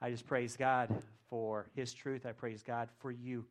I 0.00 0.10
just 0.10 0.26
praise 0.26 0.56
God 0.56 0.94
for 1.28 1.66
His 1.74 1.92
truth. 1.92 2.26
I 2.26 2.32
praise 2.32 2.62
God 2.62 2.88
for 2.98 3.10
you. 3.10 3.44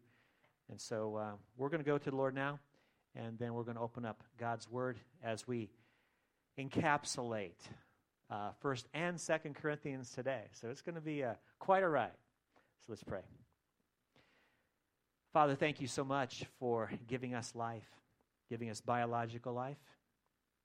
And 0.69 0.79
so 0.79 1.15
uh, 1.15 1.31
we're 1.57 1.69
going 1.69 1.83
to 1.83 1.85
go 1.85 1.97
to 1.97 2.09
the 2.09 2.15
Lord 2.15 2.35
now, 2.35 2.59
and 3.15 3.37
then 3.37 3.53
we're 3.53 3.63
going 3.63 3.77
to 3.77 3.83
open 3.83 4.05
up 4.05 4.23
God's 4.39 4.69
Word 4.69 4.97
as 5.23 5.47
we 5.47 5.69
encapsulate 6.59 7.61
uh, 8.29 8.51
First 8.59 8.87
and 8.93 9.19
Second 9.19 9.55
Corinthians 9.55 10.11
today. 10.11 10.43
So 10.53 10.69
it's 10.69 10.81
going 10.81 10.95
to 10.95 11.01
be 11.01 11.23
uh, 11.23 11.33
quite 11.59 11.83
a 11.83 11.89
ride. 11.89 12.11
So 12.79 12.85
let's 12.89 13.03
pray. 13.03 13.21
Father, 15.33 15.55
thank 15.55 15.81
you 15.81 15.87
so 15.87 16.03
much 16.03 16.45
for 16.59 16.91
giving 17.07 17.33
us 17.35 17.53
life, 17.55 17.89
giving 18.49 18.69
us 18.69 18.81
biological 18.81 19.53
life, 19.53 19.77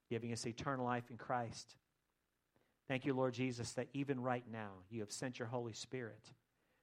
giving 0.09 0.33
us 0.33 0.47
eternal 0.47 0.85
life 0.85 1.05
in 1.11 1.17
Christ. 1.17 1.75
Thank 2.91 3.07
you, 3.07 3.15
Lord 3.15 3.35
Jesus, 3.35 3.71
that 3.75 3.87
even 3.95 4.19
right 4.19 4.43
now 4.51 4.71
you 4.91 4.99
have 4.99 5.13
sent 5.13 5.39
your 5.39 5.47
Holy 5.47 5.73
Spirit 5.73 6.33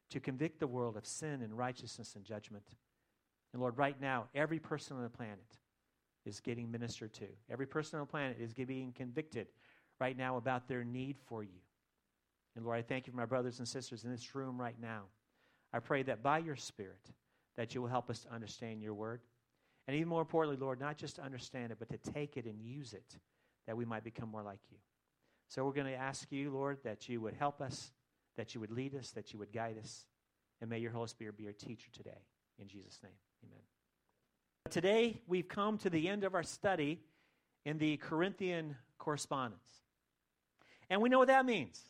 to 0.10 0.22
convict 0.22 0.58
the 0.58 0.66
world 0.66 0.96
of 0.96 1.06
sin 1.06 1.42
and 1.42 1.58
righteousness 1.58 2.16
and 2.16 2.24
judgment. 2.24 2.64
And 3.52 3.62
Lord, 3.62 3.78
right 3.78 4.00
now, 4.00 4.28
every 4.34 4.58
person 4.58 4.96
on 4.96 5.04
the 5.04 5.10
planet 5.10 5.58
is 6.26 6.40
getting 6.40 6.72
ministered 6.72 7.14
to. 7.16 7.26
Every 7.52 7.66
person 7.66 8.00
on 8.00 8.06
the 8.06 8.10
planet 8.10 8.38
is 8.40 8.54
being 8.54 8.94
convicted 8.94 9.48
right 10.00 10.18
now 10.18 10.38
about 10.38 10.70
their 10.70 10.86
need 10.86 11.18
for 11.26 11.44
you. 11.44 11.60
And 12.56 12.64
Lord, 12.64 12.78
I 12.78 12.84
thank 12.84 13.06
you 13.06 13.12
for 13.12 13.18
my 13.18 13.26
brothers 13.26 13.60
and 13.60 13.68
sisters 13.68 14.06
in 14.06 14.10
this 14.10 14.34
room 14.34 14.58
right 14.58 14.80
now. 14.82 15.02
I 15.74 15.80
pray 15.80 16.04
that 16.04 16.24
by 16.24 16.38
your 16.38 16.56
Spirit, 16.56 17.12
that 17.58 17.76
you 17.76 17.82
will 17.82 17.90
help 17.90 18.10
us 18.10 18.20
to 18.20 18.34
understand 18.34 18.82
your 18.82 18.94
word. 18.94 19.20
And 19.90 19.98
even 19.98 20.08
more 20.08 20.22
importantly, 20.22 20.58
Lord, 20.58 20.80
not 20.80 20.96
just 20.96 21.18
to 21.18 21.22
understand 21.22 21.74
it, 21.74 21.80
but 21.80 21.90
to 21.90 22.12
take 22.14 22.38
it 22.38 22.46
and 22.46 22.62
use 22.62 22.94
it, 22.94 23.18
that 23.66 23.76
we 23.76 23.84
might 23.84 24.06
become 24.06 24.30
more 24.30 24.42
like 24.42 24.62
you. 24.72 24.78
So 25.48 25.64
we're 25.66 25.74
going 25.74 25.88
to 25.88 25.96
ask 25.96 26.32
you, 26.32 26.52
Lord, 26.52 26.80
that 26.84 27.08
you 27.08 27.22
would 27.22 27.34
help 27.34 27.62
us, 27.62 27.92
that 28.36 28.54
you 28.54 28.62
would 28.62 28.72
lead 28.72 28.96
us, 28.96 29.12
that 29.12 29.32
you 29.34 29.40
would 29.40 29.54
guide 29.54 29.78
us. 29.82 30.06
And 30.60 30.70
may 30.70 30.80
your 30.80 30.92
Holy 30.92 31.08
Spirit 31.08 31.38
be 31.38 31.44
your 31.44 31.54
teacher 31.54 31.88
today. 31.94 32.20
In 32.60 32.68
Jesus' 32.68 33.00
name, 33.04 33.14
amen. 33.46 33.62
Today, 34.70 35.22
we've 35.28 35.48
come 35.48 35.78
to 35.80 35.90
the 35.90 36.10
end 36.10 36.24
of 36.24 36.36
our 36.36 36.44
study 36.44 37.00
in 37.66 37.78
the 37.78 37.98
Corinthian 37.98 38.76
correspondence. 38.98 39.62
And 40.90 41.02
we 41.02 41.10
know 41.10 41.20
what 41.20 41.28
that 41.28 41.46
means. 41.46 41.82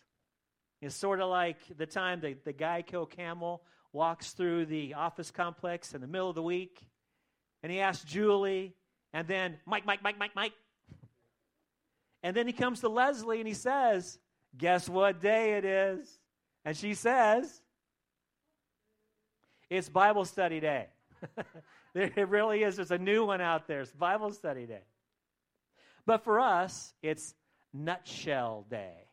It's 0.81 0.95
sort 0.95 1.19
of 1.19 1.29
like 1.29 1.57
the 1.75 1.85
time 1.85 2.19
the, 2.19 2.35
the 2.45 2.53
Geico 2.53 3.09
camel 3.09 3.63
walks 3.93 4.31
through 4.31 4.65
the 4.67 4.93
office 4.93 5.31
complex 5.31 5.93
in 5.95 6.01
the 6.01 6.07
middle 6.07 6.29
of 6.29 6.35
the 6.35 6.43
week, 6.43 6.85
and 7.63 7.71
he 7.71 7.79
asks 7.79 8.03
Julie, 8.03 8.75
and 9.13 9.27
then 9.27 9.57
Mike, 9.65 9.85
Mike, 9.85 10.03
Mike, 10.03 10.19
Mike, 10.19 10.35
Mike. 10.35 10.53
And 12.27 12.35
then 12.35 12.45
he 12.45 12.51
comes 12.51 12.81
to 12.81 12.89
Leslie 12.89 13.39
and 13.39 13.47
he 13.47 13.53
says, 13.53 14.19
Guess 14.57 14.89
what 14.89 15.21
day 15.21 15.53
it 15.53 15.63
is? 15.63 16.19
And 16.65 16.75
she 16.75 16.93
says, 16.93 17.61
It's 19.69 19.87
Bible 19.87 20.25
study 20.25 20.59
day. 20.59 20.87
it 21.95 22.27
really 22.27 22.63
is. 22.63 22.75
There's 22.75 22.91
a 22.91 22.97
new 22.97 23.25
one 23.25 23.39
out 23.39 23.65
there. 23.65 23.79
It's 23.79 23.93
Bible 23.93 24.33
study 24.33 24.65
day. 24.65 24.83
But 26.05 26.25
for 26.25 26.41
us, 26.41 26.93
it's 27.01 27.33
nutshell 27.73 28.65
day. 28.69 29.05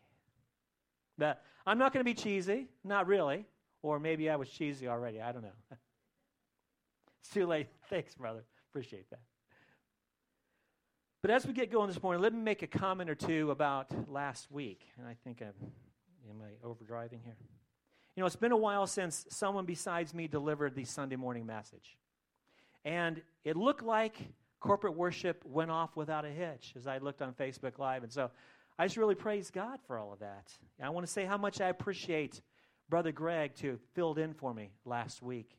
But 1.16 1.40
I'm 1.64 1.78
not 1.78 1.92
going 1.92 2.04
to 2.04 2.10
be 2.10 2.20
cheesy, 2.20 2.66
not 2.82 3.06
really. 3.06 3.46
Or 3.82 4.00
maybe 4.00 4.28
I 4.28 4.34
was 4.34 4.48
cheesy 4.48 4.88
already. 4.88 5.20
I 5.20 5.30
don't 5.30 5.42
know. 5.42 5.54
it's 7.20 7.30
too 7.30 7.46
late. 7.46 7.68
Thanks, 7.88 8.16
brother. 8.16 8.42
Appreciate 8.72 9.08
that. 9.10 9.20
But 11.24 11.30
as 11.30 11.46
we 11.46 11.54
get 11.54 11.72
going 11.72 11.88
this 11.88 12.02
morning, 12.02 12.20
let 12.20 12.34
me 12.34 12.38
make 12.38 12.62
a 12.62 12.66
comment 12.66 13.08
or 13.08 13.14
two 13.14 13.50
about 13.50 13.90
last 14.10 14.52
week. 14.52 14.82
And 14.98 15.08
I 15.08 15.16
think 15.24 15.40
I'm, 15.40 15.54
am 16.28 16.42
I 16.42 16.66
overdriving 16.68 17.22
here? 17.24 17.38
You 18.14 18.20
know, 18.20 18.26
it's 18.26 18.36
been 18.36 18.52
a 18.52 18.58
while 18.58 18.86
since 18.86 19.24
someone 19.30 19.64
besides 19.64 20.12
me 20.12 20.28
delivered 20.28 20.74
the 20.74 20.84
Sunday 20.84 21.16
morning 21.16 21.46
message. 21.46 21.96
And 22.84 23.22
it 23.42 23.56
looked 23.56 23.82
like 23.82 24.18
corporate 24.60 24.98
worship 24.98 25.42
went 25.46 25.70
off 25.70 25.96
without 25.96 26.26
a 26.26 26.28
hitch 26.28 26.74
as 26.76 26.86
I 26.86 26.98
looked 26.98 27.22
on 27.22 27.32
Facebook 27.32 27.78
Live. 27.78 28.02
And 28.02 28.12
so 28.12 28.30
I 28.78 28.84
just 28.84 28.98
really 28.98 29.14
praise 29.14 29.50
God 29.50 29.78
for 29.86 29.96
all 29.96 30.12
of 30.12 30.18
that. 30.18 30.52
And 30.78 30.86
I 30.86 30.90
want 30.90 31.06
to 31.06 31.10
say 31.10 31.24
how 31.24 31.38
much 31.38 31.62
I 31.62 31.70
appreciate 31.70 32.42
Brother 32.90 33.12
Greg 33.12 33.54
to 33.60 33.78
filled 33.94 34.18
in 34.18 34.34
for 34.34 34.52
me 34.52 34.72
last 34.84 35.22
week. 35.22 35.56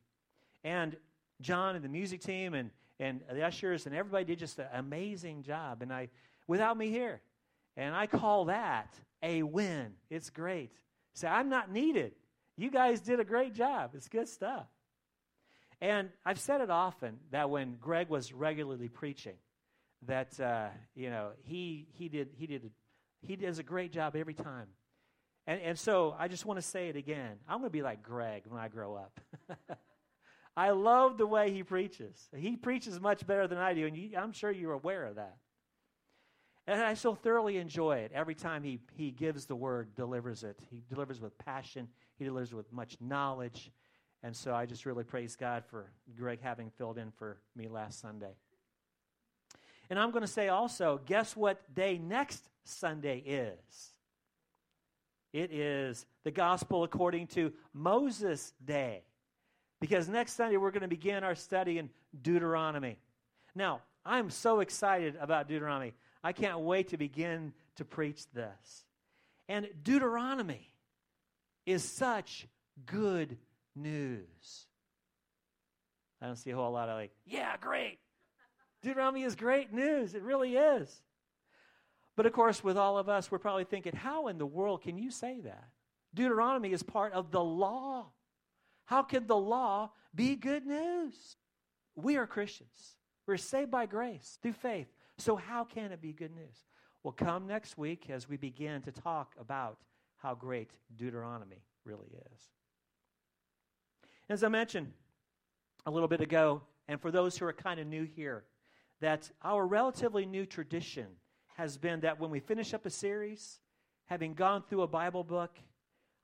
And 0.62 0.96
John 1.40 1.74
and 1.74 1.84
the 1.84 1.88
music 1.88 2.20
team 2.20 2.54
and, 2.54 2.70
and 2.98 3.20
the 3.30 3.42
ushers 3.42 3.86
and 3.86 3.94
everybody 3.94 4.24
did 4.24 4.38
just 4.38 4.58
an 4.58 4.66
amazing 4.72 5.42
job. 5.42 5.82
And 5.82 5.92
I 5.92 6.08
without 6.46 6.76
me 6.76 6.90
here. 6.90 7.20
And 7.76 7.94
I 7.94 8.06
call 8.06 8.46
that 8.46 8.94
a 9.22 9.42
win. 9.42 9.92
It's 10.08 10.30
great. 10.30 10.72
Say, 11.14 11.28
I'm 11.28 11.48
not 11.50 11.70
needed. 11.70 12.12
You 12.56 12.70
guys 12.70 13.00
did 13.00 13.20
a 13.20 13.24
great 13.24 13.54
job. 13.54 13.90
It's 13.94 14.08
good 14.08 14.28
stuff. 14.28 14.66
And 15.80 16.08
I've 16.24 16.40
said 16.40 16.62
it 16.62 16.70
often 16.70 17.18
that 17.32 17.50
when 17.50 17.76
Greg 17.78 18.08
was 18.08 18.32
regularly 18.32 18.88
preaching, 18.88 19.36
that 20.06 20.38
uh, 20.40 20.68
you 20.94 21.10
know 21.10 21.30
he 21.42 21.88
he 21.92 22.08
did 22.08 22.28
he 22.36 22.46
did 22.46 22.70
he 23.20 23.36
does 23.36 23.58
a 23.58 23.62
great 23.62 23.92
job 23.92 24.16
every 24.16 24.34
time. 24.34 24.68
And, 25.46 25.60
and 25.60 25.78
so 25.78 26.14
I 26.18 26.28
just 26.28 26.44
want 26.46 26.58
to 26.58 26.66
say 26.66 26.88
it 26.88 26.96
again. 26.96 27.36
I'm 27.48 27.58
going 27.58 27.70
to 27.70 27.72
be 27.72 27.82
like 27.82 28.02
Greg 28.02 28.44
when 28.48 28.60
I 28.60 28.68
grow 28.68 28.96
up. 28.96 29.20
I 30.56 30.70
love 30.70 31.18
the 31.18 31.26
way 31.26 31.50
he 31.50 31.62
preaches. 31.62 32.28
He 32.34 32.56
preaches 32.56 32.98
much 32.98 33.26
better 33.26 33.46
than 33.46 33.58
I 33.58 33.74
do, 33.74 33.86
and 33.86 33.96
you, 33.96 34.16
I'm 34.16 34.32
sure 34.32 34.50
you're 34.50 34.72
aware 34.72 35.04
of 35.04 35.16
that. 35.16 35.36
And 36.66 36.82
I 36.82 36.94
so 36.94 37.14
thoroughly 37.14 37.58
enjoy 37.58 37.98
it 37.98 38.12
every 38.14 38.34
time 38.34 38.64
he, 38.64 38.80
he 38.94 39.10
gives 39.10 39.46
the 39.46 39.54
word, 39.54 39.94
delivers 39.94 40.42
it. 40.42 40.58
He 40.70 40.82
delivers 40.88 41.20
with 41.20 41.36
passion, 41.38 41.88
he 42.18 42.24
delivers 42.24 42.54
with 42.54 42.72
much 42.72 42.96
knowledge. 43.00 43.70
And 44.22 44.34
so 44.34 44.54
I 44.54 44.66
just 44.66 44.86
really 44.86 45.04
praise 45.04 45.36
God 45.36 45.64
for 45.66 45.92
Greg 46.16 46.40
having 46.42 46.70
filled 46.70 46.98
in 46.98 47.12
for 47.12 47.38
me 47.54 47.68
last 47.68 48.00
Sunday. 48.00 48.34
And 49.88 49.98
I'm 49.98 50.10
going 50.10 50.22
to 50.22 50.26
say 50.26 50.48
also, 50.48 51.00
guess 51.06 51.36
what 51.36 51.74
day 51.74 51.98
next 51.98 52.48
Sunday 52.64 53.18
is? 53.18 53.92
It 55.32 55.52
is 55.52 56.06
the 56.24 56.30
gospel 56.32 56.82
according 56.82 57.28
to 57.28 57.52
Moses' 57.72 58.52
day. 58.64 59.04
Because 59.86 60.08
next 60.08 60.32
Sunday 60.32 60.56
we're 60.56 60.72
going 60.72 60.82
to 60.82 60.88
begin 60.88 61.22
our 61.22 61.36
study 61.36 61.78
in 61.78 61.90
Deuteronomy. 62.20 62.98
Now, 63.54 63.82
I'm 64.04 64.30
so 64.30 64.58
excited 64.58 65.16
about 65.20 65.46
Deuteronomy. 65.46 65.94
I 66.24 66.32
can't 66.32 66.58
wait 66.58 66.88
to 66.88 66.96
begin 66.96 67.52
to 67.76 67.84
preach 67.84 68.28
this. 68.32 68.84
And 69.48 69.68
Deuteronomy 69.84 70.72
is 71.66 71.84
such 71.84 72.48
good 72.84 73.38
news. 73.76 74.66
I 76.20 76.26
don't 76.26 76.34
see 76.34 76.50
a 76.50 76.56
whole 76.56 76.72
lot 76.72 76.88
of 76.88 76.96
like, 76.96 77.12
yeah, 77.24 77.54
great. 77.60 78.00
Deuteronomy 78.82 79.22
is 79.22 79.36
great 79.36 79.72
news. 79.72 80.16
It 80.16 80.22
really 80.22 80.56
is. 80.56 81.00
But 82.16 82.26
of 82.26 82.32
course, 82.32 82.64
with 82.64 82.76
all 82.76 82.98
of 82.98 83.08
us, 83.08 83.30
we're 83.30 83.38
probably 83.38 83.62
thinking, 83.62 83.94
how 83.94 84.26
in 84.26 84.38
the 84.38 84.46
world 84.46 84.82
can 84.82 84.98
you 84.98 85.12
say 85.12 85.38
that? 85.44 85.68
Deuteronomy 86.12 86.72
is 86.72 86.82
part 86.82 87.12
of 87.12 87.30
the 87.30 87.44
law. 87.44 88.06
How 88.86 89.02
can 89.02 89.26
the 89.26 89.36
law 89.36 89.90
be 90.14 90.36
good 90.36 90.66
news? 90.66 91.36
We 91.94 92.16
are 92.16 92.26
Christians. 92.26 92.96
We're 93.26 93.36
saved 93.36 93.70
by 93.70 93.86
grace 93.86 94.38
through 94.42 94.52
faith. 94.52 94.86
So, 95.18 95.36
how 95.36 95.64
can 95.64 95.92
it 95.92 96.00
be 96.00 96.12
good 96.12 96.34
news? 96.34 96.64
Well, 97.02 97.12
come 97.12 97.46
next 97.46 97.78
week 97.78 98.10
as 98.10 98.28
we 98.28 98.36
begin 98.36 98.82
to 98.82 98.92
talk 98.92 99.34
about 99.40 99.78
how 100.16 100.34
great 100.34 100.70
Deuteronomy 100.96 101.62
really 101.84 102.08
is. 102.32 102.50
As 104.28 104.42
I 104.42 104.48
mentioned 104.48 104.92
a 105.84 105.90
little 105.90 106.08
bit 106.08 106.20
ago, 106.20 106.62
and 106.88 107.00
for 107.00 107.10
those 107.10 107.36
who 107.36 107.46
are 107.46 107.52
kind 107.52 107.80
of 107.80 107.86
new 107.86 108.04
here, 108.04 108.44
that 109.00 109.30
our 109.42 109.66
relatively 109.66 110.26
new 110.26 110.46
tradition 110.46 111.06
has 111.56 111.76
been 111.76 112.00
that 112.00 112.20
when 112.20 112.30
we 112.30 112.40
finish 112.40 112.74
up 112.74 112.86
a 112.86 112.90
series, 112.90 113.60
having 114.06 114.34
gone 114.34 114.62
through 114.68 114.82
a 114.82 114.88
Bible 114.88 115.24
book 115.24 115.58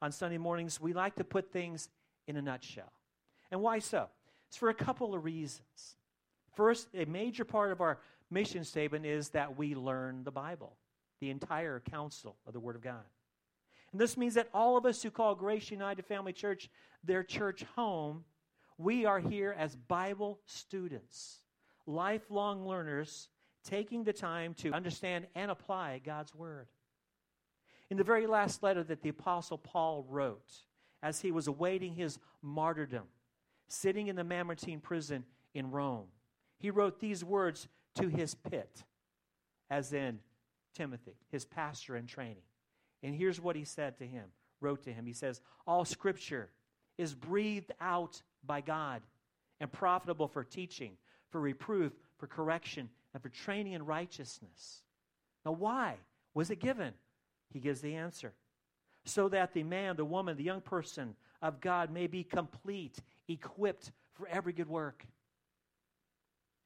on 0.00 0.12
Sunday 0.12 0.38
mornings, 0.38 0.80
we 0.80 0.92
like 0.92 1.16
to 1.16 1.24
put 1.24 1.52
things 1.52 1.88
in 2.26 2.36
a 2.36 2.42
nutshell. 2.42 2.92
And 3.50 3.60
why 3.60 3.78
so? 3.78 4.08
It's 4.48 4.56
for 4.56 4.68
a 4.68 4.74
couple 4.74 5.14
of 5.14 5.24
reasons. 5.24 5.96
First, 6.54 6.88
a 6.94 7.04
major 7.06 7.44
part 7.44 7.72
of 7.72 7.80
our 7.80 7.98
mission 8.30 8.64
statement 8.64 9.06
is 9.06 9.30
that 9.30 9.56
we 9.56 9.74
learn 9.74 10.24
the 10.24 10.30
Bible, 10.30 10.76
the 11.20 11.30
entire 11.30 11.80
counsel 11.90 12.36
of 12.46 12.52
the 12.52 12.60
Word 12.60 12.76
of 12.76 12.82
God. 12.82 13.04
And 13.92 14.00
this 14.00 14.16
means 14.16 14.34
that 14.34 14.48
all 14.54 14.76
of 14.76 14.86
us 14.86 15.02
who 15.02 15.10
call 15.10 15.34
Grace 15.34 15.70
United 15.70 16.04
Family 16.06 16.32
Church 16.32 16.70
their 17.04 17.22
church 17.22 17.64
home, 17.76 18.24
we 18.78 19.04
are 19.04 19.20
here 19.20 19.54
as 19.58 19.76
Bible 19.76 20.40
students, 20.46 21.40
lifelong 21.86 22.66
learners 22.66 23.28
taking 23.64 24.04
the 24.04 24.12
time 24.12 24.54
to 24.54 24.72
understand 24.72 25.26
and 25.34 25.50
apply 25.50 26.00
God's 26.04 26.34
Word. 26.34 26.68
In 27.90 27.96
the 27.96 28.04
very 28.04 28.26
last 28.26 28.62
letter 28.62 28.82
that 28.84 29.02
the 29.02 29.10
Apostle 29.10 29.58
Paul 29.58 30.06
wrote, 30.08 30.50
as 31.02 31.20
he 31.20 31.30
was 31.30 31.46
awaiting 31.46 31.94
his 31.94 32.18
martyrdom, 32.42 33.04
sitting 33.68 34.06
in 34.06 34.16
the 34.16 34.24
Mamertine 34.24 34.80
prison 34.80 35.24
in 35.54 35.70
Rome, 35.70 36.06
he 36.58 36.70
wrote 36.70 37.00
these 37.00 37.24
words 37.24 37.68
to 37.96 38.08
his 38.08 38.34
pit, 38.34 38.84
as 39.70 39.92
in 39.92 40.20
Timothy, 40.74 41.16
his 41.30 41.44
pastor 41.44 41.96
in 41.96 42.06
training. 42.06 42.44
And 43.02 43.14
here's 43.14 43.40
what 43.40 43.56
he 43.56 43.64
said 43.64 43.98
to 43.98 44.06
him 44.06 44.24
wrote 44.60 44.84
to 44.84 44.92
him. 44.92 45.06
He 45.06 45.12
says, 45.12 45.40
All 45.66 45.84
scripture 45.84 46.50
is 46.98 47.14
breathed 47.14 47.72
out 47.80 48.22
by 48.44 48.60
God 48.60 49.02
and 49.60 49.70
profitable 49.70 50.28
for 50.28 50.44
teaching, 50.44 50.92
for 51.30 51.40
reproof, 51.40 51.92
for 52.18 52.26
correction, 52.26 52.88
and 53.12 53.22
for 53.22 53.28
training 53.28 53.72
in 53.72 53.84
righteousness. 53.84 54.82
Now, 55.44 55.52
why 55.52 55.96
was 56.34 56.50
it 56.50 56.60
given? 56.60 56.94
He 57.52 57.60
gives 57.60 57.80
the 57.80 57.94
answer. 57.96 58.32
So 59.04 59.28
that 59.30 59.52
the 59.52 59.64
man, 59.64 59.96
the 59.96 60.04
woman, 60.04 60.36
the 60.36 60.44
young 60.44 60.60
person 60.60 61.16
of 61.40 61.60
God 61.60 61.90
may 61.90 62.06
be 62.06 62.22
complete, 62.22 62.98
equipped 63.28 63.90
for 64.14 64.28
every 64.28 64.52
good 64.52 64.68
work. 64.68 65.04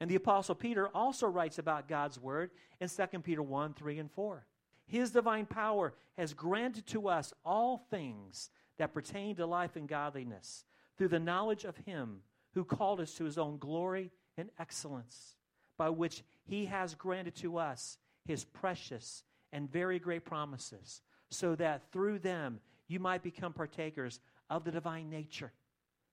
And 0.00 0.10
the 0.10 0.16
Apostle 0.16 0.54
Peter 0.54 0.88
also 0.88 1.26
writes 1.26 1.58
about 1.58 1.88
God's 1.88 2.20
Word 2.20 2.50
in 2.80 2.88
2 2.88 3.20
Peter 3.20 3.42
1 3.42 3.74
3 3.74 3.98
and 3.98 4.10
4. 4.10 4.44
His 4.86 5.10
divine 5.10 5.46
power 5.46 5.94
has 6.16 6.34
granted 6.34 6.86
to 6.88 7.08
us 7.08 7.32
all 7.44 7.78
things 7.90 8.50
that 8.78 8.94
pertain 8.94 9.36
to 9.36 9.46
life 9.46 9.76
and 9.76 9.88
godliness 9.88 10.64
through 10.96 11.08
the 11.08 11.18
knowledge 11.18 11.64
of 11.64 11.76
Him 11.78 12.20
who 12.54 12.64
called 12.64 13.00
us 13.00 13.14
to 13.14 13.24
His 13.24 13.38
own 13.38 13.58
glory 13.58 14.12
and 14.36 14.50
excellence, 14.58 15.36
by 15.76 15.90
which 15.90 16.22
He 16.44 16.66
has 16.66 16.94
granted 16.94 17.34
to 17.36 17.58
us 17.58 17.98
His 18.24 18.44
precious 18.44 19.24
and 19.52 19.70
very 19.70 19.98
great 19.98 20.24
promises, 20.24 21.02
so 21.31 21.55
that 21.56 21.90
through 21.93 22.19
them 22.19 22.61
you 22.88 23.00
might 23.00 23.23
become 23.23 23.52
partakers 23.52 24.20
of 24.49 24.64
the 24.64 24.70
divine 24.70 25.11
nature, 25.11 25.52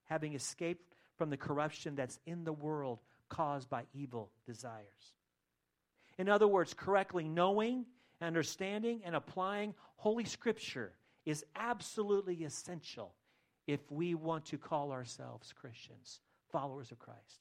having 0.04 0.34
escaped 0.34 0.94
from 1.16 1.30
the 1.30 1.36
corruption 1.36 1.94
that's 1.94 2.18
in 2.26 2.44
the 2.44 2.52
world 2.52 2.98
caused 3.28 3.70
by 3.70 3.84
evil 3.92 4.30
desires. 4.46 5.14
In 6.18 6.28
other 6.28 6.48
words, 6.48 6.74
correctly 6.74 7.28
knowing, 7.28 7.86
understanding, 8.20 9.02
and 9.04 9.14
applying 9.14 9.74
Holy 9.96 10.24
Scripture 10.24 10.92
is 11.24 11.44
absolutely 11.56 12.44
essential 12.44 13.14
if 13.66 13.80
we 13.90 14.14
want 14.14 14.46
to 14.46 14.58
call 14.58 14.92
ourselves 14.92 15.52
Christians, 15.52 16.20
followers 16.52 16.90
of 16.92 16.98
Christ. 16.98 17.40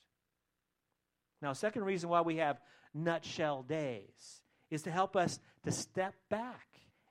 Now, 1.42 1.54
second 1.54 1.84
reason 1.84 2.10
why 2.10 2.22
we 2.22 2.38
have 2.38 2.62
nutshell 2.94 3.64
days 3.64 4.42
is 4.72 4.84
to 4.84 4.92
help 4.92 5.16
us 5.16 5.40
to 5.66 5.72
step 5.72 6.16
back 6.30 6.68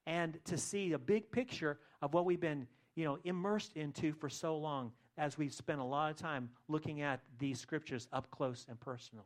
and 0.07 0.39
to 0.45 0.59
see 0.59 0.93
a 0.93 0.99
big 0.99 1.31
picture 1.31 1.79
of 2.01 2.15
what 2.15 2.25
we've 2.25 2.41
been, 2.41 2.67
you 2.95 3.05
know, 3.05 3.19
immersed 3.25 3.73
into 3.75 4.13
for 4.13 4.29
so 4.29 4.57
long 4.57 4.93
as 5.19 5.39
we've 5.39 5.53
spent 5.53 5.81
a 5.81 5.85
lot 5.85 6.11
of 6.11 6.17
time 6.17 6.51
looking 6.69 7.03
at 7.03 7.21
these 7.39 7.61
scriptures 7.61 8.09
up 8.13 8.31
close 8.31 8.67
and 8.69 8.79
personal. 8.81 9.25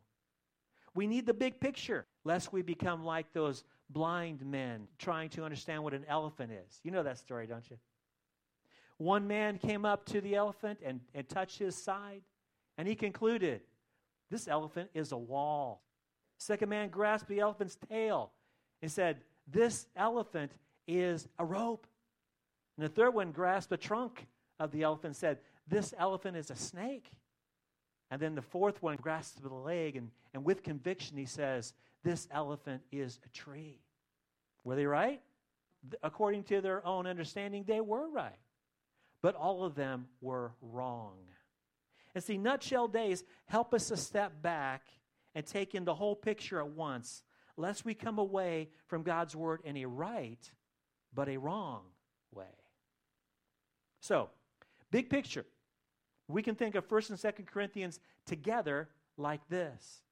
We 0.94 1.06
need 1.06 1.26
the 1.26 1.34
big 1.34 1.60
picture, 1.60 2.06
lest 2.24 2.52
we 2.52 2.62
become 2.62 3.04
like 3.04 3.32
those 3.32 3.64
blind 3.90 4.44
men 4.44 4.88
trying 4.98 5.28
to 5.30 5.44
understand 5.44 5.82
what 5.84 5.94
an 5.94 6.04
elephant 6.08 6.52
is. 6.52 6.80
You 6.82 6.90
know 6.90 7.02
that 7.02 7.18
story, 7.18 7.46
don't 7.46 7.68
you? 7.70 7.76
One 8.98 9.26
man 9.26 9.58
came 9.58 9.84
up 9.84 10.06
to 10.06 10.20
the 10.20 10.34
elephant 10.34 10.80
and, 10.82 11.00
and 11.14 11.28
touched 11.28 11.58
his 11.58 11.76
side, 11.76 12.22
and 12.78 12.88
he 12.88 12.94
concluded, 12.94 13.60
This 14.30 14.48
elephant 14.48 14.90
is 14.94 15.12
a 15.12 15.18
wall. 15.18 15.82
Second 16.38 16.70
man 16.70 16.88
grasped 16.88 17.28
the 17.28 17.40
elephant's 17.40 17.76
tail 17.90 18.32
and 18.82 18.90
said, 18.90 19.18
This 19.46 19.86
elephant 19.96 20.52
is 20.86 21.28
a 21.38 21.44
rope. 21.44 21.86
And 22.76 22.84
the 22.84 22.90
third 22.90 23.14
one 23.14 23.32
grasped 23.32 23.70
the 23.70 23.76
trunk 23.76 24.26
of 24.58 24.70
the 24.70 24.82
elephant 24.82 25.06
and 25.06 25.16
said, 25.16 25.38
This 25.66 25.94
elephant 25.98 26.36
is 26.36 26.50
a 26.50 26.56
snake. 26.56 27.10
And 28.10 28.20
then 28.20 28.34
the 28.34 28.42
fourth 28.42 28.82
one 28.82 28.96
grasped 28.96 29.42
the 29.42 29.52
leg, 29.52 29.96
and, 29.96 30.10
and 30.32 30.44
with 30.44 30.62
conviction, 30.62 31.16
he 31.16 31.26
says, 31.26 31.74
This 32.04 32.28
elephant 32.30 32.82
is 32.92 33.18
a 33.24 33.28
tree. 33.30 33.80
Were 34.64 34.76
they 34.76 34.86
right? 34.86 35.20
According 36.02 36.44
to 36.44 36.60
their 36.60 36.84
own 36.86 37.06
understanding, 37.06 37.64
they 37.66 37.80
were 37.80 38.08
right. 38.08 38.38
But 39.22 39.34
all 39.34 39.64
of 39.64 39.74
them 39.74 40.06
were 40.20 40.52
wrong. 40.60 41.16
And 42.14 42.22
see, 42.22 42.38
nutshell 42.38 42.88
days 42.88 43.24
help 43.46 43.74
us 43.74 43.88
to 43.88 43.96
step 43.96 44.40
back 44.40 44.82
and 45.34 45.44
take 45.44 45.74
in 45.74 45.84
the 45.84 45.94
whole 45.94 46.16
picture 46.16 46.58
at 46.60 46.68
once, 46.68 47.22
lest 47.56 47.84
we 47.84 47.94
come 47.94 48.18
away 48.18 48.70
from 48.86 49.02
God's 49.02 49.36
word 49.36 49.60
in 49.64 49.76
a 49.76 49.84
right 49.84 50.50
but 51.16 51.28
a 51.28 51.38
wrong 51.38 51.80
way. 52.32 52.44
So, 54.00 54.28
big 54.92 55.10
picture. 55.10 55.46
We 56.28 56.42
can 56.42 56.54
think 56.54 56.76
of 56.76 56.88
1st 56.88 57.10
and 57.10 57.18
2nd 57.18 57.46
Corinthians 57.46 57.98
together 58.26 58.88
like 59.16 59.40
this. 59.48 60.02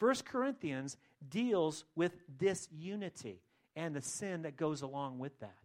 1st 0.00 0.24
Corinthians 0.24 0.96
deals 1.26 1.84
with 1.94 2.12
disunity 2.36 3.40
and 3.76 3.94
the 3.94 4.02
sin 4.02 4.42
that 4.42 4.56
goes 4.56 4.82
along 4.82 5.18
with 5.18 5.38
that. 5.40 5.56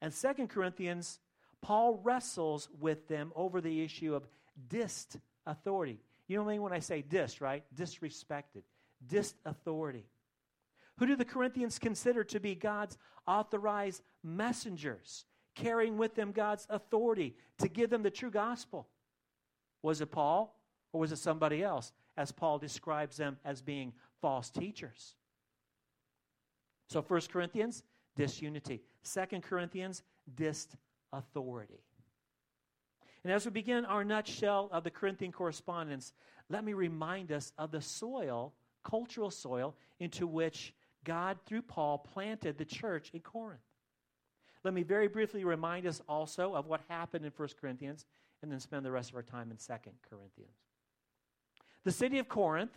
And 0.00 0.12
2nd 0.12 0.48
Corinthians, 0.48 1.18
Paul 1.60 2.00
wrestles 2.02 2.68
with 2.80 3.08
them 3.08 3.32
over 3.34 3.60
the 3.60 3.84
issue 3.84 4.14
of 4.14 4.26
dis 4.68 5.06
authority. 5.46 6.00
You 6.28 6.36
know 6.36 6.44
what 6.44 6.50
I 6.50 6.54
mean 6.54 6.62
when 6.62 6.72
I 6.72 6.78
say 6.78 7.02
dis, 7.02 7.40
right? 7.40 7.64
Disrespected. 7.74 8.62
Dis 9.04 9.34
authority. 9.44 10.06
Who 10.98 11.06
do 11.06 11.16
the 11.16 11.24
Corinthians 11.24 11.78
consider 11.78 12.24
to 12.24 12.40
be 12.40 12.54
God's 12.54 12.98
authorized 13.26 14.02
messengers, 14.22 15.24
carrying 15.54 15.96
with 15.96 16.14
them 16.14 16.32
God's 16.32 16.66
authority 16.70 17.36
to 17.58 17.68
give 17.68 17.90
them 17.90 18.02
the 18.02 18.10
true 18.10 18.30
gospel? 18.30 18.88
Was 19.82 20.00
it 20.00 20.10
Paul 20.10 20.58
or 20.92 21.00
was 21.00 21.12
it 21.12 21.18
somebody 21.18 21.62
else, 21.62 21.92
as 22.16 22.30
Paul 22.30 22.58
describes 22.58 23.16
them 23.16 23.38
as 23.44 23.62
being 23.62 23.92
false 24.20 24.50
teachers? 24.50 25.16
So 26.88 27.00
1 27.00 27.22
Corinthians, 27.32 27.82
disunity. 28.16 28.82
2 29.10 29.40
Corinthians, 29.40 30.02
dis 30.34 30.68
authority. 31.12 31.80
And 33.24 33.32
as 33.32 33.44
we 33.44 33.50
begin 33.50 33.84
our 33.84 34.04
nutshell 34.04 34.68
of 34.72 34.84
the 34.84 34.90
Corinthian 34.90 35.32
correspondence, 35.32 36.12
let 36.48 36.64
me 36.64 36.72
remind 36.72 37.32
us 37.32 37.52
of 37.56 37.70
the 37.70 37.80
soil, 37.80 38.52
cultural 38.84 39.30
soil, 39.30 39.74
into 40.00 40.26
which 40.26 40.74
God, 41.04 41.38
through 41.46 41.62
Paul, 41.62 41.98
planted 41.98 42.58
the 42.58 42.64
church 42.64 43.10
in 43.12 43.20
Corinth. 43.20 43.60
Let 44.64 44.74
me 44.74 44.82
very 44.82 45.08
briefly 45.08 45.44
remind 45.44 45.86
us 45.86 46.00
also 46.08 46.54
of 46.54 46.66
what 46.66 46.80
happened 46.88 47.24
in 47.24 47.32
1 47.36 47.48
Corinthians 47.60 48.06
and 48.42 48.50
then 48.50 48.60
spend 48.60 48.84
the 48.84 48.90
rest 48.90 49.10
of 49.10 49.16
our 49.16 49.22
time 49.22 49.50
in 49.50 49.56
2 49.56 49.72
Corinthians. 50.08 50.56
The 51.84 51.92
city 51.92 52.18
of 52.18 52.28
Corinth, 52.28 52.76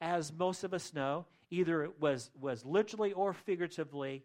as 0.00 0.32
most 0.32 0.62
of 0.62 0.72
us 0.72 0.94
know, 0.94 1.26
either 1.50 1.90
was, 1.98 2.30
was 2.40 2.64
literally 2.64 3.12
or 3.12 3.32
figuratively 3.32 4.22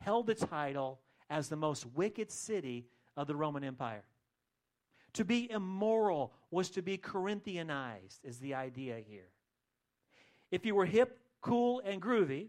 held 0.00 0.26
the 0.26 0.34
title 0.34 1.00
as 1.30 1.48
the 1.48 1.56
most 1.56 1.86
wicked 1.94 2.30
city 2.30 2.86
of 3.16 3.26
the 3.26 3.34
Roman 3.34 3.64
Empire. 3.64 4.04
To 5.14 5.24
be 5.24 5.50
immoral 5.50 6.32
was 6.50 6.70
to 6.70 6.82
be 6.82 6.98
Corinthianized, 6.98 8.20
is 8.22 8.38
the 8.38 8.54
idea 8.54 8.98
here. 8.98 9.30
If 10.50 10.64
you 10.66 10.74
were 10.74 10.84
hip, 10.84 11.18
cool, 11.40 11.80
and 11.84 12.00
groovy, 12.00 12.48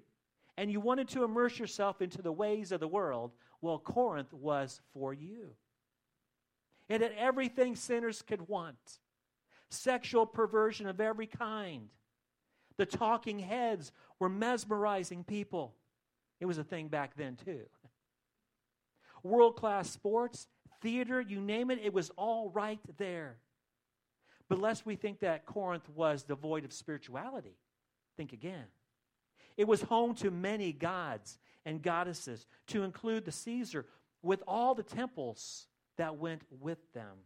and 0.58 0.72
you 0.72 0.80
wanted 0.80 1.08
to 1.10 1.24
immerse 1.24 1.60
yourself 1.60 2.02
into 2.02 2.22
the 2.22 2.32
ways 2.32 2.72
of 2.72 2.80
the 2.80 2.88
world, 2.88 3.32
well, 3.62 3.78
Corinth 3.78 4.34
was 4.34 4.82
for 4.94 5.14
you. 5.14 5.52
It 6.90 7.02
had 7.02 7.14
everything 7.18 7.76
sinners 7.76 8.22
could 8.22 8.48
want 8.48 9.00
sexual 9.70 10.26
perversion 10.26 10.88
of 10.88 11.02
every 11.02 11.28
kind. 11.28 11.90
The 12.78 12.86
talking 12.86 13.40
heads 13.40 13.92
were 14.20 14.30
mesmerizing 14.30 15.24
people. 15.24 15.76
It 16.40 16.46
was 16.46 16.58
a 16.58 16.64
thing 16.64 16.88
back 16.88 17.16
then, 17.16 17.36
too. 17.36 17.66
World 19.24 19.56
class 19.56 19.90
sports 19.90 20.48
theater, 20.82 21.20
you 21.20 21.42
name 21.42 21.72
it, 21.72 21.80
it 21.84 21.94
was 21.94 22.12
all 22.12 22.50
right 22.50 22.80
there. 22.98 23.38
But 24.48 24.60
lest 24.60 24.86
we 24.86 24.96
think 24.96 25.20
that 25.20 25.46
Corinth 25.46 25.90
was 25.90 26.24
devoid 26.24 26.64
of 26.64 26.72
spirituality, 26.72 27.58
think 28.16 28.32
again. 28.32 28.66
It 29.58 29.68
was 29.68 29.82
home 29.82 30.14
to 30.16 30.32
many 30.32 30.72
gods 30.72 31.40
and 31.66 31.82
goddesses, 31.82 32.46
to 32.68 32.84
include 32.84 33.26
the 33.26 33.32
Caesar, 33.32 33.86
with 34.22 34.42
all 34.48 34.74
the 34.74 34.84
temples 34.84 35.68
that 35.98 36.18
went 36.18 36.44
with 36.62 36.78
them. 36.94 37.18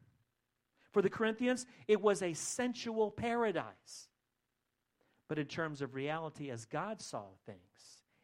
For 0.92 1.02
the 1.02 1.10
Corinthians, 1.10 1.66
it 1.88 2.02
was 2.02 2.22
a 2.22 2.34
sensual 2.34 3.12
paradise. 3.12 4.08
But 5.28 5.40
in 5.40 5.46
terms 5.46 5.82
of 5.82 5.94
reality, 5.94 6.50
as 6.50 6.66
God 6.66 7.02
saw 7.02 7.24
things, 7.46 7.60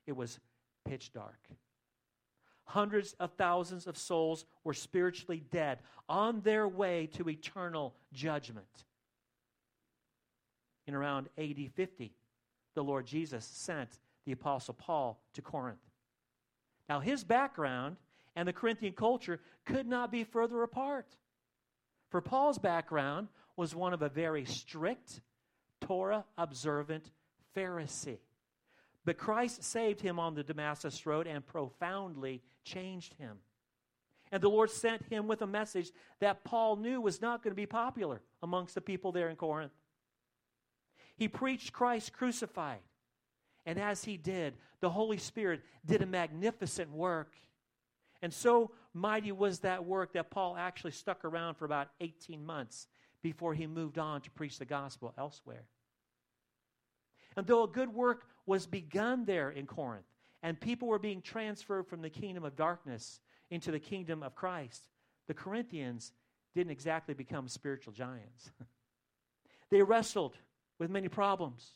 it 0.05 0.13
was 0.13 0.39
pitch 0.85 1.13
dark. 1.13 1.39
Hundreds 2.65 3.13
of 3.13 3.31
thousands 3.33 3.87
of 3.87 3.97
souls 3.97 4.45
were 4.65 4.73
spiritually 4.73 5.41
dead 5.51 5.79
on 6.09 6.41
their 6.41 6.67
way 6.67 7.07
to 7.13 7.29
eternal 7.29 7.95
judgment. 8.11 8.85
In 10.85 10.93
around 10.93 11.29
AD 11.37 11.71
50, 11.73 12.13
the 12.77 12.83
Lord 12.83 13.07
Jesus 13.07 13.43
sent 13.43 13.89
the 14.25 14.33
Apostle 14.33 14.75
Paul 14.75 15.19
to 15.33 15.41
Corinth. 15.41 15.79
Now, 16.87 16.99
his 16.99 17.23
background 17.23 17.97
and 18.35 18.47
the 18.47 18.53
Corinthian 18.53 18.93
culture 18.93 19.39
could 19.65 19.87
not 19.87 20.11
be 20.11 20.23
further 20.23 20.61
apart. 20.61 21.07
For 22.09 22.21
Paul's 22.21 22.59
background 22.59 23.29
was 23.55 23.73
one 23.73 23.93
of 23.93 24.03
a 24.03 24.09
very 24.09 24.45
strict, 24.45 25.21
Torah 25.81 26.23
observant 26.37 27.09
Pharisee. 27.55 28.19
But 29.05 29.17
Christ 29.17 29.63
saved 29.63 29.99
him 29.99 30.19
on 30.19 30.35
the 30.35 30.43
Damascus 30.43 31.03
road 31.07 31.25
and 31.25 31.43
profoundly 31.43 32.43
changed 32.63 33.15
him. 33.15 33.37
And 34.31 34.43
the 34.43 34.49
Lord 34.49 34.69
sent 34.69 35.03
him 35.09 35.27
with 35.27 35.41
a 35.41 35.47
message 35.47 35.89
that 36.19 36.43
Paul 36.43 36.75
knew 36.75 37.01
was 37.01 37.23
not 37.23 37.41
going 37.41 37.53
to 37.53 37.55
be 37.55 37.65
popular 37.65 38.21
amongst 38.43 38.75
the 38.75 38.81
people 38.81 39.11
there 39.11 39.29
in 39.29 39.35
Corinth. 39.35 39.71
He 41.17 41.27
preached 41.27 41.73
Christ 41.73 42.13
crucified. 42.13 42.79
And 43.65 43.79
as 43.79 44.03
he 44.03 44.15
did, 44.15 44.53
the 44.79 44.89
Holy 44.89 45.17
Spirit 45.17 45.61
did 45.85 46.01
a 46.01 46.05
magnificent 46.05 46.91
work. 46.91 47.33
And 48.21 48.33
so 48.33 48.71
mighty 48.93 49.31
was 49.31 49.59
that 49.59 49.85
work 49.85 50.13
that 50.13 50.29
Paul 50.29 50.55
actually 50.57 50.91
stuck 50.91 51.25
around 51.25 51.55
for 51.55 51.65
about 51.65 51.89
18 51.99 52.45
months 52.45 52.87
before 53.21 53.53
he 53.53 53.67
moved 53.67 53.97
on 53.97 54.21
to 54.21 54.31
preach 54.31 54.57
the 54.57 54.65
gospel 54.65 55.13
elsewhere. 55.17 55.65
And 57.35 57.45
though 57.45 57.63
a 57.63 57.67
good 57.67 57.93
work 57.93 58.25
was 58.45 58.65
begun 58.65 59.25
there 59.25 59.49
in 59.49 59.65
Corinth, 59.65 60.05
and 60.41 60.59
people 60.59 60.87
were 60.87 60.99
being 60.99 61.21
transferred 61.21 61.87
from 61.87 62.01
the 62.01 62.09
kingdom 62.09 62.45
of 62.45 62.55
darkness 62.55 63.19
into 63.49 63.71
the 63.71 63.79
kingdom 63.79 64.23
of 64.23 64.35
Christ, 64.35 64.87
the 65.27 65.33
Corinthians 65.33 66.13
didn't 66.55 66.71
exactly 66.71 67.13
become 67.13 67.47
spiritual 67.47 67.93
giants. 67.93 68.51
they 69.69 69.81
wrestled 69.81 70.35
with 70.79 70.89
many 70.89 71.07
problems. 71.07 71.71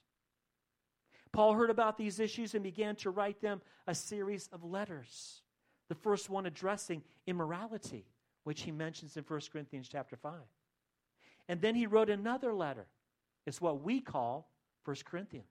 Paul 1.31 1.53
heard 1.53 1.69
about 1.69 1.97
these 1.97 2.19
issues 2.19 2.55
and 2.55 2.63
began 2.63 2.95
to 2.97 3.09
write 3.09 3.41
them 3.41 3.61
a 3.87 3.95
series 3.95 4.49
of 4.51 4.63
letters. 4.63 5.41
The 5.89 5.95
first 5.95 6.29
one 6.29 6.45
addressing 6.45 7.03
immorality, 7.25 8.05
which 8.43 8.61
he 8.61 8.71
mentions 8.71 9.17
in 9.17 9.23
1 9.23 9.41
Corinthians 9.51 9.87
chapter 9.89 10.15
5. 10.15 10.33
And 11.47 11.61
then 11.61 11.75
he 11.75 11.87
wrote 11.87 12.09
another 12.09 12.53
letter. 12.53 12.87
It's 13.45 13.61
what 13.61 13.81
we 13.81 14.01
call 14.01 14.49
1 14.85 14.97
Corinthians. 15.05 15.47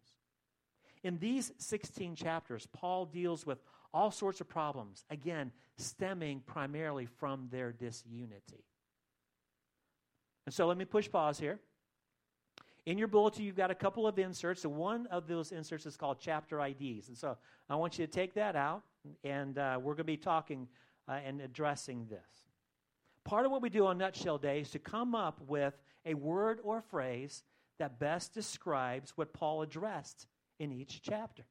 In 1.02 1.18
these 1.18 1.52
16 1.58 2.14
chapters, 2.14 2.68
Paul 2.72 3.06
deals 3.06 3.46
with 3.46 3.58
all 3.92 4.10
sorts 4.10 4.40
of 4.40 4.48
problems, 4.48 5.04
again, 5.10 5.50
stemming 5.76 6.42
primarily 6.46 7.06
from 7.06 7.48
their 7.50 7.72
disunity. 7.72 8.64
And 10.46 10.54
so 10.54 10.66
let 10.66 10.76
me 10.76 10.84
push 10.84 11.10
pause 11.10 11.38
here. 11.38 11.58
In 12.86 12.98
your 12.98 13.08
bulletin, 13.08 13.44
you've 13.44 13.56
got 13.56 13.70
a 13.70 13.74
couple 13.74 14.06
of 14.06 14.18
inserts. 14.18 14.62
So 14.62 14.68
one 14.68 15.06
of 15.08 15.26
those 15.26 15.52
inserts 15.52 15.86
is 15.86 15.96
called 15.96 16.18
chapter 16.20 16.60
IDs. 16.60 17.08
And 17.08 17.16
so 17.16 17.36
I 17.68 17.76
want 17.76 17.98
you 17.98 18.06
to 18.06 18.12
take 18.12 18.34
that 18.34 18.56
out, 18.56 18.82
and 19.22 19.58
uh, 19.58 19.78
we're 19.78 19.92
going 19.92 19.98
to 19.98 20.04
be 20.04 20.16
talking 20.16 20.66
uh, 21.08 21.18
and 21.24 21.40
addressing 21.40 22.06
this. 22.08 22.18
Part 23.24 23.44
of 23.44 23.52
what 23.52 23.62
we 23.62 23.68
do 23.68 23.86
on 23.86 23.98
Nutshell 23.98 24.38
Day 24.38 24.60
is 24.60 24.70
to 24.70 24.78
come 24.78 25.14
up 25.14 25.40
with 25.46 25.74
a 26.06 26.14
word 26.14 26.60
or 26.62 26.80
phrase 26.80 27.42
that 27.78 27.98
best 27.98 28.32
describes 28.32 29.12
what 29.16 29.32
Paul 29.32 29.62
addressed 29.62 30.26
in 30.58 30.72
each 30.72 31.02
chapter. 31.02 31.44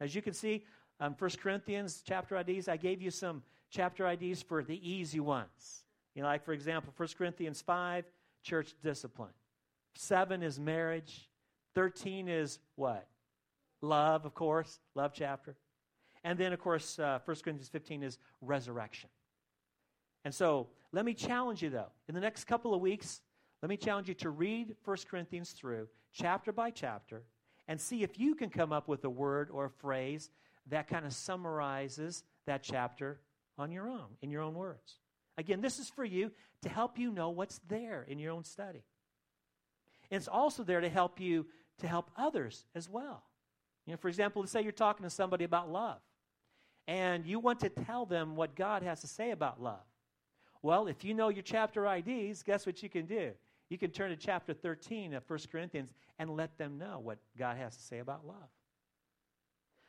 As 0.00 0.14
you 0.14 0.22
can 0.22 0.34
see, 0.34 0.64
um, 1.00 1.14
1 1.18 1.30
Corinthians 1.42 2.02
chapter 2.06 2.36
IDs, 2.36 2.68
I 2.68 2.76
gave 2.76 3.00
you 3.00 3.10
some 3.10 3.42
chapter 3.70 4.08
IDs 4.08 4.42
for 4.42 4.62
the 4.62 4.88
easy 4.88 5.20
ones. 5.20 5.84
You 6.14 6.22
know, 6.22 6.28
like 6.28 6.44
for 6.44 6.52
example, 6.52 6.92
1 6.96 7.08
Corinthians 7.16 7.60
5, 7.60 8.04
church 8.42 8.74
discipline. 8.82 9.32
7 9.94 10.42
is 10.42 10.58
marriage. 10.58 11.28
13 11.74 12.28
is 12.28 12.58
what? 12.76 13.06
Love, 13.80 14.24
of 14.24 14.34
course, 14.34 14.80
love 14.94 15.12
chapter. 15.14 15.56
And 16.22 16.38
then, 16.38 16.52
of 16.52 16.58
course, 16.58 16.98
uh, 16.98 17.18
1 17.24 17.36
Corinthians 17.44 17.68
15 17.68 18.02
is 18.02 18.18
resurrection. 18.40 19.10
And 20.24 20.34
so, 20.34 20.68
let 20.92 21.04
me 21.04 21.12
challenge 21.12 21.62
you, 21.62 21.70
though. 21.70 21.90
In 22.08 22.14
the 22.14 22.20
next 22.20 22.44
couple 22.44 22.72
of 22.72 22.80
weeks, 22.80 23.20
let 23.62 23.68
me 23.68 23.76
challenge 23.76 24.08
you 24.08 24.14
to 24.14 24.30
read 24.30 24.76
1 24.84 24.96
Corinthians 25.08 25.50
through, 25.50 25.88
chapter 26.12 26.52
by 26.52 26.70
chapter, 26.70 27.24
and 27.68 27.80
see 27.80 28.02
if 28.02 28.18
you 28.18 28.34
can 28.34 28.48
come 28.48 28.72
up 28.72 28.88
with 28.88 29.04
a 29.04 29.10
word 29.10 29.50
or 29.50 29.66
a 29.66 29.70
phrase 29.70 30.30
that 30.68 30.88
kind 30.88 31.04
of 31.04 31.12
summarizes 31.12 32.24
that 32.46 32.62
chapter 32.62 33.20
on 33.58 33.70
your 33.70 33.88
own, 33.88 34.06
in 34.22 34.30
your 34.30 34.42
own 34.42 34.54
words. 34.54 34.98
Again, 35.36 35.60
this 35.60 35.78
is 35.78 35.90
for 35.90 36.04
you 36.04 36.30
to 36.62 36.68
help 36.68 36.98
you 36.98 37.10
know 37.10 37.30
what's 37.30 37.60
there 37.68 38.04
in 38.08 38.18
your 38.18 38.32
own 38.32 38.44
study. 38.44 38.82
It's 40.14 40.28
also 40.28 40.62
there 40.62 40.80
to 40.80 40.88
help 40.88 41.20
you 41.20 41.46
to 41.78 41.88
help 41.88 42.10
others 42.16 42.64
as 42.74 42.88
well. 42.88 43.24
You 43.86 43.92
know, 43.92 43.96
for 43.96 44.08
example, 44.08 44.42
let's 44.42 44.52
say 44.52 44.62
you're 44.62 44.72
talking 44.72 45.04
to 45.04 45.10
somebody 45.10 45.44
about 45.44 45.70
love, 45.70 46.00
and 46.86 47.26
you 47.26 47.38
want 47.38 47.60
to 47.60 47.68
tell 47.68 48.06
them 48.06 48.36
what 48.36 48.54
God 48.54 48.82
has 48.82 49.00
to 49.00 49.06
say 49.06 49.30
about 49.30 49.62
love. 49.62 49.84
Well, 50.62 50.86
if 50.86 51.04
you 51.04 51.14
know 51.14 51.28
your 51.28 51.42
chapter 51.42 51.86
IDs, 51.86 52.42
guess 52.42 52.64
what 52.64 52.82
you 52.82 52.88
can 52.88 53.06
do? 53.06 53.32
You 53.68 53.76
can 53.76 53.90
turn 53.90 54.10
to 54.10 54.16
chapter 54.16 54.54
13 54.54 55.14
of 55.14 55.28
1 55.28 55.38
Corinthians 55.50 55.92
and 56.18 56.30
let 56.30 56.56
them 56.58 56.78
know 56.78 57.00
what 57.02 57.18
God 57.36 57.56
has 57.56 57.76
to 57.76 57.82
say 57.82 57.98
about 57.98 58.26
love. 58.26 58.36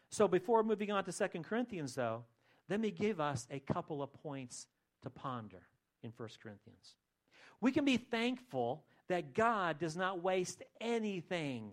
So 0.10 0.28
before 0.28 0.64
moving 0.64 0.92
on 0.92 1.04
to 1.06 1.12
2 1.12 1.42
Corinthians, 1.42 1.96
though, 1.96 2.24
let 2.70 2.80
me 2.80 2.92
give 2.92 3.20
us 3.20 3.48
a 3.52 3.60
couple 3.60 4.02
of 4.02 4.12
points 4.14 4.68
to 5.04 5.10
ponder 5.10 5.62
in 6.04 6.12
1 6.16 6.30
Corinthians. 6.42 6.96
We 7.62 7.72
can 7.72 7.86
be 7.86 7.98
thankful 7.98 8.84
that 9.10 9.34
God 9.34 9.80
does 9.80 9.96
not 9.96 10.24
waste 10.24 10.64
anything. 10.82 11.72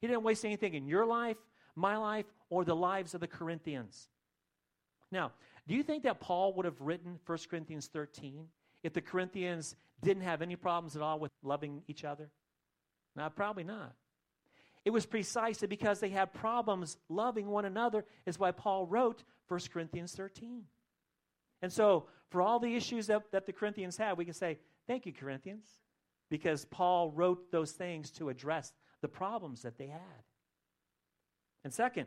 He 0.00 0.06
didn't 0.06 0.22
waste 0.22 0.44
anything 0.44 0.74
in 0.74 0.86
your 0.86 1.06
life, 1.06 1.36
my 1.74 1.96
life, 1.96 2.26
or 2.50 2.64
the 2.64 2.76
lives 2.76 3.14
of 3.14 3.20
the 3.20 3.26
Corinthians. 3.26 4.08
Now, 5.10 5.32
do 5.66 5.74
you 5.74 5.82
think 5.82 6.04
that 6.04 6.20
Paul 6.20 6.54
would 6.54 6.64
have 6.64 6.80
written 6.80 7.18
1 7.26 7.38
Corinthians 7.50 7.86
13 7.86 8.46
if 8.82 8.92
the 8.92 9.00
Corinthians 9.00 9.76
didn't 10.02 10.22
have 10.22 10.42
any 10.42 10.56
problems 10.56 10.96
at 10.96 11.02
all 11.02 11.18
with 11.18 11.32
loving 11.42 11.82
each 11.88 12.04
other? 12.04 12.30
No, 13.16 13.28
probably 13.30 13.64
not. 13.64 13.94
It 14.84 14.90
was 14.90 15.04
precisely 15.04 15.68
because 15.68 16.00
they 16.00 16.08
had 16.08 16.32
problems 16.32 16.96
loving 17.08 17.48
one 17.48 17.64
another, 17.64 18.04
is 18.24 18.38
why 18.38 18.52
Paul 18.52 18.86
wrote 18.86 19.24
1 19.48 19.60
Corinthians 19.72 20.14
13. 20.14 20.62
And 21.60 21.72
so, 21.72 22.06
for 22.30 22.40
all 22.40 22.58
the 22.60 22.76
issues 22.76 23.08
that, 23.08 23.22
that 23.32 23.44
the 23.44 23.52
Corinthians 23.52 23.96
had, 23.96 24.16
we 24.16 24.24
can 24.24 24.34
say, 24.34 24.58
Thank 24.86 25.04
you, 25.04 25.12
Corinthians 25.12 25.66
because 26.30 26.64
Paul 26.66 27.10
wrote 27.10 27.50
those 27.50 27.72
things 27.72 28.10
to 28.12 28.28
address 28.28 28.72
the 29.00 29.08
problems 29.08 29.62
that 29.62 29.78
they 29.78 29.86
had. 29.86 30.22
And 31.64 31.72
second, 31.72 32.06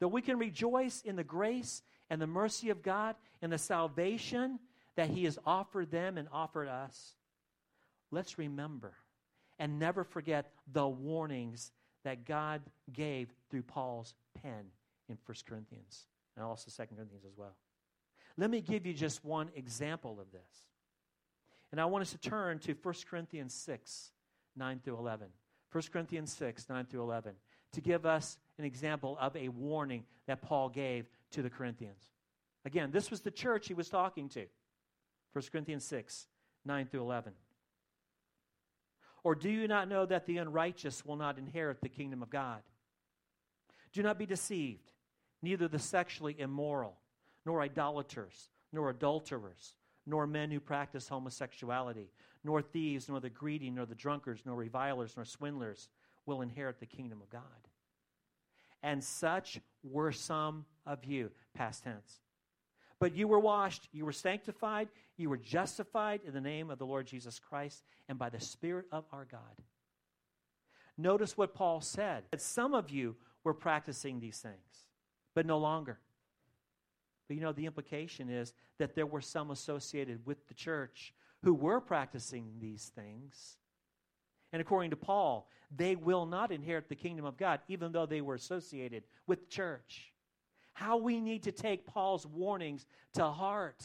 that 0.00 0.08
we 0.08 0.22
can 0.22 0.38
rejoice 0.38 1.02
in 1.02 1.16
the 1.16 1.24
grace 1.24 1.82
and 2.10 2.20
the 2.20 2.26
mercy 2.26 2.70
of 2.70 2.82
God 2.82 3.16
and 3.42 3.52
the 3.52 3.58
salvation 3.58 4.58
that 4.96 5.10
He 5.10 5.24
has 5.24 5.38
offered 5.44 5.90
them 5.90 6.18
and 6.18 6.28
offered 6.32 6.68
us. 6.68 7.14
Let's 8.10 8.38
remember 8.38 8.94
and 9.58 9.78
never 9.78 10.04
forget 10.04 10.52
the 10.72 10.86
warnings 10.86 11.72
that 12.04 12.24
God 12.24 12.62
gave 12.92 13.28
through 13.50 13.62
Paul's 13.62 14.14
pen 14.42 14.66
in 15.08 15.18
1 15.26 15.36
Corinthians 15.46 16.06
and 16.36 16.44
also 16.44 16.70
2 16.70 16.94
Corinthians 16.94 17.24
as 17.26 17.36
well. 17.36 17.56
Let 18.36 18.50
me 18.50 18.60
give 18.60 18.86
you 18.86 18.94
just 18.94 19.24
one 19.24 19.50
example 19.56 20.20
of 20.20 20.30
this. 20.30 20.67
And 21.70 21.80
I 21.80 21.84
want 21.84 22.02
us 22.02 22.12
to 22.12 22.18
turn 22.18 22.58
to 22.60 22.74
1 22.74 22.94
Corinthians 23.10 23.54
6, 23.54 24.10
9 24.56 24.80
through 24.84 24.98
11. 24.98 25.28
1 25.70 25.84
Corinthians 25.92 26.32
6, 26.32 26.68
9 26.68 26.86
through 26.86 27.02
11, 27.02 27.34
to 27.72 27.80
give 27.80 28.06
us 28.06 28.38
an 28.58 28.64
example 28.64 29.18
of 29.20 29.36
a 29.36 29.48
warning 29.48 30.04
that 30.26 30.40
Paul 30.40 30.70
gave 30.70 31.10
to 31.32 31.42
the 31.42 31.50
Corinthians. 31.50 32.08
Again, 32.64 32.90
this 32.90 33.10
was 33.10 33.20
the 33.20 33.30
church 33.30 33.68
he 33.68 33.74
was 33.74 33.88
talking 33.88 34.28
to. 34.30 34.46
1 35.34 35.44
Corinthians 35.52 35.84
6, 35.84 36.26
9 36.64 36.86
through 36.86 37.02
11. 37.02 37.32
Or 39.24 39.34
do 39.34 39.50
you 39.50 39.68
not 39.68 39.88
know 39.88 40.06
that 40.06 40.26
the 40.26 40.38
unrighteous 40.38 41.04
will 41.04 41.16
not 41.16 41.38
inherit 41.38 41.82
the 41.82 41.88
kingdom 41.88 42.22
of 42.22 42.30
God? 42.30 42.62
Do 43.92 44.02
not 44.02 44.18
be 44.18 44.26
deceived. 44.26 44.92
Neither 45.42 45.68
the 45.68 45.78
sexually 45.78 46.34
immoral, 46.38 46.96
nor 47.44 47.60
idolaters, 47.60 48.48
nor 48.72 48.90
adulterers 48.90 49.74
nor 50.08 50.26
men 50.26 50.50
who 50.50 50.58
practice 50.58 51.08
homosexuality, 51.08 52.10
nor 52.42 52.62
thieves, 52.62 53.08
nor 53.08 53.20
the 53.20 53.28
greedy, 53.28 53.70
nor 53.70 53.84
the 53.84 53.94
drunkards, 53.94 54.42
nor 54.46 54.56
revilers, 54.56 55.14
nor 55.16 55.24
swindlers 55.24 55.88
will 56.24 56.40
inherit 56.40 56.80
the 56.80 56.86
kingdom 56.86 57.20
of 57.20 57.28
God. 57.28 57.42
And 58.82 59.04
such 59.04 59.60
were 59.82 60.12
some 60.12 60.64
of 60.86 61.04
you, 61.04 61.30
past 61.54 61.84
tense. 61.84 62.20
But 63.00 63.14
you 63.14 63.28
were 63.28 63.38
washed, 63.38 63.88
you 63.92 64.04
were 64.04 64.12
sanctified, 64.12 64.88
you 65.16 65.28
were 65.28 65.36
justified 65.36 66.20
in 66.26 66.32
the 66.32 66.40
name 66.40 66.70
of 66.70 66.78
the 66.78 66.86
Lord 66.86 67.06
Jesus 67.06 67.38
Christ 67.38 67.84
and 68.08 68.18
by 68.18 68.30
the 68.30 68.40
Spirit 68.40 68.86
of 68.90 69.04
our 69.12 69.26
God. 69.30 69.40
Notice 70.96 71.36
what 71.36 71.54
Paul 71.54 71.80
said 71.80 72.24
that 72.30 72.40
some 72.40 72.74
of 72.74 72.90
you 72.90 73.14
were 73.44 73.54
practicing 73.54 74.18
these 74.18 74.38
things, 74.38 74.86
but 75.34 75.46
no 75.46 75.58
longer. 75.58 75.98
But 77.28 77.36
you 77.36 77.42
know, 77.42 77.52
the 77.52 77.66
implication 77.66 78.30
is 78.30 78.54
that 78.78 78.94
there 78.94 79.06
were 79.06 79.20
some 79.20 79.50
associated 79.50 80.24
with 80.26 80.48
the 80.48 80.54
church 80.54 81.12
who 81.44 81.54
were 81.54 81.80
practicing 81.80 82.52
these 82.58 82.90
things. 82.94 83.58
And 84.52 84.62
according 84.62 84.90
to 84.90 84.96
Paul, 84.96 85.48
they 85.76 85.94
will 85.94 86.24
not 86.24 86.50
inherit 86.50 86.88
the 86.88 86.94
kingdom 86.94 87.26
of 87.26 87.36
God, 87.36 87.60
even 87.68 87.92
though 87.92 88.06
they 88.06 88.22
were 88.22 88.34
associated 88.34 89.04
with 89.26 89.40
the 89.40 89.50
church. 89.50 90.12
How 90.72 90.96
we 90.96 91.20
need 91.20 91.42
to 91.42 91.52
take 91.52 91.86
Paul's 91.86 92.26
warnings 92.26 92.86
to 93.14 93.26
heart. 93.26 93.84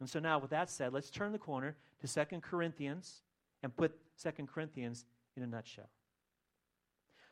And 0.00 0.10
so 0.10 0.18
now, 0.18 0.40
with 0.40 0.50
that 0.50 0.68
said, 0.68 0.92
let's 0.92 1.10
turn 1.10 1.30
the 1.30 1.38
corner 1.38 1.76
to 2.00 2.08
Second 2.08 2.42
Corinthians 2.42 3.22
and 3.62 3.74
put 3.76 3.96
Second 4.16 4.48
Corinthians 4.48 5.04
in 5.36 5.44
a 5.44 5.46
nutshell. 5.46 5.88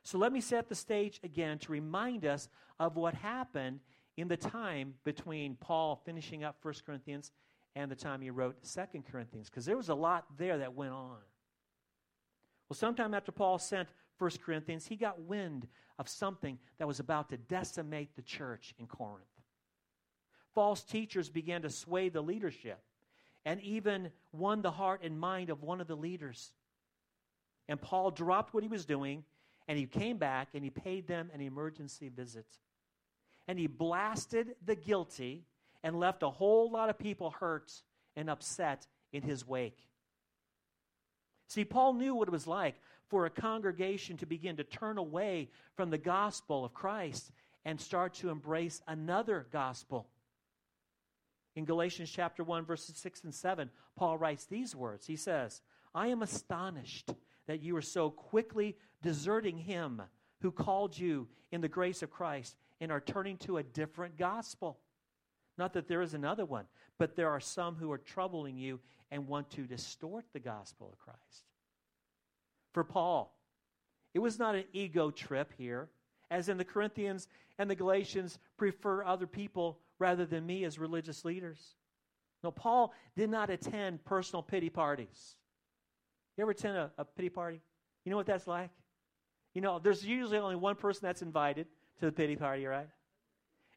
So 0.03 0.19
let 0.19 0.33
me 0.33 0.41
set 0.41 0.69
the 0.69 0.75
stage 0.75 1.21
again 1.23 1.59
to 1.61 1.73
remind 1.73 2.25
us 2.25 2.49
of 2.79 2.97
what 2.97 3.15
happened 3.15 3.81
in 4.17 4.29
the 4.29 4.37
time 4.37 4.95
between 5.05 5.57
Paul 5.57 6.01
finishing 6.05 6.45
up 6.45 6.57
1 6.63 6.75
Corinthians 6.85 7.31
and 7.77 7.91
the 7.91 7.97
time 7.97 8.21
he 8.21 8.31
wrote 8.31 8.57
2 8.65 9.03
Corinthians, 9.11 9.49
because 9.49 9.65
there 9.65 9.77
was 9.77 9.89
a 9.89 9.95
lot 9.95 10.25
there 10.37 10.59
that 10.59 10.75
went 10.75 10.93
on. 10.93 11.19
Well, 12.69 12.77
sometime 12.77 13.15
after 13.15 13.33
Paul 13.33 13.59
sent 13.59 13.89
1 14.19 14.31
Corinthians, 14.45 14.87
he 14.87 14.97
got 14.97 15.21
wind 15.21 15.67
of 15.99 16.09
something 16.09 16.59
that 16.79 16.89
was 16.89 17.01
about 17.01 17.29
to 17.31 17.37
decimate 17.37 18.17
the 18.17 18.23
church 18.23 18.75
in 18.79 18.87
Corinth. 18.87 19.27
False 20.55 20.83
teachers 20.83 21.29
began 21.29 21.63
to 21.63 21.71
sway 21.71 22.09
the 22.09 22.23
leadership 22.23 22.81
and 23.45 23.61
even 23.61 24.11
won 24.33 24.63
the 24.63 24.71
heart 24.71 25.01
and 25.03 25.19
mind 25.19 25.51
of 25.51 25.63
one 25.63 25.81
of 25.81 25.87
the 25.87 25.97
leaders. 25.97 26.53
And 27.69 27.81
Paul 27.81 28.11
dropped 28.11 28.53
what 28.53 28.63
he 28.63 28.69
was 28.69 28.85
doing 28.85 29.25
and 29.71 29.79
he 29.79 29.87
came 29.87 30.17
back 30.17 30.49
and 30.53 30.65
he 30.65 30.71
paid 30.71 31.07
them 31.07 31.31
an 31.33 31.41
emergency 31.41 32.09
visit. 32.09 32.45
And 33.47 33.57
he 33.57 33.69
blasted 33.69 34.57
the 34.67 34.75
guilty 34.75 35.45
and 35.85 36.01
left 36.01 36.25
a 36.25 36.29
whole 36.29 36.73
lot 36.73 36.91
of 36.91 36.99
people 36.99 37.31
hurt 37.31 37.71
and 38.17 38.29
upset 38.29 38.89
in 39.13 39.23
his 39.23 39.47
wake. 39.47 39.79
See, 41.47 41.65
Paul 41.65 41.93
knew 41.93 42.17
what 42.17 42.27
it 42.27 42.33
was 42.33 42.49
like 42.49 42.81
for 43.07 43.27
a 43.27 43.31
congregation 43.31 44.17
to 44.17 44.27
begin 44.27 44.57
to 44.57 44.65
turn 44.65 44.99
away 44.99 45.51
from 45.77 45.91
the 45.91 45.99
gospel 45.99 46.65
of 46.65 46.75
Christ 46.75 47.31
and 47.65 47.81
start 47.81 48.15
to 48.15 48.31
embrace 48.31 48.83
another 48.89 49.47
gospel. 49.53 50.09
In 51.55 51.65
Galatians 51.65 52.11
chapter 52.11 52.43
1, 52.43 52.65
verses 52.65 52.97
6 52.97 53.23
and 53.23 53.33
7, 53.33 53.71
Paul 53.97 54.19
writes 54.19 54.47
these 54.47 54.75
words. 54.75 55.07
He 55.07 55.15
says, 55.15 55.61
I 55.95 56.09
am 56.09 56.23
astonished 56.23 57.13
that 57.51 57.65
you 57.65 57.77
are 57.77 57.83
so 57.83 58.11
quickly 58.11 58.77
deserting 59.03 59.59
him 59.59 60.01
who 60.41 60.53
called 60.53 60.97
you 60.97 61.27
in 61.51 61.61
the 61.61 61.67
grace 61.69 62.01
of 62.01 62.09
Christ 62.09 62.55
and 62.81 62.93
are 62.93 63.01
turning 63.01 63.39
to 63.39 63.57
a 63.57 63.63
different 63.65 64.17
gospel. 64.17 64.79
Not 65.59 65.73
that 65.73 65.89
there 65.89 66.01
is 66.01 66.15
another 66.15 66.45
one, 66.45 66.67
but 66.97 67.17
there 67.17 67.29
are 67.29 67.41
some 67.41 67.75
who 67.75 67.91
are 67.91 67.99
troubling 67.99 68.57
you 68.57 68.79
and 69.11 69.27
want 69.27 69.51
to 69.51 69.67
distort 69.67 70.27
the 70.33 70.39
gospel 70.39 70.91
of 70.93 71.01
Christ. 71.01 71.43
For 72.73 72.85
Paul, 72.85 73.37
it 74.15 74.21
was 74.21 74.39
not 74.39 74.55
an 74.55 74.67
ego 74.73 75.11
trip 75.11 75.53
here, 75.59 75.89
as 76.31 76.49
in 76.49 76.57
the 76.57 76.65
Corinthians 76.65 77.27
and 77.59 77.69
the 77.69 77.75
Galatians 77.75 78.39
prefer 78.59 79.03
other 79.03 79.27
people 79.27 79.81
rather 79.99 80.25
than 80.25 80.47
me 80.47 80.63
as 80.63 80.79
religious 80.79 81.25
leaders. 81.25 81.75
No, 82.45 82.53
Paul 82.53 82.95
did 83.17 83.29
not 83.29 83.51
attend 83.51 84.05
personal 84.05 84.45
pity 84.45 84.71
parties. 84.71 85.35
You 86.41 86.45
ever 86.45 86.53
attend 86.53 86.79
a, 86.79 86.91
a 86.97 87.05
pity 87.05 87.29
party? 87.29 87.61
You 88.03 88.11
know 88.11 88.17
what 88.17 88.25
that's 88.25 88.47
like? 88.47 88.71
You 89.53 89.61
know, 89.61 89.79
there's 89.79 90.07
usually 90.07 90.39
only 90.39 90.57
one 90.57 90.75
person 90.75 91.01
that's 91.03 91.21
invited 91.21 91.67
to 91.99 92.07
the 92.07 92.13
pity 92.13 92.35
party, 92.35 92.65
right? 92.65 92.89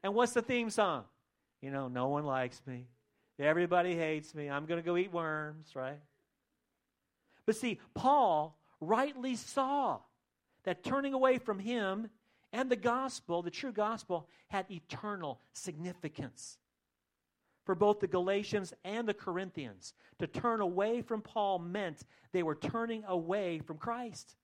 And 0.01 0.15
what's 0.15 0.31
the 0.31 0.41
theme 0.41 0.69
song? 0.69 1.03
You 1.61 1.71
know, 1.71 1.89
no 1.89 2.07
one 2.07 2.23
likes 2.25 2.61
me. 2.65 2.87
Everybody 3.37 3.97
hates 3.97 4.33
me. 4.33 4.49
I'm 4.49 4.65
going 4.65 4.81
to 4.81 4.85
go 4.85 4.95
eat 4.95 5.11
worms, 5.11 5.75
right? 5.75 5.99
But 7.45 7.57
see, 7.57 7.81
Paul 7.95 8.57
rightly 8.79 9.35
saw 9.35 9.99
that 10.63 10.85
turning 10.85 11.13
away 11.13 11.39
from 11.39 11.59
him 11.59 12.09
and 12.53 12.69
the 12.69 12.77
gospel, 12.77 13.41
the 13.41 13.51
true 13.51 13.73
gospel, 13.73 14.29
had 14.47 14.71
eternal 14.71 15.41
significance. 15.51 16.59
For 17.65 17.75
both 17.75 17.99
the 17.99 18.07
Galatians 18.07 18.73
and 18.83 19.07
the 19.07 19.13
Corinthians, 19.13 19.93
to 20.19 20.27
turn 20.27 20.59
away 20.59 21.01
from 21.01 21.21
Paul 21.21 21.59
meant 21.59 22.03
they 22.31 22.43
were 22.43 22.55
turning 22.55 23.03
away 23.07 23.59
from 23.59 23.77
Christ. 23.77 24.35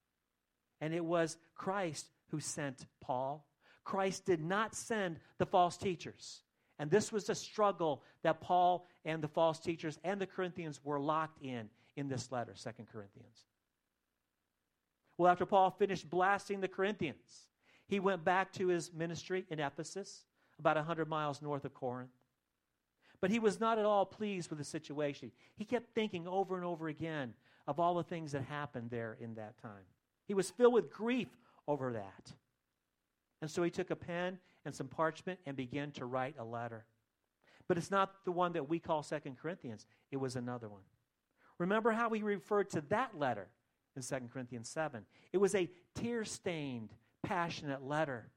And 0.80 0.94
it 0.94 1.04
was 1.04 1.38
Christ 1.56 2.10
who 2.30 2.40
sent 2.40 2.86
Paul. 3.02 3.46
Christ 3.84 4.26
did 4.26 4.42
not 4.42 4.74
send 4.74 5.20
the 5.38 5.46
false 5.46 5.76
teachers. 5.76 6.44
And 6.78 6.90
this 6.90 7.12
was 7.12 7.26
the 7.26 7.36
struggle 7.36 8.04
that 8.24 8.40
Paul 8.40 8.88
and 9.04 9.22
the 9.22 9.28
false 9.28 9.60
teachers 9.60 10.00
and 10.04 10.22
the 10.22 10.26
Corinthians 10.26 10.80
were 10.84 11.00
locked 11.00 11.44
in 11.44 11.70
in 11.98 12.08
this 12.08 12.32
letter, 12.32 12.54
Second 12.56 12.88
Corinthians. 12.92 13.44
Well, 15.18 15.30
after 15.30 15.46
Paul 15.46 15.72
finished 15.72 16.10
blasting 16.10 16.62
the 16.62 16.70
Corinthians, 16.70 17.48
he 17.88 18.00
went 18.00 18.24
back 18.24 18.54
to 18.54 18.68
his 18.68 18.94
ministry 18.94 19.46
in 19.50 19.60
Ephesus, 19.60 20.24
about 20.58 20.78
100 20.78 21.10
miles 21.10 21.42
north 21.42 21.66
of 21.66 21.74
Corinth. 21.74 22.12
But 23.22 23.32
he 23.32 23.40
was 23.40 23.60
not 23.60 23.78
at 23.78 23.86
all 23.86 24.06
pleased 24.06 24.50
with 24.50 24.60
the 24.60 24.66
situation. 24.66 25.32
He 25.56 25.66
kept 25.66 25.94
thinking 25.94 26.28
over 26.28 26.56
and 26.56 26.66
over 26.66 26.88
again 26.88 27.34
of 27.68 27.80
all 27.80 27.96
the 27.96 28.04
things 28.04 28.32
that 28.32 28.44
happened 28.44 28.90
there 28.90 29.18
in 29.20 29.36
that 29.36 29.62
time. 29.62 29.86
He 30.26 30.34
was 30.34 30.50
filled 30.50 30.74
with 30.74 30.92
grief 30.92 31.28
over 31.68 31.94
that. 31.94 32.34
And 33.42 33.50
so 33.50 33.64
he 33.64 33.70
took 33.70 33.90
a 33.90 33.96
pen 33.96 34.40
and 34.66 34.74
some 34.74 34.88
parchment 34.88 35.40
and 35.46 35.56
began 35.56 35.92
to 35.92 36.06
write 36.06 36.36
a 36.38 36.44
letter. 36.44 36.86
But 37.68 37.78
it's 37.78 37.92
not 37.92 38.26
the 38.26 38.32
one 38.32 38.54
that 38.54 38.68
we 38.68 38.80
call 38.80 39.04
Second 39.04 39.38
Corinthians, 39.38 39.86
it 40.12 40.18
was 40.18 40.36
another 40.36 40.68
one. 40.68 40.82
Remember 41.58 41.92
how 41.92 42.10
he 42.10 42.24
referred 42.24 42.70
to 42.72 42.82
that 42.90 43.18
letter 43.18 43.48
in 43.96 44.02
Second 44.02 44.32
Corinthians 44.32 44.70
7? 44.70 45.06
It 45.34 45.38
was 45.38 45.54
a 45.54 45.70
tear 45.94 46.24
stained, 46.26 46.90
passionate 47.22 47.84
letter. 47.84 48.30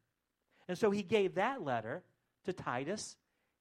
And 0.69 0.77
so 0.77 0.91
he 0.91 1.03
gave 1.03 1.37
that 1.37 1.63
letter 1.63 2.03
to 2.45 2.53
Titus 2.53 3.17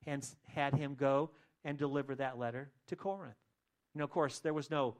and 0.05 0.25
had 0.47 0.73
him 0.73 0.95
go 0.95 1.29
and 1.63 1.77
deliver 1.77 2.15
that 2.15 2.37
letter 2.37 2.69
to 2.87 2.95
Corinth. 2.95 3.35
You 3.93 3.99
know, 3.99 4.05
of 4.05 4.09
course, 4.09 4.39
there 4.39 4.53
was 4.53 4.69
no 4.69 4.95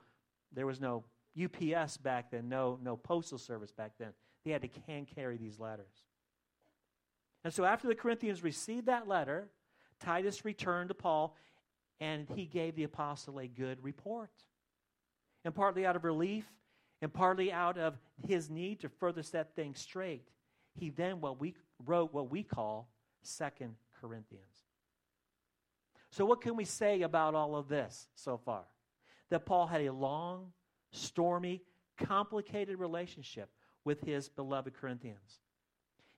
there 0.54 0.68
was 0.68 0.82
no 0.82 1.04
UPS 1.42 1.98
back 1.98 2.32
then, 2.32 2.50
no 2.50 2.78
no 2.84 2.98
postal 2.98 3.38
service 3.38 3.72
back 3.72 3.94
then. 4.00 4.14
They 4.44 4.52
had 4.52 4.62
to 4.62 4.70
hand 4.88 5.08
carry 5.14 5.38
these 5.38 5.60
letters. 5.60 6.06
And 7.44 7.54
so 7.54 7.64
after 7.64 7.88
the 7.88 7.96
Corinthians 7.96 8.44
received 8.44 8.86
that 8.86 9.08
letter, 9.08 9.48
Titus 10.00 10.46
returned 10.46 10.90
to 10.90 10.94
Paul 10.94 11.36
and 12.00 12.28
he 12.36 12.46
gave 12.46 12.76
the 12.76 12.84
apostle 12.84 13.40
a 13.40 13.48
good 13.48 13.84
report. 13.84 14.32
And 15.46 15.56
partly 15.56 15.86
out 15.86 15.96
of 15.96 16.04
relief 16.04 16.46
and 17.02 17.12
partly 17.12 17.52
out 17.52 17.78
of 17.78 17.98
his 18.28 18.50
need 18.50 18.80
to 18.82 18.90
further 18.90 19.24
set 19.24 19.56
things 19.56 19.80
straight, 19.80 20.28
he 20.76 20.90
then 20.90 21.22
what 21.22 21.40
we 21.40 21.56
wrote 21.86 22.14
what 22.14 22.30
we 22.30 22.44
call 22.44 22.90
Second 23.24 23.76
Corinthians. 24.00 24.51
So 26.12 26.26
what 26.26 26.42
can 26.42 26.56
we 26.56 26.66
say 26.66 27.02
about 27.02 27.36
all 27.36 27.56
of 27.56 27.68
this 27.68 28.08
so 28.16 28.38
far? 28.38 28.64
That 29.30 29.46
Paul 29.46 29.68
had 29.68 29.82
a 29.82 29.94
long, 29.94 30.52
stormy, 30.92 31.62
complicated 31.98 32.78
relationship 32.80 33.50
with 33.86 34.02
his 34.02 34.30
beloved 34.30 34.74
Corinthians. 34.74 35.40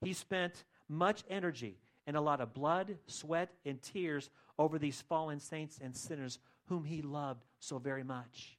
He 0.02 0.14
spent 0.14 0.64
much 0.90 1.24
energy 1.30 1.78
and 2.06 2.18
a 2.18 2.22
lot 2.22 2.42
of 2.42 2.54
blood, 2.54 2.98
sweat, 3.08 3.52
and 3.66 3.82
tears 3.82 4.30
over 4.60 4.78
these 4.78 5.02
fallen 5.02 5.40
saints 5.40 5.80
and 5.82 5.96
sinners 5.96 6.40
whom 6.66 6.84
he 6.84 7.02
loved 7.02 7.46
so 7.60 7.78
very 7.78 8.04
much. 8.04 8.58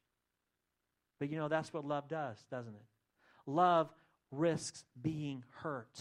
But 1.19 1.29
you 1.29 1.37
know, 1.37 1.47
that's 1.47 1.73
what 1.73 1.85
love 1.85 2.07
does, 2.07 2.43
doesn't 2.49 2.73
it? 2.73 2.85
Love 3.45 3.89
risks 4.31 4.83
being 5.01 5.43
hurt 5.61 5.99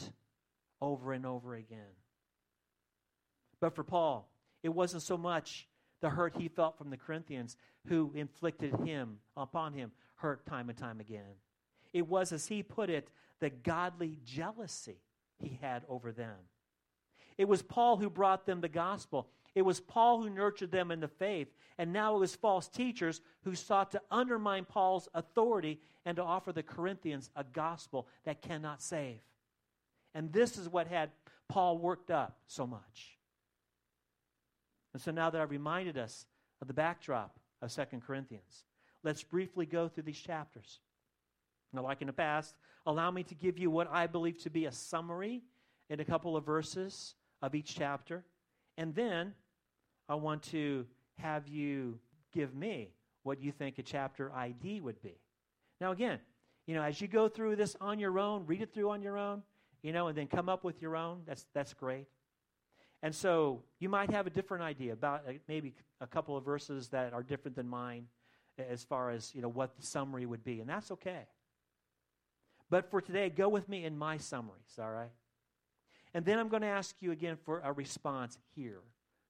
over 0.81 1.12
and 1.12 1.27
over 1.27 1.55
again. 1.55 1.79
But 3.61 3.75
for 3.75 3.85
Paul, 3.85 4.29
it 4.64 4.74
wasn't 4.74 5.03
so 5.03 5.16
much 5.16 5.68
the 6.00 6.11
hurt 6.11 6.35
he 6.37 6.48
felt 6.48 6.77
from 6.77 6.90
the 6.90 6.96
Corinthians 6.96 7.57
who 7.87 8.11
inflicted 8.16 8.74
him 8.85 9.18
upon 9.37 9.74
him 9.74 9.92
hurt 10.16 10.44
time 10.46 10.70
and 10.70 10.79
time 10.79 11.00
again. 11.00 11.37
It 11.92 12.09
was, 12.09 12.33
as 12.33 12.46
he 12.46 12.62
put 12.62 12.90
it, 12.90 13.09
the 13.40 13.50
godly 13.50 14.18
jealousy 14.24 14.96
he 15.38 15.59
had 15.61 15.83
over 15.88 16.11
them. 16.12 16.37
It 17.37 17.46
was 17.46 17.62
Paul 17.62 17.98
who 17.98 18.09
brought 18.09 18.46
them 18.46 18.61
the 18.61 18.68
gospel. 18.68 19.29
It 19.55 19.62
was 19.62 19.81
Paul 19.81 20.22
who 20.22 20.31
nurtured 20.31 20.72
them 20.72 20.90
in 20.90 21.00
the 21.00 21.09
faith. 21.09 21.48
And 21.79 21.92
now 21.92 22.16
it 22.16 22.20
was 22.20 22.35
false 22.35 22.68
teachers 22.68 23.20
who 23.42 23.55
sought 23.55 23.90
to 23.90 24.00
undermine 24.11 24.64
Paul's 24.64 25.09
authority 25.14 25.81
and 26.07 26.16
to 26.16 26.22
offer 26.22 26.53
the 26.53 26.62
Corinthians 26.62 27.29
a 27.37 27.44
gospel 27.44 28.09
that 28.24 28.40
cannot 28.40 28.83
save. 28.83 29.20
And 30.14 30.33
this 30.33 30.57
is 30.57 30.68
what 30.68 30.87
had 30.87 31.11
Paul 31.48 31.79
worked 31.79 32.11
up 32.11 32.38
so 32.46 32.66
much. 32.66 33.18
And 34.94 35.02
so 35.02 35.11
now 35.11 35.28
that 35.28 35.40
I've 35.40 35.50
reminded 35.50 35.98
us 35.98 36.24
of 36.62 36.68
the 36.68 36.74
backdrop 36.74 37.38
of 37.61 37.70
Second 37.70 38.02
Corinthians, 38.02 38.64
let's 39.02 39.22
briefly 39.22 39.66
go 39.66 39.88
through 39.88 40.04
these 40.04 40.18
chapters. 40.18 40.80
Now, 41.72 41.83
like 41.83 42.00
in 42.00 42.07
the 42.07 42.12
past, 42.12 42.54
allow 42.87 43.11
me 43.11 43.24
to 43.24 43.35
give 43.35 43.59
you 43.59 43.70
what 43.70 43.90
I 43.90 44.07
believe 44.07 44.38
to 44.44 44.50
be 44.50 44.66
a 44.66 44.72
summary 44.72 45.42
in 45.90 46.00
a 46.00 46.04
couple 46.04 46.37
of 46.37 46.46
verses 46.46 47.14
of 47.42 47.54
each 47.54 47.74
chapter. 47.74 48.24
And 48.78 48.94
then 48.94 49.35
I 50.09 50.14
want 50.14 50.42
to 50.44 50.87
have 51.18 51.48
you 51.48 51.98
give 52.33 52.54
me 52.54 52.90
what 53.24 53.40
you 53.40 53.50
think 53.50 53.78
a 53.78 53.83
chapter 53.83 54.33
ID 54.33 54.80
would 54.80 55.02
be. 55.02 55.18
Now, 55.80 55.90
again, 55.90 56.20
you 56.66 56.74
know, 56.74 56.83
as 56.83 57.00
you 57.00 57.09
go 57.09 57.28
through 57.28 57.57
this 57.57 57.76
on 57.80 57.98
your 57.98 58.18
own, 58.18 58.46
read 58.46 58.62
it 58.62 58.72
through 58.72 58.90
on 58.90 59.02
your 59.02 59.18
own, 59.18 59.42
you 59.83 59.92
know, 59.92 60.07
and 60.07 60.16
then 60.16 60.28
come 60.28 60.48
up 60.48 60.64
with 60.64 60.80
your 60.80 60.96
own, 60.96 61.22
that's, 61.26 61.46
that's 61.52 61.74
great. 61.74 62.07
And 63.04 63.14
so 63.14 63.62
you 63.80 63.90
might 63.90 64.10
have 64.12 64.26
a 64.26 64.30
different 64.30 64.64
idea 64.64 64.94
about 64.94 65.26
maybe 65.46 65.74
a 66.00 66.06
couple 66.06 66.38
of 66.38 66.44
verses 66.46 66.88
that 66.88 67.12
are 67.12 67.22
different 67.22 67.54
than 67.54 67.68
mine 67.68 68.06
as 68.58 68.82
far 68.82 69.10
as, 69.10 69.34
you 69.34 69.42
know, 69.42 69.48
what 69.50 69.76
the 69.76 69.84
summary 69.84 70.24
would 70.24 70.42
be, 70.42 70.60
and 70.60 70.70
that's 70.70 70.90
okay. 70.90 71.26
But 72.70 72.90
for 72.90 73.02
today, 73.02 73.28
go 73.28 73.50
with 73.50 73.68
me 73.68 73.84
in 73.84 73.98
my 73.98 74.16
summaries, 74.16 74.78
all 74.80 74.90
right? 74.90 75.10
And 76.14 76.24
then 76.24 76.38
I'm 76.38 76.48
going 76.48 76.62
to 76.62 76.68
ask 76.68 76.96
you 77.00 77.12
again 77.12 77.36
for 77.44 77.60
a 77.62 77.74
response 77.74 78.38
here. 78.54 78.80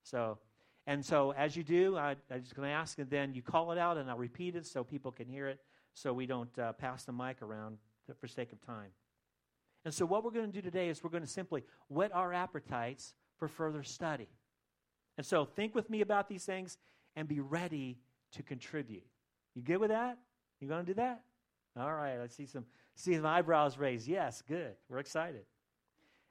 So, 0.04 0.38
and 0.86 1.04
so 1.04 1.32
as 1.32 1.56
you 1.56 1.64
do, 1.64 1.96
I, 1.96 2.14
I'm 2.30 2.42
just 2.42 2.54
going 2.54 2.68
to 2.68 2.74
ask, 2.74 3.00
and 3.00 3.10
then 3.10 3.34
you 3.34 3.42
call 3.42 3.72
it 3.72 3.78
out, 3.78 3.96
and 3.96 4.08
I'll 4.08 4.16
repeat 4.16 4.54
it 4.54 4.66
so 4.66 4.84
people 4.84 5.10
can 5.10 5.26
hear 5.26 5.48
it, 5.48 5.58
so 5.94 6.12
we 6.12 6.26
don't 6.26 6.56
uh, 6.60 6.74
pass 6.74 7.06
the 7.06 7.12
mic 7.12 7.42
around 7.42 7.78
for 8.20 8.28
sake 8.28 8.52
of 8.52 8.64
time. 8.64 8.90
And 9.84 9.92
so, 9.92 10.06
what 10.06 10.22
we're 10.22 10.30
going 10.30 10.46
to 10.46 10.52
do 10.52 10.62
today 10.62 10.90
is 10.90 11.02
we're 11.02 11.10
going 11.10 11.24
to 11.24 11.28
simply 11.28 11.64
whet 11.88 12.14
our 12.14 12.32
appetites 12.32 13.14
for 13.38 13.48
further 13.48 13.82
study. 13.82 14.28
And 15.16 15.26
so, 15.26 15.44
think 15.44 15.74
with 15.74 15.90
me 15.90 16.00
about 16.00 16.28
these 16.28 16.44
things 16.44 16.76
and 17.16 17.28
be 17.28 17.40
ready 17.40 17.98
to 18.32 18.42
contribute. 18.42 19.04
You 19.54 19.62
good 19.62 19.78
with 19.78 19.90
that? 19.90 20.18
You 20.60 20.68
going 20.68 20.84
to 20.84 20.92
do 20.92 20.94
that? 20.94 21.22
All 21.78 21.92
right. 21.92 22.18
I 22.18 22.26
see 22.26 22.46
some 22.46 22.64
see 22.96 23.14
some 23.14 23.26
eyebrows 23.26 23.78
raised. 23.78 24.08
Yes, 24.08 24.42
good. 24.46 24.74
We're 24.88 24.98
excited. 24.98 25.44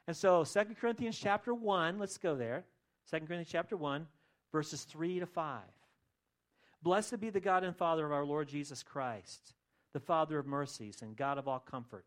And 0.07 0.15
so, 0.15 0.43
Second 0.43 0.75
Corinthians 0.75 1.17
chapter 1.17 1.53
1, 1.53 1.97
let's 1.97 2.17
go 2.17 2.35
there. 2.35 2.65
Second 3.05 3.27
Corinthians 3.27 3.51
chapter 3.51 3.77
1, 3.77 4.05
verses 4.51 4.83
3 4.83 5.19
to 5.19 5.25
5. 5.25 5.61
Blessed 6.81 7.21
be 7.21 7.29
the 7.29 7.39
God 7.39 7.63
and 7.63 7.75
Father 7.75 8.05
of 8.05 8.11
our 8.11 8.25
Lord 8.25 8.49
Jesus 8.49 8.83
Christ, 8.83 9.53
the 9.93 10.01
Father 10.01 10.37
of 10.37 10.45
mercies 10.45 11.01
and 11.01 11.15
God 11.15 11.37
of 11.37 11.47
all 11.47 11.59
comfort 11.59 12.05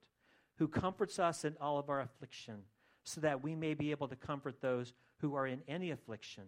who 0.59 0.69
comforts 0.69 1.19
us 1.19 1.45
in 1.45 1.57
all 1.61 1.79
of 1.79 1.89
our 1.91 2.01
affliction, 2.01 2.63
so 3.07 3.21
that 3.21 3.43
we 3.43 3.55
may 3.55 3.73
be 3.73 3.93
able 3.93 4.09
to 4.09 4.17
comfort 4.17 4.61
those 4.61 4.93
who 5.21 5.37
are 5.37 5.47
in 5.47 5.63
any 5.69 5.93
affliction 5.93 6.43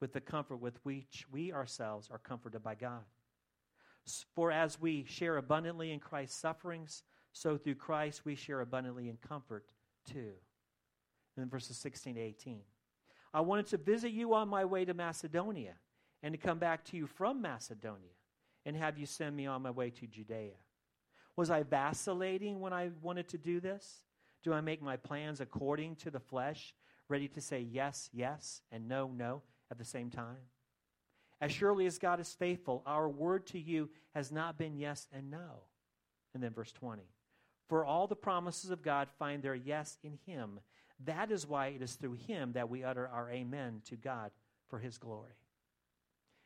with 0.00 0.12
the 0.12 0.20
comfort 0.20 0.56
with 0.56 0.78
which 0.84 1.26
we 1.32 1.52
ourselves 1.52 2.08
are 2.10 2.18
comforted 2.18 2.62
by 2.62 2.76
God. 2.76 3.02
For 4.34 4.52
as 4.52 4.80
we 4.80 5.04
share 5.08 5.38
abundantly 5.38 5.90
in 5.90 5.98
Christ's 5.98 6.38
sufferings, 6.38 7.02
so 7.32 7.56
through 7.56 7.74
Christ 7.74 8.24
we 8.24 8.36
share 8.36 8.60
abundantly 8.60 9.08
in 9.08 9.16
comfort 9.16 9.66
too. 10.10 10.32
And 11.36 11.50
verses 11.50 11.76
16 11.78 12.14
to 12.14 12.20
18. 12.20 12.60
I 13.32 13.40
wanted 13.40 13.66
to 13.68 13.76
visit 13.76 14.12
you 14.12 14.34
on 14.34 14.48
my 14.48 14.64
way 14.64 14.84
to 14.84 14.94
Macedonia 14.94 15.74
and 16.22 16.32
to 16.32 16.38
come 16.38 16.60
back 16.60 16.84
to 16.86 16.96
you 16.96 17.08
from 17.08 17.42
Macedonia 17.42 18.12
and 18.64 18.76
have 18.76 18.98
you 18.98 19.06
send 19.06 19.34
me 19.34 19.46
on 19.46 19.62
my 19.62 19.72
way 19.72 19.90
to 19.90 20.06
Judea. 20.06 20.54
Was 21.34 21.50
I 21.50 21.64
vacillating 21.64 22.60
when 22.60 22.72
I 22.72 22.90
wanted 23.02 23.28
to 23.30 23.38
do 23.38 23.58
this? 23.58 24.03
Do 24.44 24.52
I 24.52 24.60
make 24.60 24.80
my 24.80 24.96
plans 24.96 25.40
according 25.40 25.96
to 25.96 26.10
the 26.10 26.20
flesh, 26.20 26.74
ready 27.08 27.26
to 27.28 27.40
say 27.40 27.60
yes, 27.60 28.08
yes, 28.12 28.62
and 28.70 28.86
no, 28.86 29.10
no 29.14 29.42
at 29.70 29.78
the 29.78 29.84
same 29.84 30.10
time? 30.10 30.36
As 31.40 31.50
surely 31.50 31.86
as 31.86 31.98
God 31.98 32.20
is 32.20 32.32
faithful, 32.32 32.82
our 32.86 33.08
word 33.08 33.46
to 33.48 33.58
you 33.58 33.90
has 34.14 34.30
not 34.30 34.56
been 34.56 34.76
yes 34.76 35.08
and 35.12 35.30
no. 35.30 35.64
And 36.32 36.42
then 36.42 36.52
verse 36.52 36.72
20. 36.72 37.02
For 37.68 37.84
all 37.84 38.06
the 38.06 38.14
promises 38.14 38.70
of 38.70 38.82
God 38.82 39.08
find 39.18 39.42
their 39.42 39.54
yes 39.54 39.98
in 40.04 40.18
him. 40.26 40.60
That 41.04 41.32
is 41.32 41.46
why 41.46 41.68
it 41.68 41.82
is 41.82 41.94
through 41.94 42.18
him 42.28 42.52
that 42.52 42.68
we 42.68 42.84
utter 42.84 43.08
our 43.08 43.30
amen 43.30 43.82
to 43.88 43.96
God 43.96 44.30
for 44.68 44.78
his 44.78 44.98
glory. 44.98 45.32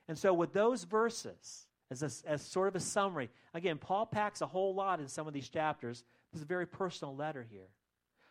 And 0.08 0.16
so, 0.16 0.32
with 0.32 0.54
those 0.54 0.84
verses, 0.84 1.66
as, 1.90 2.02
a, 2.02 2.28
as 2.28 2.42
sort 2.42 2.68
of 2.68 2.76
a 2.76 2.80
summary. 2.80 3.30
Again, 3.54 3.78
Paul 3.78 4.06
packs 4.06 4.40
a 4.40 4.46
whole 4.46 4.74
lot 4.74 5.00
in 5.00 5.08
some 5.08 5.26
of 5.26 5.32
these 5.32 5.48
chapters. 5.48 6.04
This 6.32 6.40
is 6.40 6.44
a 6.44 6.46
very 6.46 6.66
personal 6.66 7.16
letter 7.16 7.46
here. 7.48 7.68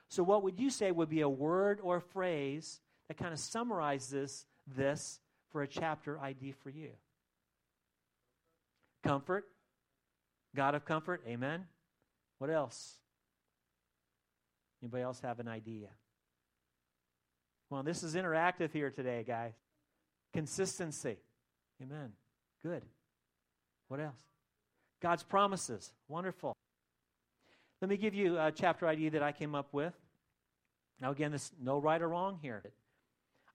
So, 0.10 0.24
what 0.24 0.44
would 0.44 0.60
you 0.60 0.70
say 0.70 0.92
would 0.92 1.10
be 1.10 1.22
a 1.22 1.30
word 1.30 1.80
or 1.84 1.98
a 1.98 2.02
phrase 2.02 2.80
that 3.08 3.18
kind 3.18 3.34
of 3.34 3.40
summarizes 3.40 4.46
this 4.66 5.20
for 5.52 5.62
a 5.62 5.68
chapter 5.68 6.20
ID 6.20 6.54
for 6.54 6.70
you? 6.70 6.92
Comfort. 9.04 9.46
God 10.56 10.76
of 10.76 10.86
comfort. 10.86 11.22
Amen. 11.28 11.66
What 12.40 12.50
else? 12.50 12.96
Anybody 14.82 15.04
else 15.04 15.20
have 15.22 15.40
an 15.40 15.48
idea? 15.48 15.90
Well, 17.70 17.84
this 17.84 18.04
is 18.04 18.16
interactive 18.16 18.72
here 18.72 18.90
today, 18.90 19.24
guys. 19.28 19.54
Consistency. 20.34 21.18
Amen. 21.82 22.14
Good. 22.64 22.84
What 23.88 24.00
else? 24.00 24.20
God's 25.02 25.24
promises. 25.24 25.92
Wonderful. 26.08 26.56
Let 27.82 27.90
me 27.90 27.98
give 27.98 28.16
you 28.16 28.40
a 28.40 28.52
chapter 28.52 28.88
ID 28.88 29.10
that 29.10 29.22
I 29.22 29.32
came 29.32 29.54
up 29.54 29.74
with. 29.74 29.94
Now, 31.00 31.12
again, 31.12 31.32
there's 31.32 31.52
no 31.62 31.78
right 31.78 32.02
or 32.02 32.10
wrong 32.10 32.40
here. 32.42 32.64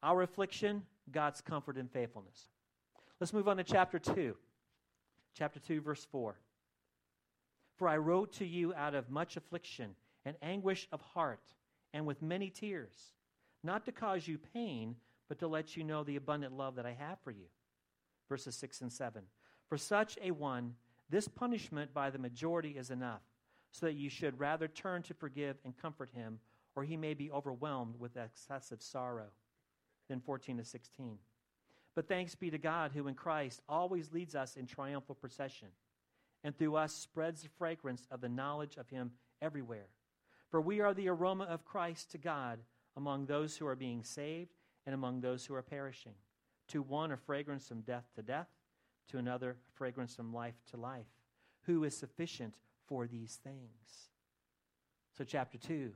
Our 0.02 0.22
affliction, 0.22 0.82
God's 1.10 1.40
comfort 1.40 1.76
and 1.76 1.90
faithfulness. 1.90 2.48
Let's 3.20 3.32
move 3.32 3.48
on 3.48 3.56
to 3.56 3.64
chapter 3.64 3.98
2. 3.98 4.36
Chapter 5.34 5.58
2, 5.60 5.80
verse 5.80 6.06
4. 6.10 6.36
For 7.76 7.88
I 7.88 7.96
wrote 7.96 8.32
to 8.34 8.46
you 8.46 8.74
out 8.74 8.94
of 8.94 9.10
much 9.10 9.36
affliction 9.36 9.96
and 10.24 10.36
anguish 10.42 10.86
of 10.92 11.00
heart 11.00 11.54
and 11.92 12.06
with 12.06 12.22
many 12.22 12.48
tears, 12.48 13.12
not 13.64 13.84
to 13.86 13.92
cause 13.92 14.28
you 14.28 14.38
pain, 14.38 14.94
but 15.28 15.38
to 15.38 15.48
let 15.48 15.76
you 15.76 15.82
know 15.82 16.04
the 16.04 16.16
abundant 16.16 16.56
love 16.56 16.76
that 16.76 16.86
I 16.86 16.92
have 16.92 17.18
for 17.24 17.30
you. 17.30 17.46
Verses 18.28 18.54
6 18.54 18.82
and 18.82 18.92
7. 18.92 19.22
For 19.68 19.78
such 19.78 20.18
a 20.22 20.30
one, 20.30 20.74
this 21.10 21.28
punishment 21.28 21.92
by 21.92 22.10
the 22.10 22.18
majority 22.18 22.70
is 22.70 22.90
enough, 22.90 23.22
so 23.72 23.86
that 23.86 23.94
you 23.94 24.08
should 24.08 24.38
rather 24.38 24.68
turn 24.68 25.02
to 25.02 25.14
forgive 25.14 25.56
and 25.64 25.76
comfort 25.76 26.10
him, 26.14 26.38
or 26.76 26.84
he 26.84 26.96
may 26.96 27.14
be 27.14 27.30
overwhelmed 27.30 27.96
with 27.98 28.16
excessive 28.16 28.80
sorrow. 28.80 29.28
Then 30.08 30.20
14 30.20 30.58
to 30.58 30.64
16. 30.64 31.18
But 31.94 32.08
thanks 32.08 32.34
be 32.34 32.50
to 32.50 32.58
God, 32.58 32.92
who 32.92 33.08
in 33.08 33.14
Christ 33.14 33.60
always 33.68 34.12
leads 34.12 34.34
us 34.34 34.56
in 34.56 34.66
triumphal 34.66 35.14
procession, 35.14 35.68
and 36.44 36.56
through 36.56 36.76
us 36.76 36.94
spreads 36.94 37.42
the 37.42 37.48
fragrance 37.58 38.06
of 38.10 38.20
the 38.20 38.28
knowledge 38.28 38.76
of 38.76 38.88
him 38.88 39.12
everywhere. 39.40 39.88
For 40.50 40.60
we 40.60 40.80
are 40.80 40.94
the 40.94 41.08
aroma 41.08 41.44
of 41.44 41.64
Christ 41.64 42.10
to 42.12 42.18
God 42.18 42.60
among 42.96 43.26
those 43.26 43.56
who 43.56 43.66
are 43.66 43.76
being 43.76 44.04
saved 44.04 44.54
and 44.86 44.94
among 44.94 45.20
those 45.20 45.46
who 45.46 45.54
are 45.54 45.62
perishing. 45.62 46.14
To 46.68 46.82
one, 46.82 47.12
a 47.12 47.16
fragrance 47.16 47.68
from 47.68 47.80
death 47.80 48.04
to 48.16 48.22
death 48.22 48.48
to 49.08 49.18
another, 49.18 49.50
a 49.50 49.76
fragrance 49.76 50.14
from 50.14 50.32
life 50.32 50.54
to 50.70 50.76
life. 50.76 51.06
Who 51.62 51.84
is 51.84 51.96
sufficient 51.96 52.54
for 52.92 53.06
these 53.06 53.38
things? 53.42 54.10
So, 55.16 55.24
chapter 55.24 55.56
2, 55.56 55.92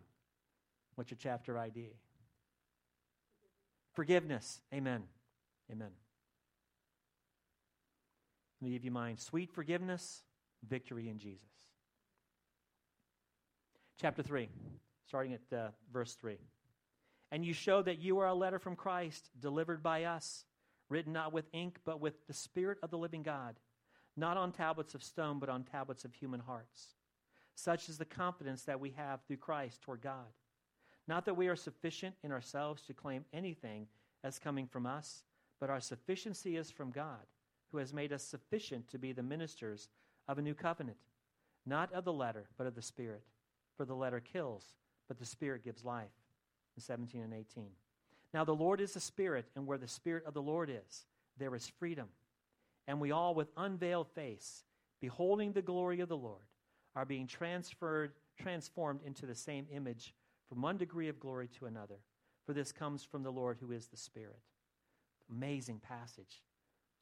what's 0.94 1.10
your 1.10 1.18
chapter 1.20 1.58
ID? 1.58 1.90
Forgiveness. 3.92 4.62
Amen. 4.72 5.02
Amen. 5.70 5.90
Let 8.62 8.66
me 8.66 8.72
give 8.72 8.82
you 8.86 8.90
mine. 8.90 9.18
Sweet 9.18 9.52
forgiveness, 9.52 10.22
victory 10.66 11.10
in 11.10 11.18
Jesus. 11.18 11.44
Chapter 14.00 14.22
3, 14.22 14.48
starting 15.06 15.34
at 15.34 15.54
uh, 15.54 15.68
verse 15.92 16.14
3. 16.14 16.38
And 17.30 17.44
you 17.44 17.52
show 17.52 17.82
that 17.82 17.98
you 17.98 18.20
are 18.20 18.28
a 18.28 18.34
letter 18.34 18.58
from 18.58 18.74
Christ, 18.74 19.28
delivered 19.38 19.82
by 19.82 20.04
us 20.04 20.46
written 20.88 21.12
not 21.12 21.34
with 21.34 21.44
ink, 21.52 21.78
but 21.84 22.00
with 22.00 22.14
the 22.26 22.32
Spirit 22.32 22.78
of 22.82 22.90
the 22.90 22.96
living 22.96 23.22
God, 23.22 23.56
not 24.16 24.36
on 24.36 24.52
tablets 24.52 24.94
of 24.94 25.02
stone, 25.02 25.38
but 25.38 25.48
on 25.48 25.64
tablets 25.64 26.04
of 26.04 26.14
human 26.14 26.40
hearts. 26.40 26.94
Such 27.54 27.88
is 27.88 27.98
the 27.98 28.04
confidence 28.04 28.62
that 28.62 28.80
we 28.80 28.90
have 28.90 29.20
through 29.22 29.38
Christ 29.38 29.82
toward 29.82 30.00
God. 30.02 30.26
Not 31.08 31.24
that 31.24 31.36
we 31.36 31.48
are 31.48 31.56
sufficient 31.56 32.14
in 32.22 32.32
ourselves 32.32 32.82
to 32.82 32.94
claim 32.94 33.24
anything 33.32 33.86
as 34.24 34.38
coming 34.38 34.66
from 34.66 34.86
us, 34.86 35.24
but 35.60 35.70
our 35.70 35.80
sufficiency 35.80 36.56
is 36.56 36.70
from 36.70 36.90
God, 36.90 37.26
who 37.70 37.78
has 37.78 37.94
made 37.94 38.12
us 38.12 38.22
sufficient 38.22 38.88
to 38.88 38.98
be 38.98 39.12
the 39.12 39.22
ministers 39.22 39.88
of 40.28 40.38
a 40.38 40.42
new 40.42 40.54
covenant, 40.54 40.98
not 41.64 41.92
of 41.92 42.04
the 42.04 42.12
letter, 42.12 42.48
but 42.58 42.66
of 42.66 42.74
the 42.74 42.82
Spirit. 42.82 43.22
For 43.76 43.84
the 43.84 43.94
letter 43.94 44.20
kills, 44.20 44.64
but 45.08 45.18
the 45.18 45.26
Spirit 45.26 45.64
gives 45.64 45.84
life. 45.84 46.10
In 46.76 46.82
17 46.82 47.22
and 47.22 47.32
18. 47.32 47.68
Now, 48.34 48.44
the 48.44 48.54
Lord 48.54 48.82
is 48.82 48.92
the 48.92 49.00
Spirit, 49.00 49.46
and 49.54 49.66
where 49.66 49.78
the 49.78 49.88
Spirit 49.88 50.24
of 50.26 50.34
the 50.34 50.42
Lord 50.42 50.68
is, 50.68 51.06
there 51.38 51.54
is 51.54 51.66
freedom. 51.78 52.08
And 52.86 53.00
we 53.00 53.10
all, 53.10 53.34
with 53.34 53.48
unveiled 53.56 54.08
face, 54.14 54.64
beholding 55.00 55.52
the 55.52 55.62
glory 55.62 56.00
of 56.00 56.08
the 56.08 56.16
Lord, 56.16 56.44
are 56.94 57.04
being 57.04 57.26
transferred, 57.26 58.12
transformed 58.40 59.00
into 59.04 59.26
the 59.26 59.34
same 59.34 59.66
image 59.72 60.14
from 60.48 60.62
one 60.62 60.76
degree 60.76 61.08
of 61.08 61.20
glory 61.20 61.48
to 61.58 61.66
another. 61.66 61.96
For 62.46 62.52
this 62.52 62.72
comes 62.72 63.02
from 63.02 63.22
the 63.22 63.32
Lord 63.32 63.58
who 63.60 63.72
is 63.72 63.86
the 63.86 63.96
Spirit. 63.96 64.38
Amazing 65.30 65.80
passage. 65.80 66.42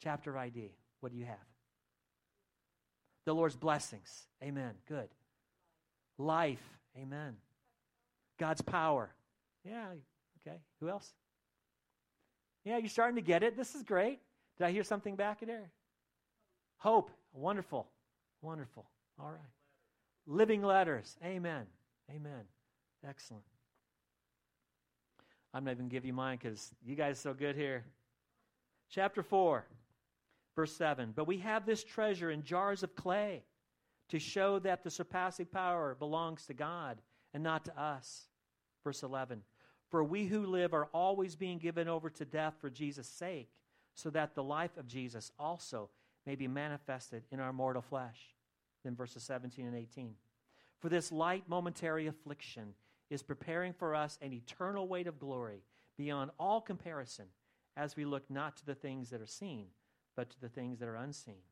Chapter 0.03 0.37
ID. 0.39 0.73
What 1.01 1.13
do 1.13 1.19
you 1.19 1.27
have? 1.27 1.37
The 3.27 3.35
Lord's 3.35 3.57
blessings. 3.57 4.27
Amen. 4.43 4.73
Good. 4.89 5.09
Life. 6.19 6.63
Amen. 6.97 7.37
God's 8.39 8.63
power. 8.63 9.11
Yeah. 9.65 9.89
Okay. 10.47 10.57
Who 10.81 10.89
else? 10.89 11.13
Yeah, 12.65 12.79
you're 12.79 12.89
starting 12.89 13.17
to 13.17 13.23
get 13.23 13.43
it. 13.43 13.57
This 13.57 13.75
is 13.75 13.83
great. 13.83 14.21
Did 14.59 14.65
I 14.65 14.71
hear 14.71 14.85
something 14.85 15.17
back 15.17 15.43
in 15.43 15.49
there? 15.49 15.71
Hope. 16.79 17.11
Wonderful. 17.33 17.89
Wonderful. 18.43 18.85
All 19.19 19.31
right. 19.31 19.41
Living 20.27 20.63
letters. 20.63 21.17
Amen. 21.25 21.67
Amen. 22.11 22.45
Excellent. 23.07 23.45
I'm 25.53 25.65
not 25.65 25.73
even 25.73 25.89
give 25.89 26.05
you 26.05 26.13
mine 26.13 26.39
because 26.41 26.73
you 26.85 26.97
guys 26.97 27.17
are 27.17 27.21
so 27.21 27.35
good 27.35 27.57
here. 27.57 27.85
Chapter 28.91 29.23
4, 29.23 29.65
verse 30.57 30.73
7. 30.73 31.13
But 31.15 31.27
we 31.27 31.39
have 31.39 31.65
this 31.65 31.85
treasure 31.85 32.31
in 32.31 32.43
jars 32.43 32.83
of 32.83 32.95
clay 32.95 33.45
to 34.09 34.19
show 34.19 34.59
that 34.61 34.85
the 34.85 34.91
surpassing 34.91 35.47
power 35.47 35.97
belongs 35.99 36.47
to 36.47 36.55
God 36.55 36.99
and 37.33 37.43
not 37.43 37.65
to 37.67 37.81
us. 37.81 38.27
Verse 38.83 39.03
11. 39.03 39.43
For 39.91 40.03
we 40.03 40.27
who 40.27 40.47
live 40.47 40.75
are 40.75 40.89
always 40.93 41.37
being 41.37 41.59
given 41.59 41.89
over 41.89 42.11
to 42.11 42.25
death 42.25 42.55
for 42.61 42.69
Jesus' 42.69 43.09
sake, 43.09 43.49
so 43.95 44.11
that 44.11 44.35
the 44.35 44.43
life 44.43 44.77
of 44.77 44.87
Jesus 44.87 45.33
also 45.39 45.91
may 46.27 46.35
be 46.35 46.49
manifested 46.49 47.25
in 47.31 47.41
our 47.41 47.53
mortal 47.53 47.83
flesh. 47.83 48.35
Then 48.83 48.95
verses 48.95 49.23
17 49.23 49.67
and 49.67 49.77
18. 49.77 50.15
For 50.81 50.89
this 50.89 51.13
light 51.13 51.45
momentary 51.49 52.07
affliction 52.07 52.75
is 53.11 53.23
preparing 53.23 53.73
for 53.73 53.95
us 53.95 54.19
an 54.21 54.33
eternal 54.33 54.89
weight 54.89 55.07
of 55.07 55.19
glory 55.19 55.63
beyond 55.97 56.31
all 56.39 56.61
comparison 56.61 57.27
as 57.77 57.97
we 57.97 58.05
look 58.05 58.29
not 58.31 58.57
to 58.57 58.67
the 58.67 58.75
things 58.75 59.11
that 59.11 59.21
are 59.21 59.27
seen, 59.27 59.67
but 60.17 60.31
to 60.31 60.41
the 60.41 60.49
things 60.49 60.79
that 60.79 60.89
are 60.89 60.97
unseen. 60.97 61.43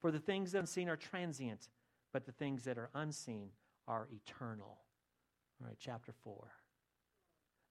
For 0.00 0.10
the 0.10 0.18
things 0.18 0.52
that 0.52 0.58
are 0.58 0.60
unseen 0.60 0.88
are 0.88 0.96
transient, 0.96 1.68
but 2.12 2.24
the 2.24 2.32
things 2.32 2.64
that 2.64 2.78
are 2.78 2.90
unseen 2.94 3.50
are 3.86 4.08
eternal. 4.12 4.78
All 5.60 5.66
right, 5.66 5.76
chapter 5.80 6.12
4. 6.24 6.48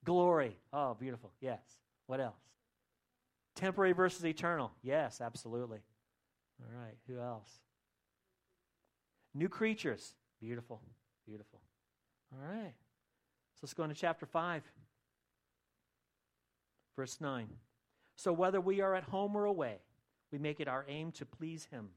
Glory. 0.03 0.57
Oh, 0.73 0.95
beautiful. 0.99 1.31
Yes. 1.39 1.61
What 2.05 2.19
else? 2.19 2.35
Temporary 3.57 3.91
versus 3.91 4.23
eternal. 4.23 4.71
Yes, 4.83 5.19
absolutely. 5.19 5.79
All 6.61 6.79
right, 6.79 6.95
who 7.07 7.19
else? 7.19 7.49
New 9.33 9.49
creatures. 9.49 10.13
Beautiful. 10.39 10.79
Beautiful. 11.25 11.59
All 12.31 12.47
right. 12.47 12.73
So 13.55 13.59
let's 13.63 13.73
go 13.73 13.83
into 13.83 13.95
chapter 13.95 14.27
5, 14.27 14.63
verse 16.95 17.17
9. 17.19 17.47
So 18.15 18.31
whether 18.31 18.61
we 18.61 18.81
are 18.81 18.93
at 18.93 19.03
home 19.03 19.35
or 19.35 19.45
away, 19.45 19.77
we 20.31 20.37
make 20.37 20.59
it 20.59 20.67
our 20.67 20.85
aim 20.87 21.11
to 21.13 21.25
please 21.25 21.65
him. 21.65 21.89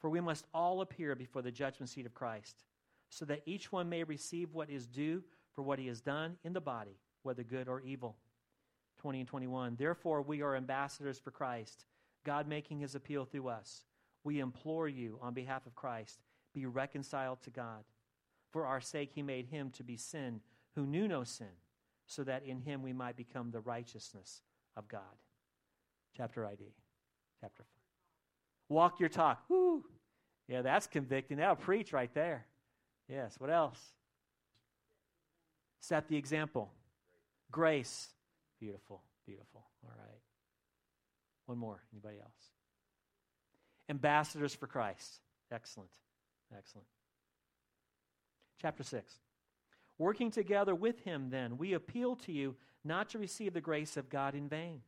For 0.00 0.10
we 0.10 0.20
must 0.20 0.44
all 0.52 0.82
appear 0.82 1.14
before 1.14 1.40
the 1.40 1.50
judgment 1.50 1.88
seat 1.88 2.04
of 2.04 2.14
Christ, 2.14 2.64
so 3.08 3.24
that 3.24 3.42
each 3.46 3.72
one 3.72 3.88
may 3.88 4.04
receive 4.04 4.52
what 4.52 4.68
is 4.68 4.86
due 4.86 5.22
for 5.54 5.62
what 5.62 5.78
he 5.78 5.86
has 5.86 6.02
done 6.02 6.36
in 6.44 6.52
the 6.52 6.60
body, 6.60 6.98
whether 7.22 7.42
good 7.42 7.68
or 7.68 7.80
evil. 7.80 8.16
20 9.00 9.20
and 9.20 9.28
21. 9.28 9.76
Therefore, 9.78 10.22
we 10.22 10.42
are 10.42 10.54
ambassadors 10.54 11.18
for 11.18 11.30
Christ, 11.30 11.84
God 12.24 12.46
making 12.46 12.80
his 12.80 12.94
appeal 12.94 13.24
through 13.24 13.48
us. 13.48 13.84
We 14.24 14.40
implore 14.40 14.88
you, 14.88 15.18
on 15.22 15.32
behalf 15.32 15.66
of 15.66 15.74
Christ, 15.74 16.20
be 16.54 16.66
reconciled 16.66 17.40
to 17.42 17.50
God. 17.50 17.84
For 18.50 18.66
our 18.66 18.80
sake, 18.80 19.12
he 19.14 19.22
made 19.22 19.46
him 19.46 19.70
to 19.70 19.82
be 19.82 19.96
sin 19.96 20.40
who 20.74 20.86
knew 20.86 21.08
no 21.08 21.24
sin, 21.24 21.48
so 22.06 22.22
that 22.24 22.44
in 22.44 22.60
him 22.60 22.82
we 22.82 22.92
might 22.92 23.16
become 23.16 23.50
the 23.50 23.60
righteousness 23.60 24.42
of 24.76 24.86
God. 24.86 25.00
Chapter 26.16 26.44
ID. 26.46 26.74
Chapter 27.40 27.62
5. 27.62 27.66
Walk 28.68 29.00
your 29.00 29.08
talk. 29.08 29.42
Woo! 29.48 29.84
Yeah, 30.46 30.62
that's 30.62 30.86
convicting. 30.86 31.38
That'll 31.38 31.56
preach 31.56 31.92
right 31.92 32.12
there. 32.12 32.44
Yes. 33.08 33.36
What 33.38 33.50
else? 33.50 33.80
Set 35.80 36.08
the 36.08 36.16
example. 36.16 36.70
Grace. 37.50 38.08
Beautiful. 38.60 39.02
Beautiful. 39.26 39.64
All 39.84 39.94
right. 39.98 40.20
One 41.46 41.58
more. 41.58 41.80
Anybody 41.92 42.18
else? 42.20 42.52
Ambassadors 43.88 44.54
for 44.54 44.66
Christ. 44.66 45.20
Excellent. 45.50 45.90
Excellent. 46.56 46.86
Chapter 48.60 48.84
6. 48.84 49.14
Working 49.98 50.30
together 50.30 50.74
with 50.74 51.00
him, 51.00 51.30
then, 51.30 51.58
we 51.58 51.72
appeal 51.72 52.16
to 52.16 52.32
you 52.32 52.56
not 52.84 53.10
to 53.10 53.18
receive 53.18 53.52
the 53.52 53.60
grace 53.60 53.96
of 53.96 54.08
God 54.08 54.34
in 54.34 54.48
vain. 54.48 54.82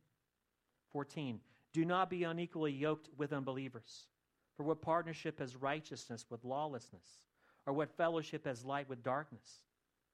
14. 0.91 1.39
Do 1.73 1.85
not 1.85 2.09
be 2.09 2.23
unequally 2.23 2.71
yoked 2.71 3.09
with 3.17 3.33
unbelievers. 3.33 4.07
For 4.55 4.63
what 4.63 4.81
partnership 4.81 5.39
has 5.39 5.55
righteousness 5.55 6.25
with 6.29 6.45
lawlessness? 6.45 7.19
Or 7.65 7.73
what 7.73 7.95
fellowship 7.97 8.45
has 8.45 8.63
light 8.63 8.87
with 8.89 9.03
darkness? 9.03 9.59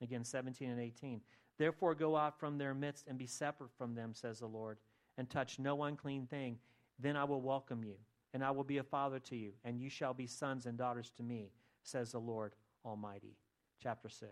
Again, 0.02 0.24
17 0.24 0.70
and 0.70 0.80
18. 0.80 1.22
Therefore, 1.60 1.94
go 1.94 2.16
out 2.16 2.40
from 2.40 2.58
their 2.58 2.74
midst 2.74 3.06
and 3.08 3.18
be 3.18 3.28
separate 3.28 3.72
from 3.78 3.94
them, 3.94 4.14
says 4.16 4.40
the 4.40 4.48
Lord, 4.48 4.78
and 5.18 5.30
touch 5.30 5.60
no 5.60 5.84
unclean 5.84 6.26
thing. 6.26 6.58
Then 6.98 7.18
I 7.18 7.26
will 7.26 7.42
welcome 7.42 7.84
you, 7.84 7.96
and 8.34 8.44
I 8.44 8.52
will 8.52 8.64
be 8.64 8.78
a 8.78 8.84
father 8.84 9.20
to 9.20 9.36
you, 9.36 9.52
and 9.66 9.80
you 9.80 9.90
shall 9.90 10.14
be 10.14 10.26
sons 10.26 10.66
and 10.66 10.78
daughters 10.78 11.12
to 11.18 11.24
me, 11.24 11.52
says 11.84 12.14
the 12.14 12.20
Lord 12.20 12.54
Almighty. 12.86 13.36
Chapter 13.84 14.08
6. 14.08 14.30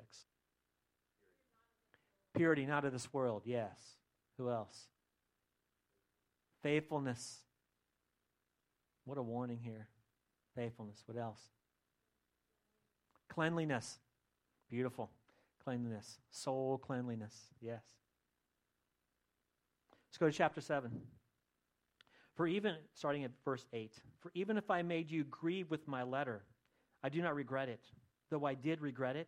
Purity, 2.33 2.65
not 2.65 2.85
of 2.85 2.93
this 2.93 3.13
world, 3.13 3.41
yes. 3.45 3.77
Who 4.37 4.49
else? 4.49 4.87
Faithfulness. 6.63 7.39
What 9.03 9.17
a 9.17 9.21
warning 9.21 9.59
here. 9.61 9.87
Faithfulness. 10.55 11.03
What 11.05 11.17
else? 11.17 11.41
Cleanliness. 13.27 13.99
Beautiful. 14.69 15.09
Cleanliness. 15.67 16.19
Soul 16.31 16.77
cleanliness. 16.77 17.35
Yes. 17.59 17.83
Let's 20.07 20.17
go 20.17 20.27
to 20.27 20.31
chapter 20.31 20.61
7. 20.61 20.89
For 22.35 22.47
even, 22.47 22.75
starting 22.93 23.25
at 23.25 23.31
verse 23.43 23.65
8, 23.73 23.91
for 24.21 24.31
even 24.33 24.57
if 24.57 24.71
I 24.71 24.81
made 24.81 25.11
you 25.11 25.25
grieve 25.25 25.69
with 25.69 25.85
my 25.85 26.03
letter, 26.03 26.43
I 27.03 27.09
do 27.09 27.21
not 27.21 27.35
regret 27.35 27.67
it, 27.67 27.81
though 28.29 28.45
I 28.45 28.53
did 28.53 28.79
regret 28.79 29.17
it, 29.17 29.27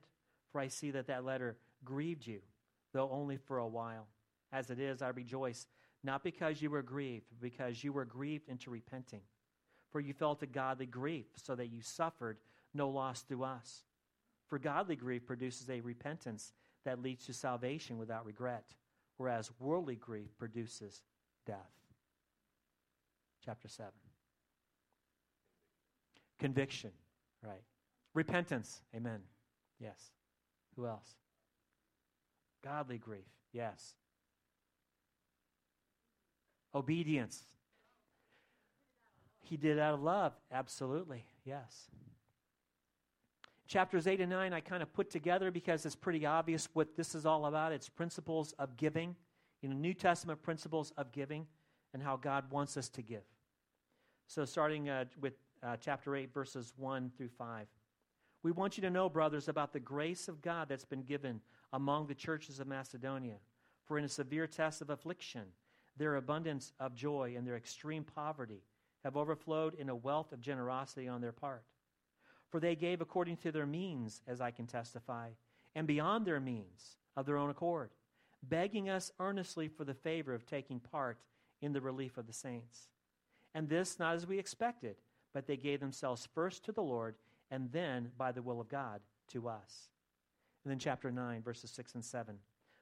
for 0.49 0.61
I 0.61 0.69
see 0.69 0.91
that 0.91 1.07
that 1.07 1.25
letter 1.25 1.57
grieved 1.83 2.25
you, 2.25 2.39
though 2.93 3.09
only 3.11 3.35
for 3.35 3.57
a 3.57 3.67
while. 3.67 4.07
As 4.53 4.69
it 4.69 4.79
is, 4.79 5.01
I 5.01 5.09
rejoice 5.09 5.67
not 6.05 6.23
because 6.23 6.61
you 6.61 6.69
were 6.69 6.83
grieved, 6.83 7.25
but 7.31 7.41
because 7.41 7.83
you 7.83 7.91
were 7.91 8.05
grieved 8.05 8.47
into 8.47 8.71
repenting. 8.71 9.23
For 9.91 9.99
you 9.99 10.13
felt 10.13 10.41
a 10.41 10.47
godly 10.47 10.85
grief, 10.85 11.25
so 11.35 11.53
that 11.55 11.67
you 11.67 11.81
suffered 11.81 12.37
no 12.73 12.87
loss 12.87 13.23
through 13.23 13.43
us. 13.43 13.83
For 14.49 14.59
godly 14.59 14.95
grief 14.95 15.25
produces 15.25 15.69
a 15.69 15.79
repentance 15.81 16.53
that 16.83 17.01
leads 17.01 17.25
to 17.27 17.33
salvation 17.33 17.97
without 17.99 18.25
regret, 18.25 18.65
whereas 19.17 19.51
worldly 19.59 19.95
grief 19.95 20.35
produces 20.37 21.03
death. 21.45 21.69
Chapter 23.45 23.67
7. 23.67 23.91
Conviction, 26.39 26.91
right. 27.43 27.61
Repentance, 28.13 28.81
amen. 28.95 29.19
Yes. 29.79 30.11
Who 30.75 30.87
else? 30.87 31.15
Godly 32.63 32.97
grief, 32.97 33.27
yes. 33.53 33.93
Obedience. 36.73 37.43
He 39.41 39.57
did 39.57 39.79
out 39.79 39.95
of 39.95 40.01
love. 40.01 40.33
Absolutely. 40.51 41.25
Yes. 41.43 41.87
Chapters 43.69 44.07
8 44.07 44.19
and 44.19 44.31
9, 44.31 44.51
I 44.51 44.61
kind 44.61 44.81
of 44.81 44.91
put 44.93 45.11
together 45.11 45.51
because 45.51 45.85
it's 45.85 45.95
pretty 45.95 46.25
obvious 46.25 46.67
what 46.73 46.95
this 46.95 47.13
is 47.13 47.27
all 47.27 47.45
about. 47.45 47.71
It's 47.71 47.87
principles 47.87 48.51
of 48.57 48.75
giving, 48.77 49.15
you 49.61 49.69
know, 49.69 49.75
New 49.75 49.93
Testament 49.93 50.41
principles 50.41 50.91
of 50.97 51.11
giving 51.11 51.45
and 51.93 52.01
how 52.01 52.17
God 52.17 52.49
wants 52.49 52.77
us 52.77 52.89
to 52.89 53.03
give. 53.03 53.21
So, 54.25 54.43
starting 54.43 54.89
uh, 54.89 55.05
with 55.21 55.33
uh, 55.61 55.77
chapter 55.79 56.15
8, 56.15 56.33
verses 56.33 56.73
1 56.77 57.11
through 57.15 57.29
5. 57.29 57.67
We 58.41 58.51
want 58.51 58.75
you 58.75 58.81
to 58.81 58.89
know, 58.89 59.07
brothers, 59.07 59.47
about 59.47 59.71
the 59.71 59.79
grace 59.79 60.27
of 60.27 60.41
God 60.41 60.67
that's 60.67 60.85
been 60.85 61.03
given 61.03 61.39
among 61.71 62.07
the 62.07 62.15
churches 62.15 62.59
of 62.59 62.65
Macedonia. 62.65 63.35
For 63.85 63.99
in 63.99 64.05
a 64.05 64.09
severe 64.09 64.47
test 64.47 64.81
of 64.81 64.89
affliction, 64.89 65.43
their 65.95 66.15
abundance 66.15 66.73
of 66.79 66.95
joy 66.95 67.35
and 67.37 67.45
their 67.45 67.57
extreme 67.57 68.03
poverty 68.03 68.63
have 69.03 69.15
overflowed 69.15 69.75
in 69.75 69.89
a 69.89 69.95
wealth 69.95 70.31
of 70.31 70.41
generosity 70.41 71.07
on 71.07 71.21
their 71.21 71.31
part. 71.31 71.63
For 72.49 72.59
they 72.59 72.75
gave 72.75 73.01
according 73.01 73.37
to 73.37 73.51
their 73.51 73.65
means, 73.65 74.21
as 74.27 74.41
I 74.41 74.51
can 74.51 74.65
testify, 74.65 75.29
and 75.75 75.87
beyond 75.87 76.25
their 76.25 76.39
means 76.39 76.97
of 77.15 77.25
their 77.25 77.37
own 77.37 77.49
accord, 77.49 77.91
begging 78.41 78.89
us 78.89 79.11
earnestly 79.19 79.67
for 79.67 79.83
the 79.83 79.93
favor 79.93 80.33
of 80.33 80.45
taking 80.45 80.79
part 80.79 81.19
in 81.61 81.73
the 81.73 81.81
relief 81.81 82.17
of 82.17 82.27
the 82.27 82.33
saints. 82.33 82.87
And 83.53 83.69
this 83.69 83.99
not 83.99 84.15
as 84.15 84.27
we 84.27 84.39
expected, 84.39 84.95
but 85.33 85.45
they 85.45 85.57
gave 85.57 85.79
themselves 85.79 86.27
first 86.33 86.63
to 86.65 86.71
the 86.71 86.81
Lord, 86.81 87.15
and 87.51 87.71
then, 87.71 88.11
by 88.17 88.31
the 88.31 88.41
will 88.41 88.61
of 88.61 88.69
God, 88.69 89.01
to 89.31 89.47
us. 89.47 89.89
And 90.63 90.71
then, 90.71 90.79
chapter 90.79 91.11
9, 91.11 91.41
verses 91.41 91.71
6 91.71 91.95
and 91.95 92.05
7. 92.05 92.35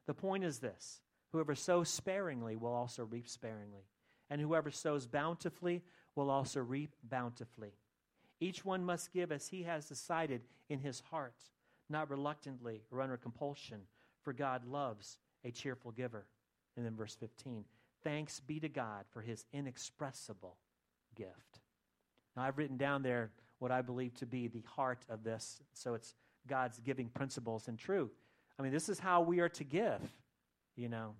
The 0.05 0.13
point 0.13 0.43
is 0.43 0.59
this 0.59 1.01
Whoever 1.31 1.55
sows 1.55 1.89
sparingly 1.89 2.55
will 2.55 2.73
also 2.73 3.05
reap 3.05 3.27
sparingly, 3.27 3.85
and 4.29 4.39
whoever 4.39 4.71
sows 4.71 5.07
bountifully 5.07 5.83
will 6.15 6.29
also 6.29 6.61
reap 6.61 6.95
bountifully. 7.03 7.73
Each 8.39 8.63
one 8.63 8.83
must 8.83 9.13
give 9.13 9.31
as 9.31 9.47
he 9.47 9.63
has 9.63 9.87
decided 9.87 10.41
in 10.69 10.79
his 10.79 11.01
heart, 11.11 11.35
not 11.89 12.09
reluctantly 12.09 12.83
or 12.91 13.01
under 13.01 13.17
compulsion, 13.17 13.81
for 14.21 14.33
God 14.33 14.65
loves 14.65 15.17
a 15.43 15.51
cheerful 15.51 15.91
giver. 15.91 16.25
And 16.75 16.85
then 16.85 16.95
verse 16.95 17.15
15 17.15 17.65
Thanks 18.03 18.39
be 18.39 18.59
to 18.59 18.69
God 18.69 19.05
for 19.09 19.21
his 19.21 19.45
inexpressible 19.51 20.57
gift. 21.15 21.59
Now, 22.35 22.43
I've 22.43 22.57
written 22.57 22.77
down 22.77 23.01
there 23.01 23.31
what 23.59 23.71
I 23.71 23.81
believe 23.81 24.13
to 24.15 24.25
be 24.25 24.47
the 24.47 24.63
heart 24.75 25.03
of 25.09 25.23
this. 25.23 25.59
So 25.73 25.95
it's 25.95 26.13
God's 26.47 26.79
giving 26.79 27.09
principles 27.09 27.67
and 27.67 27.77
truth. 27.77 28.11
I 28.59 28.63
mean, 28.63 28.71
this 28.71 28.89
is 28.89 28.99
how 28.99 29.21
we 29.21 29.39
are 29.39 29.49
to 29.49 29.63
give. 29.63 30.01
You 30.75 30.89
know, 30.89 31.15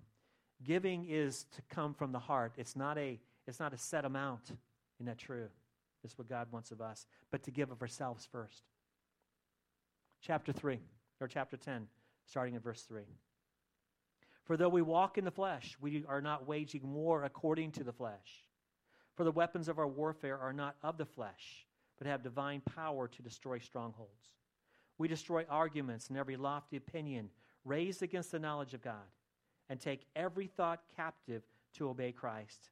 giving 0.64 1.06
is 1.08 1.46
to 1.56 1.62
come 1.68 1.94
from 1.94 2.12
the 2.12 2.18
heart. 2.18 2.52
It's 2.56 2.76
not 2.76 2.96
a 2.96 3.18
it's 3.46 3.58
not 3.58 3.72
a 3.72 3.78
set 3.78 4.04
amount. 4.04 4.44
Isn't 4.98 5.06
that 5.06 5.18
true? 5.18 5.48
It's 6.08 6.16
what 6.16 6.28
God 6.28 6.46
wants 6.50 6.70
of 6.70 6.80
us, 6.80 7.06
but 7.30 7.42
to 7.42 7.50
give 7.50 7.70
of 7.70 7.82
ourselves 7.82 8.26
first. 8.32 8.62
Chapter 10.22 10.52
3, 10.52 10.80
or 11.20 11.28
chapter 11.28 11.58
10, 11.58 11.86
starting 12.24 12.56
at 12.56 12.62
verse 12.62 12.80
3. 12.82 13.02
For 14.44 14.56
though 14.56 14.70
we 14.70 14.80
walk 14.80 15.18
in 15.18 15.26
the 15.26 15.30
flesh, 15.30 15.76
we 15.82 16.06
are 16.08 16.22
not 16.22 16.48
waging 16.48 16.94
war 16.94 17.24
according 17.24 17.72
to 17.72 17.84
the 17.84 17.92
flesh. 17.92 18.46
For 19.16 19.24
the 19.24 19.32
weapons 19.32 19.68
of 19.68 19.78
our 19.78 19.86
warfare 19.86 20.38
are 20.38 20.54
not 20.54 20.76
of 20.82 20.96
the 20.96 21.04
flesh, 21.04 21.66
but 21.98 22.06
have 22.06 22.22
divine 22.22 22.62
power 22.62 23.06
to 23.06 23.22
destroy 23.22 23.58
strongholds. 23.58 24.30
We 24.96 25.08
destroy 25.08 25.44
arguments 25.50 26.08
and 26.08 26.16
every 26.16 26.36
lofty 26.36 26.78
opinion 26.78 27.28
raised 27.66 28.02
against 28.02 28.32
the 28.32 28.38
knowledge 28.38 28.72
of 28.72 28.80
God, 28.80 29.12
and 29.68 29.78
take 29.78 30.06
every 30.16 30.46
thought 30.46 30.80
captive 30.96 31.42
to 31.74 31.90
obey 31.90 32.12
Christ, 32.12 32.70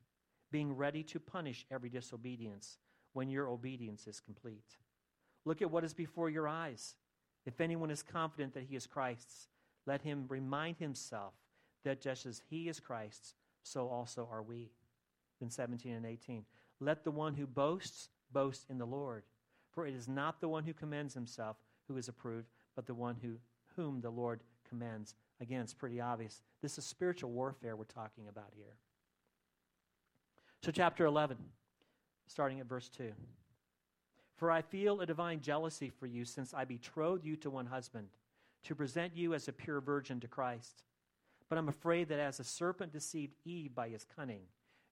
being 0.51 0.75
ready 0.75 1.03
to 1.03 1.21
punish 1.21 1.67
every 1.71 1.91
disobedience 1.91 2.79
when 3.17 3.31
your 3.31 3.49
obedience 3.49 4.07
is 4.07 4.21
complete. 4.21 4.77
Look 5.47 5.63
at 5.63 5.71
what 5.71 5.85
is 5.85 5.95
before 5.95 6.29
your 6.29 6.47
eyes. 6.47 6.97
If 7.47 7.63
anyone 7.63 7.91
is 7.91 8.03
confident 8.03 8.53
that 8.53 8.65
he 8.65 8.77
is 8.77 8.87
Christ's, 8.87 9.49
let 9.87 10.03
him 10.03 10.27
remind 10.29 10.77
himself 10.77 11.33
that 11.83 12.03
just 12.03 12.27
as 12.27 12.43
he 12.51 12.69
is 12.69 12.79
Christ's, 12.79 13.33
so 13.63 13.89
also 13.89 14.29
are 14.31 14.43
we 14.43 14.69
in 15.41 15.49
17 15.49 15.95
and 15.95 16.05
18. 16.05 16.45
Let 16.79 17.05
the 17.05 17.11
one 17.11 17.33
who 17.33 17.47
boasts 17.47 18.11
boast 18.35 18.67
in 18.69 18.77
the 18.77 18.85
Lord. 18.85 19.23
For 19.73 19.87
it 19.87 19.95
is 19.95 20.09
not 20.09 20.43
the 20.43 20.49
one 20.49 20.65
who 20.65 20.75
commends 20.75 21.15
himself 21.15 21.57
who 21.89 21.97
is 21.97 22.09
approved, 22.09 22.51
but 22.75 22.85
the 22.87 22.95
one 22.95 23.17
who, 23.23 23.37
whom 23.77 24.03
the 24.03 24.11
Lord 24.11 24.43
commends. 24.69 25.15
Again, 25.41 25.63
it's 25.63 25.73
pretty 25.73 26.03
obvious. 26.03 26.43
This 26.61 26.77
is 26.77 26.85
spiritual 26.85 27.31
warfare 27.31 27.77
we're 27.77 27.85
talking 27.85 28.29
about 28.29 28.53
here. 28.55 28.77
So, 30.63 30.71
chapter 30.71 31.07
11, 31.07 31.39
starting 32.27 32.61
at 32.61 32.69
verse 32.69 32.89
2. 32.89 33.13
For 34.37 34.51
I 34.51 34.61
feel 34.61 35.01
a 35.01 35.07
divine 35.07 35.41
jealousy 35.41 35.91
for 35.91 36.07
you, 36.07 36.25
since 36.25 36.53
I 36.53 36.65
betrothed 36.65 37.25
you 37.25 37.37
to 37.37 37.51
one 37.51 37.67
husband, 37.67 38.09
to 38.65 38.75
present 38.75 39.17
you 39.17 39.33
as 39.33 39.49
a 39.49 39.53
pure 39.53 39.81
virgin 39.81 40.21
to 40.21 40.29
Christ. 40.29 40.83
But 41.49 41.59
I'm 41.59 41.69
afraid 41.69 42.09
that 42.09 42.19
as 42.19 42.39
the 42.39 42.45
serpent 42.45 42.93
deceived 42.93 43.37
Eve 43.45 43.75
by 43.75 43.89
his 43.89 44.05
cunning, 44.05 44.43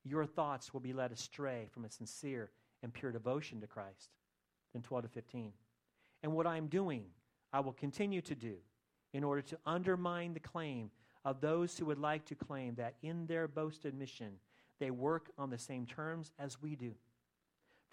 your 0.05 0.25
thoughts 0.25 0.73
will 0.73 0.81
be 0.81 0.93
led 0.93 1.13
astray 1.13 1.67
from 1.71 1.85
a 1.85 1.91
sincere 1.91 2.51
and 2.83 2.93
pure 2.93 3.13
devotion 3.13 3.61
to 3.61 3.67
Christ. 3.67 4.11
Then 4.73 4.83
12 4.83 5.05
to 5.05 5.09
15. 5.09 5.53
And 6.23 6.33
what 6.33 6.47
I 6.47 6.57
am 6.57 6.69
doing, 6.69 7.05
I 7.53 7.61
will 7.61 7.73
continue 7.73 8.21
to 8.23 8.35
do 8.35 8.57
in 9.13 9.25
order 9.25 9.43
to 9.43 9.59
undermine 9.67 10.35
the 10.35 10.41
claim 10.41 10.91
of 11.25 11.41
those 11.41 11.77
who 11.77 11.87
would 11.87 11.99
like 11.99 12.25
to 12.27 12.35
claim 12.35 12.75
that 12.75 12.95
in 13.03 13.27
their 13.27 13.49
boasted 13.49 13.95
mission 13.95 14.39
they 14.81 14.91
work 14.91 15.31
on 15.39 15.51
the 15.51 15.59
same 15.59 15.87
terms 15.87 16.33
as 16.39 16.61
we 16.61 16.77
do. 16.77 16.93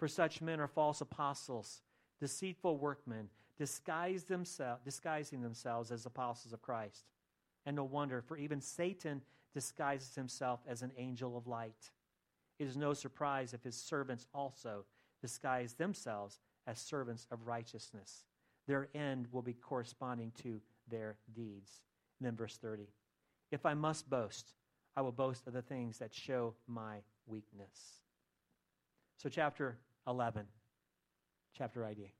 For 0.02 0.08
such 0.08 0.42
men 0.42 0.58
are 0.58 0.66
false 0.66 1.00
apostles, 1.00 1.80
deceitful 2.18 2.76
workmen, 2.76 3.28
disguise 3.56 4.24
disguising 4.24 5.42
themselves 5.42 5.92
as 5.92 6.04
apostles 6.04 6.52
of 6.52 6.60
Christ. 6.60 7.04
And 7.66 7.76
no 7.76 7.84
wonder, 7.84 8.20
for 8.20 8.36
even 8.36 8.60
Satan 8.60 9.22
disguises 9.54 10.16
himself 10.16 10.58
as 10.66 10.82
an 10.82 10.90
angel 10.98 11.36
of 11.36 11.46
light. 11.46 11.92
It 12.58 12.66
is 12.66 12.76
no 12.76 12.94
surprise 12.94 13.54
if 13.54 13.62
his 13.62 13.76
servants 13.76 14.26
also 14.34 14.86
disguise 15.20 15.74
themselves 15.74 16.40
as 16.66 16.80
servants 16.80 17.28
of 17.30 17.46
righteousness. 17.46 18.24
Their 18.66 18.88
end 18.96 19.28
will 19.30 19.42
be 19.42 19.54
corresponding 19.54 20.32
to 20.42 20.60
their 20.90 21.16
deeds. 21.32 21.80
And 22.18 22.26
then 22.26 22.34
verse 22.34 22.56
30 22.56 22.88
If 23.52 23.64
I 23.64 23.74
must 23.74 24.10
boast, 24.10 24.54
I 24.96 25.02
will 25.02 25.12
boast 25.12 25.46
of 25.46 25.52
the 25.52 25.62
things 25.62 25.98
that 25.98 26.12
show 26.12 26.54
my 26.66 27.02
weakness. 27.28 28.00
So, 29.16 29.28
chapter 29.28 29.78
11, 30.06 30.46
chapter 31.56 31.84
ID. 31.84 32.12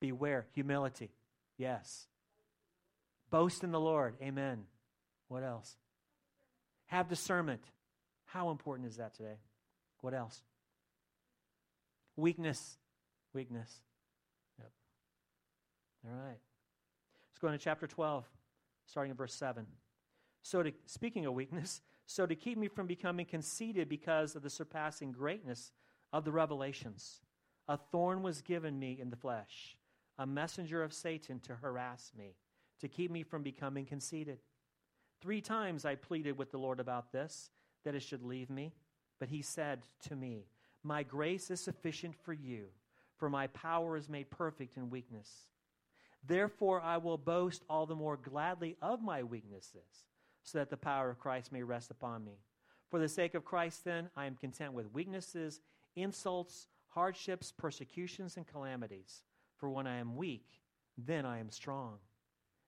Beware, 0.00 0.46
humility. 0.54 1.10
Yes. 1.56 2.06
Boast 3.30 3.64
in 3.64 3.72
the 3.72 3.80
Lord. 3.80 4.16
Amen. 4.22 4.64
What 5.28 5.42
else? 5.42 5.76
Have 6.86 7.08
discernment. 7.08 7.62
How 8.26 8.50
important 8.50 8.88
is 8.88 8.96
that 8.96 9.14
today? 9.14 9.38
What 10.00 10.14
else? 10.14 10.42
Weakness. 12.16 12.78
Weakness. 13.32 13.72
Yep. 14.58 14.70
All 16.06 16.18
right. 16.18 16.38
Let's 17.30 17.38
go 17.40 17.48
into 17.48 17.58
chapter 17.58 17.86
12, 17.86 18.24
starting 18.86 19.10
in 19.10 19.16
verse 19.16 19.34
7. 19.34 19.66
So, 20.42 20.62
to, 20.62 20.72
speaking 20.86 21.26
of 21.26 21.34
weakness, 21.34 21.82
so 22.06 22.24
to 22.26 22.34
keep 22.34 22.56
me 22.56 22.68
from 22.68 22.86
becoming 22.86 23.26
conceited 23.26 23.88
because 23.88 24.34
of 24.34 24.42
the 24.42 24.50
surpassing 24.50 25.12
greatness 25.12 25.72
of 26.12 26.24
the 26.24 26.32
revelations, 26.32 27.20
a 27.68 27.76
thorn 27.76 28.22
was 28.22 28.40
given 28.42 28.78
me 28.78 28.98
in 29.00 29.10
the 29.10 29.16
flesh, 29.16 29.76
a 30.18 30.26
messenger 30.26 30.82
of 30.82 30.92
Satan 30.92 31.40
to 31.40 31.56
harass 31.56 32.12
me, 32.16 32.36
to 32.80 32.88
keep 32.88 33.10
me 33.10 33.22
from 33.22 33.42
becoming 33.42 33.84
conceited. 33.84 34.38
Three 35.20 35.40
times 35.40 35.84
I 35.84 35.96
pleaded 35.96 36.38
with 36.38 36.50
the 36.50 36.58
Lord 36.58 36.80
about 36.80 37.12
this 37.12 37.50
that 37.84 37.94
it 37.94 38.02
should 38.02 38.22
leave 38.22 38.50
me. 38.50 38.72
But 39.18 39.28
he 39.28 39.42
said 39.42 39.80
to 40.08 40.16
me, 40.16 40.46
My 40.82 41.02
grace 41.02 41.50
is 41.50 41.60
sufficient 41.60 42.14
for 42.22 42.32
you, 42.32 42.66
for 43.16 43.28
my 43.28 43.48
power 43.48 43.96
is 43.96 44.08
made 44.08 44.30
perfect 44.30 44.76
in 44.76 44.90
weakness. 44.90 45.46
Therefore, 46.26 46.80
I 46.80 46.98
will 46.98 47.18
boast 47.18 47.64
all 47.68 47.86
the 47.86 47.94
more 47.94 48.16
gladly 48.16 48.76
of 48.80 49.02
my 49.02 49.22
weaknesses, 49.22 50.04
so 50.42 50.58
that 50.58 50.70
the 50.70 50.76
power 50.76 51.10
of 51.10 51.18
Christ 51.18 51.52
may 51.52 51.62
rest 51.62 51.90
upon 51.90 52.24
me. 52.24 52.38
For 52.90 52.98
the 52.98 53.08
sake 53.08 53.34
of 53.34 53.44
Christ, 53.44 53.84
then, 53.84 54.08
I 54.16 54.26
am 54.26 54.34
content 54.34 54.72
with 54.72 54.92
weaknesses, 54.92 55.60
insults, 56.00 56.68
hardships, 56.88 57.52
persecutions, 57.52 58.36
and 58.36 58.46
calamities. 58.46 59.22
For 59.56 59.68
when 59.68 59.86
I 59.86 59.96
am 59.96 60.16
weak, 60.16 60.46
then 60.96 61.26
I 61.26 61.38
am 61.38 61.50
strong. 61.50 61.98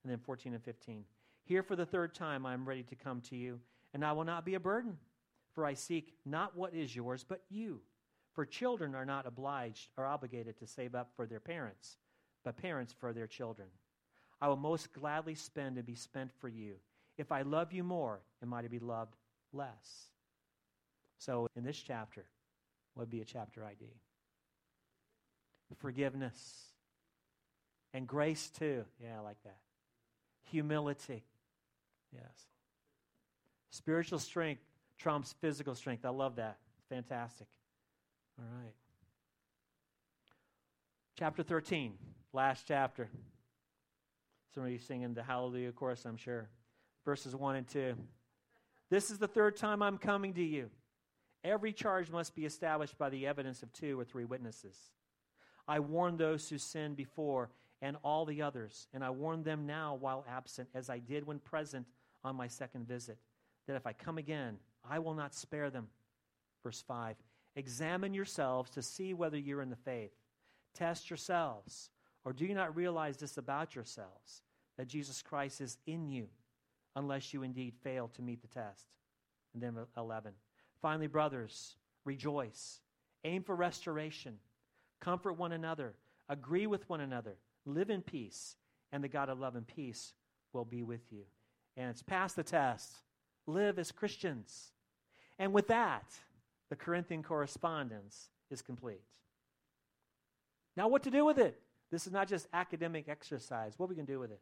And 0.03 0.11
then 0.11 0.19
14 0.19 0.55
and 0.55 0.63
15. 0.63 1.05
Here 1.45 1.63
for 1.63 1.77
the 1.77 1.87
third 1.87 2.15
time 2.15 2.47
I 2.47 2.55
am 2.55 2.69
ready 2.69 2.83
to 2.85 2.95
come 2.95 3.21
to 3.23 3.37
you, 3.37 3.61
and 3.93 4.05
I 4.05 4.13
will 4.13 4.25
not 4.25 4.45
be 4.45 4.55
a 4.55 4.61
burden 4.61 4.97
for 5.55 5.67
I 5.67 5.75
seek 5.75 6.15
not 6.25 6.57
what 6.57 6.75
is 6.75 6.95
yours, 6.95 7.25
but 7.27 7.43
you. 7.49 7.81
For 8.33 8.47
children 8.47 8.95
are 8.95 9.05
not 9.05 9.27
obliged 9.27 9.89
or 9.97 10.07
obligated 10.07 10.59
to 10.59 10.67
save 10.67 10.95
up 10.95 11.11
for 11.17 11.27
their 11.27 11.41
parents, 11.41 11.99
but 12.45 12.57
parents 12.57 12.95
for 12.99 13.13
their 13.13 13.27
children. 13.27 13.69
I 14.41 14.49
will 14.49 14.57
most 14.57 14.93
gladly 14.93 15.35
spend 15.35 15.77
and 15.77 15.87
be 15.87 15.97
spent 15.97 16.31
for 16.41 16.49
you. 16.49 16.77
If 17.19 17.33
I 17.33 17.43
love 17.43 17.73
you 17.73 17.85
more, 17.85 18.21
am 18.43 18.55
I 18.55 18.63
to 18.63 18.69
be 18.69 18.79
loved 18.79 19.17
less? 19.53 20.11
So, 21.19 21.49
in 21.55 21.65
this 21.65 21.77
chapter, 21.77 22.25
would 22.95 23.11
be 23.11 23.21
a 23.21 23.25
chapter 23.25 23.65
ID? 23.65 23.87
Forgiveness. 25.79 26.37
And 27.93 28.07
grace, 28.07 28.51
too. 28.51 28.85
Yeah, 29.03 29.19
I 29.19 29.21
like 29.23 29.43
that. 29.45 29.59
Humility. 30.51 31.25
Yes. 32.13 32.47
Spiritual 33.71 34.19
strength 34.19 34.63
trumps 34.99 35.35
physical 35.41 35.75
strength. 35.75 36.05
I 36.05 36.11
love 36.11 36.37
that. 36.37 36.59
Fantastic. 36.89 37.47
All 38.39 38.45
right. 38.63 38.75
Chapter 41.19 41.43
13, 41.43 41.93
last 42.33 42.65
chapter. 42.67 43.09
Some 44.55 44.65
of 44.65 44.71
you 44.71 44.79
singing 44.79 45.15
the 45.15 45.23
Hallelujah 45.23 45.73
chorus, 45.73 46.05
I'm 46.05 46.17
sure. 46.17 46.49
Verses 47.05 47.37
1 47.37 47.57
and 47.57 47.69
2. 47.69 47.95
This 48.91 49.11
is 49.11 49.19
the 49.19 49.29
third 49.29 49.57
time 49.57 49.83
I'm 49.83 49.99
coming 49.99 50.35
to 50.35 50.43
you. 50.43 50.71
Every 51.43 51.73
charge 51.73 52.11
must 52.11 52.35
be 52.35 52.45
established 52.45 52.99
by 52.99 53.09
the 53.09 53.27
evidence 53.27 53.63
of 53.63 53.73
two 53.73 53.99
or 53.99 54.05
three 54.05 54.25
witnesses. 54.25 54.77
I 55.67 55.81
warned 55.81 56.19
those 56.19 56.49
who 56.49 56.59
sinned 56.59 56.97
before 56.97 57.51
and 57.81 57.97
all 58.03 58.27
the 58.27 58.43
others, 58.43 58.89
and 58.93 59.03
I 59.03 59.11
warn 59.11 59.43
them 59.43 59.67
now 59.67 59.97
while 59.99 60.25
absent, 60.29 60.69
as 60.75 60.91
I 60.91 60.99
did 60.99 61.27
when 61.27 61.39
present 61.39 61.87
on 62.23 62.37
my 62.37 62.47
second 62.47 62.87
visit, 62.87 63.19
that 63.67 63.77
if 63.77 63.87
I 63.87 63.93
come 63.93 64.19
again, 64.19 64.59
I 64.89 64.99
will 64.99 65.15
not 65.15 65.35
spare 65.35 65.71
them. 65.71 65.89
Verse 66.63 66.83
5 66.87 67.17
Examine 67.57 68.15
yourselves 68.15 68.71
to 68.71 68.83
see 68.83 69.15
whether 69.15 69.39
you're 69.39 69.63
in 69.63 69.71
the 69.71 69.77
faith. 69.77 70.13
Test 70.75 71.11
yourselves. 71.11 71.91
Or 72.25 72.33
do 72.33 72.45
you 72.45 72.55
not 72.55 72.77
realize 72.77 73.17
this 73.17 73.39
about 73.39 73.75
yourselves, 73.75 74.43
that 74.77 74.89
Jesus 74.89 75.23
Christ 75.23 75.61
is 75.63 75.79
in 75.87 76.07
you, 76.07 76.29
unless 76.95 77.33
you 77.33 77.43
indeed 77.43 77.75
fail 77.83 78.09
to 78.09 78.23
meet 78.23 78.43
the 78.43 78.49
test? 78.49 78.87
And 79.55 79.63
then 79.63 79.77
11. 79.97 80.33
Finally, 80.83 81.07
brothers, 81.07 81.77
rejoice. 82.05 82.81
Aim 83.25 83.43
for 83.43 83.55
restoration. 83.55 84.39
Comfort 85.01 85.35
one 85.35 85.53
another. 85.53 85.95
Agree 86.29 86.67
with 86.67 86.89
one 86.89 87.01
another. 87.01 87.37
Live 87.67 87.91
in 87.91 88.03
peace. 88.03 88.57
And 88.93 89.05
the 89.05 89.09
God 89.09 89.29
of 89.29 89.39
love 89.39 89.57
and 89.57 89.67
peace 89.67 90.15
will 90.53 90.65
be 90.65 90.83
with 90.83 91.13
you. 91.13 91.25
And 91.77 91.91
it's 91.91 92.03
past 92.03 92.37
the 92.37 92.43
test. 92.43 92.93
Live 93.47 93.79
as 93.79 93.93
Christians. 93.93 94.73
And 95.39 95.53
with 95.53 95.69
that, 95.69 96.05
the 96.71 96.77
Corinthian 96.77 97.23
correspondence 97.23 98.31
is 98.51 98.63
complete. 98.63 99.03
Now, 100.77 100.89
what 100.89 101.03
to 101.05 101.11
do 101.11 101.25
with 101.25 101.39
it? 101.39 101.61
This 101.91 102.07
is 102.07 102.13
not 102.13 102.29
just 102.29 102.47
academic 102.53 103.09
exercise. 103.09 103.75
What 103.77 103.89
we 103.89 103.97
can 103.97 104.05
do 104.05 104.21
with 104.21 104.31
it? 104.31 104.41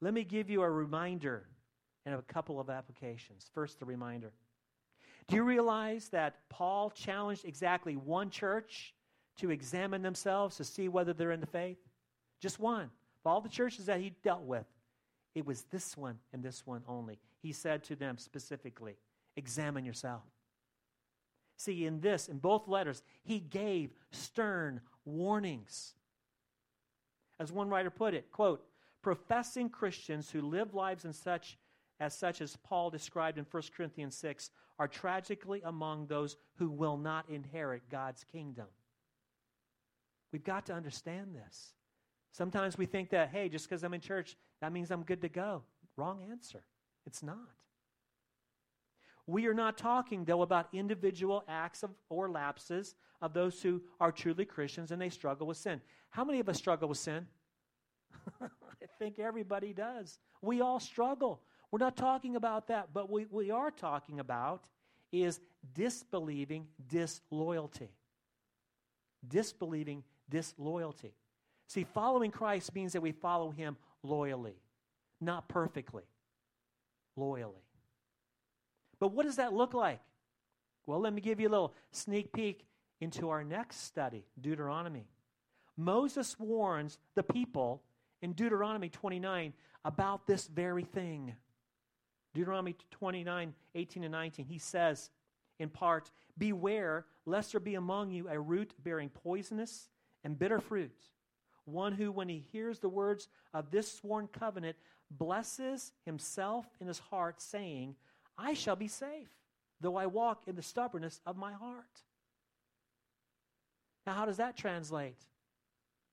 Let 0.00 0.14
me 0.14 0.24
give 0.24 0.48
you 0.48 0.62
a 0.62 0.70
reminder 0.70 1.46
and 2.06 2.14
a 2.14 2.22
couple 2.22 2.58
of 2.58 2.70
applications. 2.70 3.50
First, 3.52 3.78
the 3.78 3.84
reminder. 3.84 4.32
Do 5.28 5.36
you 5.36 5.42
realize 5.42 6.08
that 6.08 6.36
Paul 6.48 6.90
challenged 6.90 7.44
exactly 7.44 7.96
one 7.96 8.30
church 8.30 8.94
to 9.38 9.50
examine 9.50 10.02
themselves 10.02 10.56
to 10.56 10.64
see 10.64 10.88
whether 10.88 11.12
they're 11.12 11.32
in 11.32 11.40
the 11.40 11.46
faith? 11.46 11.78
Just 12.40 12.58
one. 12.58 12.90
Of 13.24 13.30
all 13.30 13.40
the 13.40 13.48
churches 13.48 13.86
that 13.86 14.00
he 14.00 14.14
dealt 14.22 14.42
with 14.42 14.66
It 15.34 15.46
was 15.46 15.62
this 15.70 15.96
one 15.96 16.18
and 16.32 16.42
this 16.42 16.66
one 16.66 16.82
only. 16.88 17.18
He 17.40 17.52
said 17.52 17.84
to 17.84 17.96
them 17.96 18.18
specifically, 18.18 18.96
Examine 19.36 19.84
yourself. 19.84 20.22
See, 21.56 21.86
in 21.86 22.00
this, 22.00 22.28
in 22.28 22.38
both 22.38 22.66
letters, 22.66 23.02
he 23.22 23.38
gave 23.38 23.90
stern 24.10 24.80
warnings. 25.04 25.94
As 27.38 27.52
one 27.52 27.68
writer 27.68 27.90
put 27.90 28.14
it, 28.14 28.30
quote, 28.32 28.64
professing 29.02 29.68
Christians 29.68 30.30
who 30.30 30.40
live 30.40 30.74
lives 30.74 31.04
in 31.04 31.12
such 31.12 31.58
as 32.00 32.16
such 32.16 32.40
as 32.40 32.56
Paul 32.56 32.90
described 32.90 33.38
in 33.38 33.46
1 33.50 33.62
Corinthians 33.76 34.16
6 34.16 34.50
are 34.78 34.88
tragically 34.88 35.60
among 35.64 36.06
those 36.06 36.36
who 36.56 36.70
will 36.70 36.96
not 36.96 37.28
inherit 37.28 37.82
God's 37.90 38.24
kingdom. 38.24 38.66
We've 40.32 40.42
got 40.44 40.66
to 40.66 40.72
understand 40.72 41.34
this. 41.34 41.74
Sometimes 42.32 42.78
we 42.78 42.86
think 42.86 43.10
that, 43.10 43.28
hey, 43.28 43.48
just 43.48 43.68
because 43.68 43.82
I'm 43.82 43.94
in 43.94 44.00
church, 44.00 44.36
that 44.60 44.72
means 44.72 44.90
I'm 44.90 45.02
good 45.02 45.20
to 45.22 45.28
go. 45.28 45.62
Wrong 45.96 46.20
answer. 46.30 46.62
It's 47.06 47.22
not. 47.22 47.36
We 49.26 49.46
are 49.46 49.54
not 49.54 49.76
talking, 49.76 50.24
though, 50.24 50.42
about 50.42 50.68
individual 50.72 51.44
acts 51.46 51.82
of, 51.82 51.90
or 52.08 52.30
lapses 52.30 52.94
of 53.20 53.34
those 53.34 53.60
who 53.60 53.82
are 54.00 54.10
truly 54.10 54.44
Christians 54.44 54.90
and 54.90 55.00
they 55.00 55.10
struggle 55.10 55.46
with 55.46 55.56
sin. 55.56 55.80
How 56.10 56.24
many 56.24 56.40
of 56.40 56.48
us 56.48 56.56
struggle 56.56 56.88
with 56.88 56.98
sin? 56.98 57.26
I 58.40 58.46
think 58.98 59.18
everybody 59.18 59.72
does. 59.72 60.18
We 60.40 60.60
all 60.60 60.80
struggle. 60.80 61.42
We're 61.70 61.78
not 61.78 61.96
talking 61.96 62.36
about 62.36 62.68
that, 62.68 62.88
but 62.92 63.08
what 63.08 63.32
we 63.32 63.50
are 63.50 63.70
talking 63.70 64.20
about 64.20 64.64
is 65.12 65.40
disbelieving 65.74 66.66
disloyalty. 66.88 67.90
Disbelieving 69.26 70.02
disloyalty. 70.28 71.14
See, 71.68 71.84
following 71.84 72.30
Christ 72.30 72.74
means 72.74 72.92
that 72.94 73.00
we 73.00 73.12
follow 73.12 73.50
him 73.50 73.76
loyally, 74.02 74.56
not 75.20 75.48
perfectly, 75.48 76.04
loyally. 77.16 77.62
But 78.98 79.12
what 79.12 79.26
does 79.26 79.36
that 79.36 79.52
look 79.52 79.74
like? 79.74 80.00
Well, 80.86 81.00
let 81.00 81.12
me 81.12 81.20
give 81.20 81.38
you 81.38 81.48
a 81.48 81.50
little 81.50 81.74
sneak 81.92 82.32
peek 82.32 82.66
into 83.00 83.30
our 83.30 83.44
next 83.44 83.84
study, 83.84 84.24
Deuteronomy. 84.40 85.06
Moses 85.76 86.38
warns 86.38 86.98
the 87.14 87.22
people 87.22 87.82
in 88.20 88.32
Deuteronomy 88.32 88.88
29 88.88 89.52
about 89.84 90.26
this 90.26 90.46
very 90.48 90.84
thing. 90.84 91.34
Deuteronomy 92.34 92.76
29, 92.90 93.54
18 93.74 94.04
and 94.04 94.12
19, 94.12 94.46
he 94.46 94.58
says, 94.58 95.10
in 95.58 95.68
part, 95.68 96.10
Beware 96.38 97.06
lest 97.26 97.52
there 97.52 97.60
be 97.60 97.74
among 97.74 98.10
you 98.10 98.28
a 98.28 98.40
root 98.40 98.72
bearing 98.82 99.10
poisonous 99.10 99.88
and 100.24 100.38
bitter 100.38 100.60
fruit 100.60 101.10
one 101.70 101.92
who, 101.92 102.12
when 102.12 102.28
he 102.28 102.44
hears 102.52 102.78
the 102.78 102.88
words 102.88 103.28
of 103.54 103.70
this 103.70 103.92
sworn 103.92 104.28
covenant, 104.28 104.76
blesses 105.10 105.92
himself 106.04 106.66
in 106.80 106.86
his 106.86 106.98
heart, 106.98 107.40
saying, 107.40 107.96
I 108.38 108.54
shall 108.54 108.76
be 108.76 108.88
safe, 108.88 109.30
though 109.80 109.96
I 109.96 110.06
walk 110.06 110.44
in 110.46 110.56
the 110.56 110.62
stubbornness 110.62 111.20
of 111.26 111.36
my 111.36 111.52
heart. 111.52 112.02
Now, 114.06 114.14
how 114.14 114.26
does 114.26 114.38
that 114.38 114.56
translate? 114.56 115.18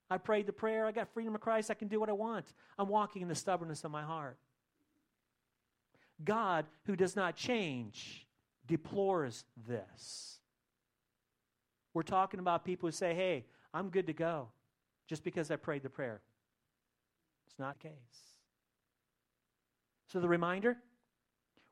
I 0.09 0.17
prayed 0.17 0.45
the 0.45 0.53
prayer, 0.53 0.85
I 0.85 0.91
got 0.91 1.13
freedom 1.13 1.35
of 1.35 1.41
Christ, 1.41 1.69
I 1.69 1.73
can 1.73 1.87
do 1.87 1.99
what 1.99 2.09
I 2.09 2.13
want. 2.13 2.45
I'm 2.77 2.87
walking 2.87 3.21
in 3.21 3.27
the 3.27 3.35
stubbornness 3.35 3.83
of 3.83 3.91
my 3.91 4.03
heart. 4.03 4.37
God, 6.23 6.65
who 6.85 6.95
does 6.95 7.15
not 7.15 7.35
change, 7.35 8.25
deplores 8.65 9.45
this. 9.67 10.39
We're 11.93 12.03
talking 12.03 12.39
about 12.39 12.65
people 12.65 12.87
who 12.87 12.91
say, 12.91 13.13
hey, 13.13 13.45
I'm 13.73 13.89
good 13.89 14.07
to 14.07 14.13
go 14.13 14.49
just 15.07 15.23
because 15.23 15.49
I 15.51 15.55
prayed 15.55 15.83
the 15.83 15.89
prayer. 15.89 16.21
It's 17.47 17.59
not 17.59 17.79
the 17.79 17.89
case. 17.89 17.93
So 20.07 20.19
the 20.19 20.27
reminder, 20.27 20.77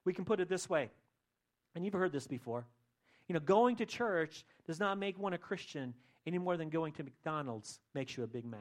we 0.03 0.13
can 0.13 0.25
put 0.25 0.39
it 0.39 0.49
this 0.49 0.69
way, 0.69 0.89
and 1.73 1.85
you've 1.85 1.93
heard 1.93 2.11
this 2.11 2.27
before. 2.27 2.65
You 3.27 3.33
know, 3.33 3.39
going 3.39 3.75
to 3.77 3.85
church 3.85 4.45
does 4.67 4.79
not 4.79 4.97
make 4.97 5.17
one 5.17 5.33
a 5.33 5.37
Christian 5.37 5.93
any 6.27 6.37
more 6.37 6.57
than 6.57 6.69
going 6.69 6.93
to 6.93 7.03
McDonald's 7.03 7.79
makes 7.93 8.17
you 8.17 8.23
a 8.23 8.27
Big 8.27 8.45
Mac. 8.45 8.59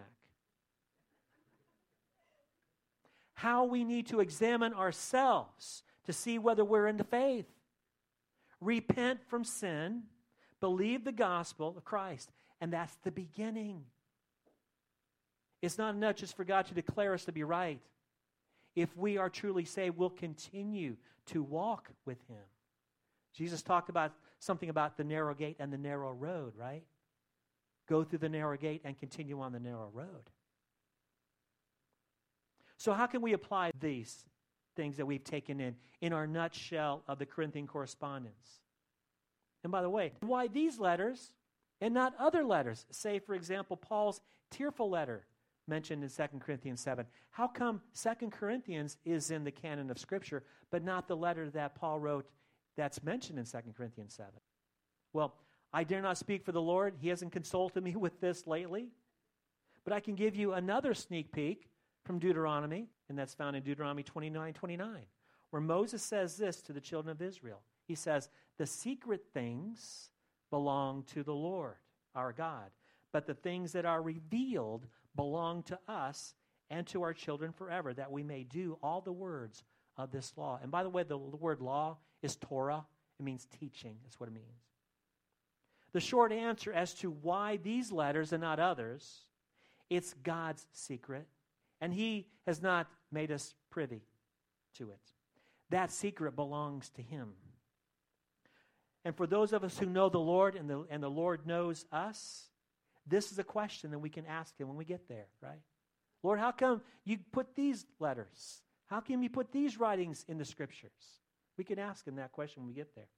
How 3.34 3.64
we 3.64 3.84
need 3.84 4.06
to 4.08 4.20
examine 4.20 4.72
ourselves 4.72 5.82
to 6.04 6.12
see 6.12 6.38
whether 6.38 6.64
we're 6.64 6.86
in 6.86 6.96
the 6.96 7.04
faith. 7.04 7.46
Repent 8.60 9.20
from 9.28 9.44
sin, 9.44 10.04
believe 10.60 11.04
the 11.04 11.12
gospel 11.12 11.74
of 11.76 11.84
Christ, 11.84 12.30
and 12.60 12.72
that's 12.72 12.94
the 13.02 13.10
beginning. 13.10 13.84
It's 15.60 15.78
not 15.78 15.94
enough 15.94 16.16
just 16.16 16.36
for 16.36 16.44
God 16.44 16.66
to 16.66 16.74
declare 16.74 17.14
us 17.14 17.24
to 17.24 17.32
be 17.32 17.42
right. 17.42 17.80
If 18.76 18.96
we 18.96 19.18
are 19.18 19.30
truly 19.30 19.64
saved, 19.64 19.96
we'll 19.96 20.10
continue 20.10 20.96
to 21.26 21.42
walk 21.42 21.90
with 22.04 22.18
Him. 22.28 22.42
Jesus 23.32 23.62
talked 23.62 23.88
about 23.88 24.12
something 24.38 24.68
about 24.68 24.96
the 24.96 25.04
narrow 25.04 25.34
gate 25.34 25.56
and 25.58 25.72
the 25.72 25.78
narrow 25.78 26.12
road, 26.12 26.52
right? 26.56 26.84
Go 27.88 28.04
through 28.04 28.20
the 28.20 28.28
narrow 28.28 28.56
gate 28.56 28.82
and 28.84 28.98
continue 28.98 29.40
on 29.40 29.52
the 29.52 29.60
narrow 29.60 29.90
road. 29.92 30.30
So, 32.84 32.92
how 32.92 33.06
can 33.06 33.22
we 33.22 33.32
apply 33.32 33.70
these 33.80 34.26
things 34.76 34.98
that 34.98 35.06
we've 35.06 35.24
taken 35.24 35.58
in 35.58 35.74
in 36.02 36.12
our 36.12 36.26
nutshell 36.26 37.02
of 37.08 37.18
the 37.18 37.24
Corinthian 37.24 37.66
correspondence? 37.66 38.60
And 39.62 39.72
by 39.72 39.80
the 39.80 39.88
way, 39.88 40.12
why 40.20 40.48
these 40.48 40.78
letters 40.78 41.32
and 41.80 41.94
not 41.94 42.12
other 42.18 42.44
letters? 42.44 42.84
Say, 42.90 43.20
for 43.20 43.34
example, 43.34 43.78
Paul's 43.78 44.20
tearful 44.50 44.90
letter 44.90 45.24
mentioned 45.66 46.04
in 46.04 46.10
2 46.10 46.38
Corinthians 46.40 46.82
7. 46.82 47.06
How 47.30 47.48
come 47.48 47.80
2 47.98 48.28
Corinthians 48.28 48.98
is 49.06 49.30
in 49.30 49.44
the 49.44 49.50
canon 49.50 49.90
of 49.90 49.98
Scripture, 49.98 50.42
but 50.70 50.84
not 50.84 51.08
the 51.08 51.16
letter 51.16 51.48
that 51.48 51.74
Paul 51.76 52.00
wrote 52.00 52.26
that's 52.76 53.02
mentioned 53.02 53.38
in 53.38 53.46
2 53.46 53.58
Corinthians 53.74 54.12
7? 54.12 54.30
Well, 55.14 55.36
I 55.72 55.84
dare 55.84 56.02
not 56.02 56.18
speak 56.18 56.44
for 56.44 56.52
the 56.52 56.60
Lord. 56.60 56.96
He 57.00 57.08
hasn't 57.08 57.32
consulted 57.32 57.82
me 57.82 57.96
with 57.96 58.20
this 58.20 58.46
lately. 58.46 58.88
But 59.84 59.94
I 59.94 60.00
can 60.00 60.16
give 60.16 60.36
you 60.36 60.52
another 60.52 60.92
sneak 60.92 61.32
peek 61.32 61.70
from 62.04 62.18
Deuteronomy, 62.18 62.88
and 63.08 63.18
that's 63.18 63.34
found 63.34 63.56
in 63.56 63.62
Deuteronomy 63.62 64.02
29 64.02 64.52
29, 64.52 64.90
where 65.50 65.62
Moses 65.62 66.02
says 66.02 66.36
this 66.36 66.60
to 66.62 66.72
the 66.72 66.80
children 66.80 67.10
of 67.10 67.22
Israel. 67.22 67.60
He 67.86 67.94
says, 67.94 68.28
The 68.58 68.66
secret 68.66 69.24
things 69.32 70.10
belong 70.50 71.04
to 71.14 71.22
the 71.22 71.34
Lord, 71.34 71.76
our 72.14 72.32
God, 72.32 72.70
but 73.12 73.26
the 73.26 73.34
things 73.34 73.72
that 73.72 73.84
are 73.84 74.02
revealed 74.02 74.86
belong 75.16 75.62
to 75.64 75.78
us 75.88 76.34
and 76.70 76.86
to 76.88 77.02
our 77.02 77.12
children 77.12 77.52
forever, 77.52 77.94
that 77.94 78.10
we 78.10 78.22
may 78.22 78.44
do 78.44 78.78
all 78.82 79.00
the 79.00 79.12
words 79.12 79.62
of 79.96 80.10
this 80.10 80.32
law. 80.36 80.58
And 80.62 80.70
by 80.70 80.82
the 80.82 80.90
way, 80.90 81.02
the, 81.02 81.16
word 81.16 81.60
law 81.60 81.98
is 82.22 82.36
Torah, 82.36 82.84
it 83.18 83.22
means 83.22 83.46
teaching, 83.60 83.96
that's 84.02 84.18
what 84.18 84.28
it 84.28 84.34
means. 84.34 84.46
The 85.92 86.00
short 86.00 86.32
answer 86.32 86.72
as 86.72 86.94
to 86.94 87.10
why 87.10 87.58
these 87.58 87.92
letters 87.92 88.32
and 88.32 88.40
not 88.40 88.58
others, 88.58 89.20
it's 89.88 90.14
God's 90.24 90.66
secret, 90.72 91.28
and 91.84 91.92
He 91.92 92.26
has 92.46 92.62
not 92.62 92.86
made 93.12 93.30
us 93.30 93.54
privy 93.68 94.00
to 94.78 94.88
it. 94.88 95.12
That 95.68 95.92
secret 95.92 96.34
belongs 96.34 96.88
to 96.96 97.02
Him. 97.02 97.34
And 99.04 99.14
for 99.14 99.26
those 99.26 99.52
of 99.52 99.64
us 99.64 99.76
who 99.76 99.84
know 99.84 100.08
the 100.08 100.18
Lord 100.18 100.56
and 100.56 100.68
the, 100.68 100.86
and 100.88 101.02
the 101.02 101.10
Lord 101.10 101.46
knows 101.46 101.84
us, 101.92 102.48
this 103.06 103.32
is 103.32 103.38
a 103.38 103.44
question 103.44 103.90
that 103.90 103.98
we 103.98 104.08
can 104.08 104.24
ask 104.24 104.58
him 104.58 104.66
when 104.66 104.78
we 104.78 104.86
get 104.86 105.08
there, 105.08 105.26
right? 105.42 105.60
Lord, 106.22 106.38
how 106.38 106.52
come 106.52 106.80
you 107.04 107.18
put 107.32 107.54
these 107.54 107.84
letters? 108.00 108.62
How 108.86 109.02
come 109.02 109.22
you 109.22 109.28
put 109.28 109.52
these 109.52 109.78
writings 109.78 110.24
in 110.26 110.38
the 110.38 110.46
scriptures? 110.46 111.20
We 111.58 111.64
can 111.64 111.78
ask 111.78 112.06
him 112.06 112.16
that 112.16 112.32
question 112.32 112.62
when 112.62 112.68
we 112.68 112.74
get 112.74 112.94
there. 112.94 113.08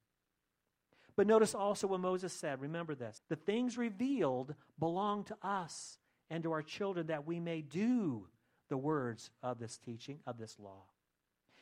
But 1.15 1.25
notice 1.25 1.55
also 1.55 1.87
what 1.87 2.01
Moses 2.01 2.33
said. 2.33 2.59
Remember 2.59 2.95
this. 2.95 3.21
The 3.29 3.37
things 3.37 3.77
revealed 3.77 4.55
belong 4.77 5.23
to 5.23 5.37
us 5.41 5.99
and 6.29 6.43
to 6.43 6.51
our 6.51 6.63
children 6.63 7.07
that 7.07 7.25
we 7.25 7.39
may 7.39 7.61
do 7.61 8.27
the 8.69 8.77
words 8.77 9.29
of 9.41 9.59
this 9.59 9.77
teaching, 9.77 10.19
of 10.25 10.37
this 10.37 10.57
law. 10.59 10.83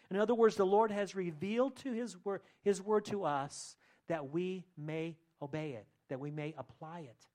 In 0.10 0.18
other 0.18 0.36
words, 0.36 0.56
the 0.56 0.66
Lord 0.66 0.92
has 0.92 1.16
revealed 1.16 1.76
to 1.78 1.92
his 1.92 2.16
word, 2.24 2.42
his 2.62 2.82
word 2.82 3.06
to 3.06 3.24
us 3.24 3.76
that 4.08 4.30
we 4.32 4.66
may 4.78 5.18
obey 5.42 5.72
it, 5.72 5.88
that 6.10 6.20
we 6.20 6.32
may 6.32 6.54
apply 6.58 7.02
it. 7.02 7.28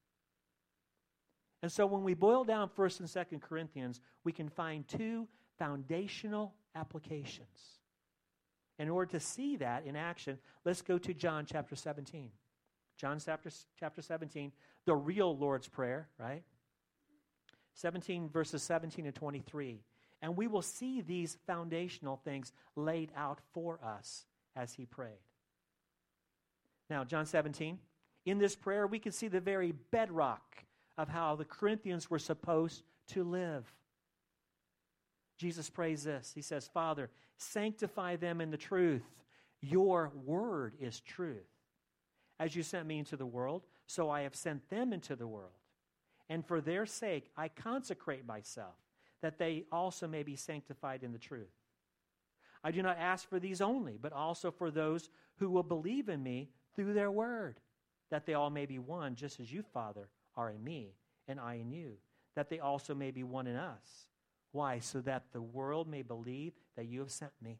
And 1.62 1.70
so 1.70 1.84
when 1.86 2.04
we 2.04 2.14
boil 2.14 2.44
down 2.44 2.70
1st 2.70 3.00
and 3.00 3.08
2nd 3.08 3.42
Corinthians, 3.42 4.00
we 4.24 4.32
can 4.32 4.48
find 4.48 4.86
two 4.86 5.28
foundational 5.58 6.54
applications. 6.74 7.80
In 8.78 8.88
order 8.88 9.10
to 9.12 9.20
see 9.20 9.56
that 9.56 9.84
in 9.84 9.94
action, 9.94 10.38
let's 10.64 10.80
go 10.80 10.96
to 10.96 11.12
John 11.12 11.44
chapter 11.44 11.76
17. 11.76 12.30
John 12.96 13.18
chapter, 13.22 13.50
chapter 13.78 14.00
17, 14.00 14.52
the 14.86 14.94
real 14.94 15.36
Lord's 15.36 15.68
Prayer, 15.68 16.08
right? 16.18 16.42
17 17.74 18.28
verses 18.28 18.62
17 18.62 19.06
and 19.06 19.14
23. 19.14 19.80
And 20.22 20.36
we 20.36 20.46
will 20.46 20.62
see 20.62 21.00
these 21.00 21.38
foundational 21.46 22.20
things 22.24 22.52
laid 22.76 23.10
out 23.16 23.40
for 23.52 23.80
us 23.82 24.26
as 24.54 24.74
he 24.74 24.84
prayed. 24.84 25.20
Now, 26.90 27.04
John 27.04 27.24
17, 27.24 27.78
in 28.26 28.38
this 28.38 28.54
prayer, 28.54 28.86
we 28.86 28.98
can 28.98 29.12
see 29.12 29.28
the 29.28 29.40
very 29.40 29.72
bedrock 29.90 30.64
of 30.98 31.08
how 31.08 31.36
the 31.36 31.44
Corinthians 31.44 32.10
were 32.10 32.18
supposed 32.18 32.82
to 33.08 33.24
live. 33.24 33.64
Jesus 35.38 35.70
prays 35.70 36.04
this. 36.04 36.32
He 36.34 36.42
says, 36.42 36.68
Father, 36.68 37.08
sanctify 37.38 38.16
them 38.16 38.40
in 38.42 38.50
the 38.50 38.58
truth. 38.58 39.04
Your 39.62 40.12
word 40.26 40.74
is 40.80 41.00
truth. 41.00 41.48
As 42.38 42.54
you 42.54 42.62
sent 42.62 42.86
me 42.86 42.98
into 42.98 43.16
the 43.16 43.26
world, 43.26 43.62
so 43.86 44.10
I 44.10 44.22
have 44.22 44.34
sent 44.34 44.68
them 44.68 44.92
into 44.92 45.16
the 45.16 45.26
world. 45.26 45.59
And 46.30 46.46
for 46.46 46.62
their 46.62 46.86
sake, 46.86 47.30
I 47.36 47.48
consecrate 47.48 48.26
myself, 48.26 48.76
that 49.20 49.38
they 49.38 49.64
also 49.70 50.08
may 50.08 50.22
be 50.22 50.36
sanctified 50.36 51.02
in 51.02 51.12
the 51.12 51.18
truth. 51.18 51.52
I 52.64 52.70
do 52.70 52.82
not 52.82 52.96
ask 52.98 53.28
for 53.28 53.38
these 53.38 53.60
only, 53.60 53.98
but 54.00 54.14
also 54.14 54.50
for 54.50 54.70
those 54.70 55.10
who 55.36 55.50
will 55.50 55.62
believe 55.62 56.08
in 56.08 56.22
me 56.22 56.48
through 56.74 56.94
their 56.94 57.10
word, 57.10 57.60
that 58.10 58.24
they 58.24 58.32
all 58.32 58.50
may 58.50 58.64
be 58.64 58.78
one, 58.78 59.14
just 59.14 59.40
as 59.40 59.52
you, 59.52 59.62
Father, 59.62 60.08
are 60.34 60.50
in 60.50 60.64
me, 60.64 60.94
and 61.28 61.38
I 61.38 61.54
in 61.54 61.70
you, 61.70 61.98
that 62.34 62.48
they 62.48 62.60
also 62.60 62.94
may 62.94 63.10
be 63.10 63.24
one 63.24 63.46
in 63.46 63.56
us 63.56 64.06
why? 64.52 64.80
So 64.80 65.00
that 65.02 65.32
the 65.32 65.42
world 65.42 65.88
may 65.88 66.02
believe 66.02 66.52
that 66.76 66.86
you 66.86 67.00
have 67.00 67.10
sent 67.10 67.32
me. 67.40 67.58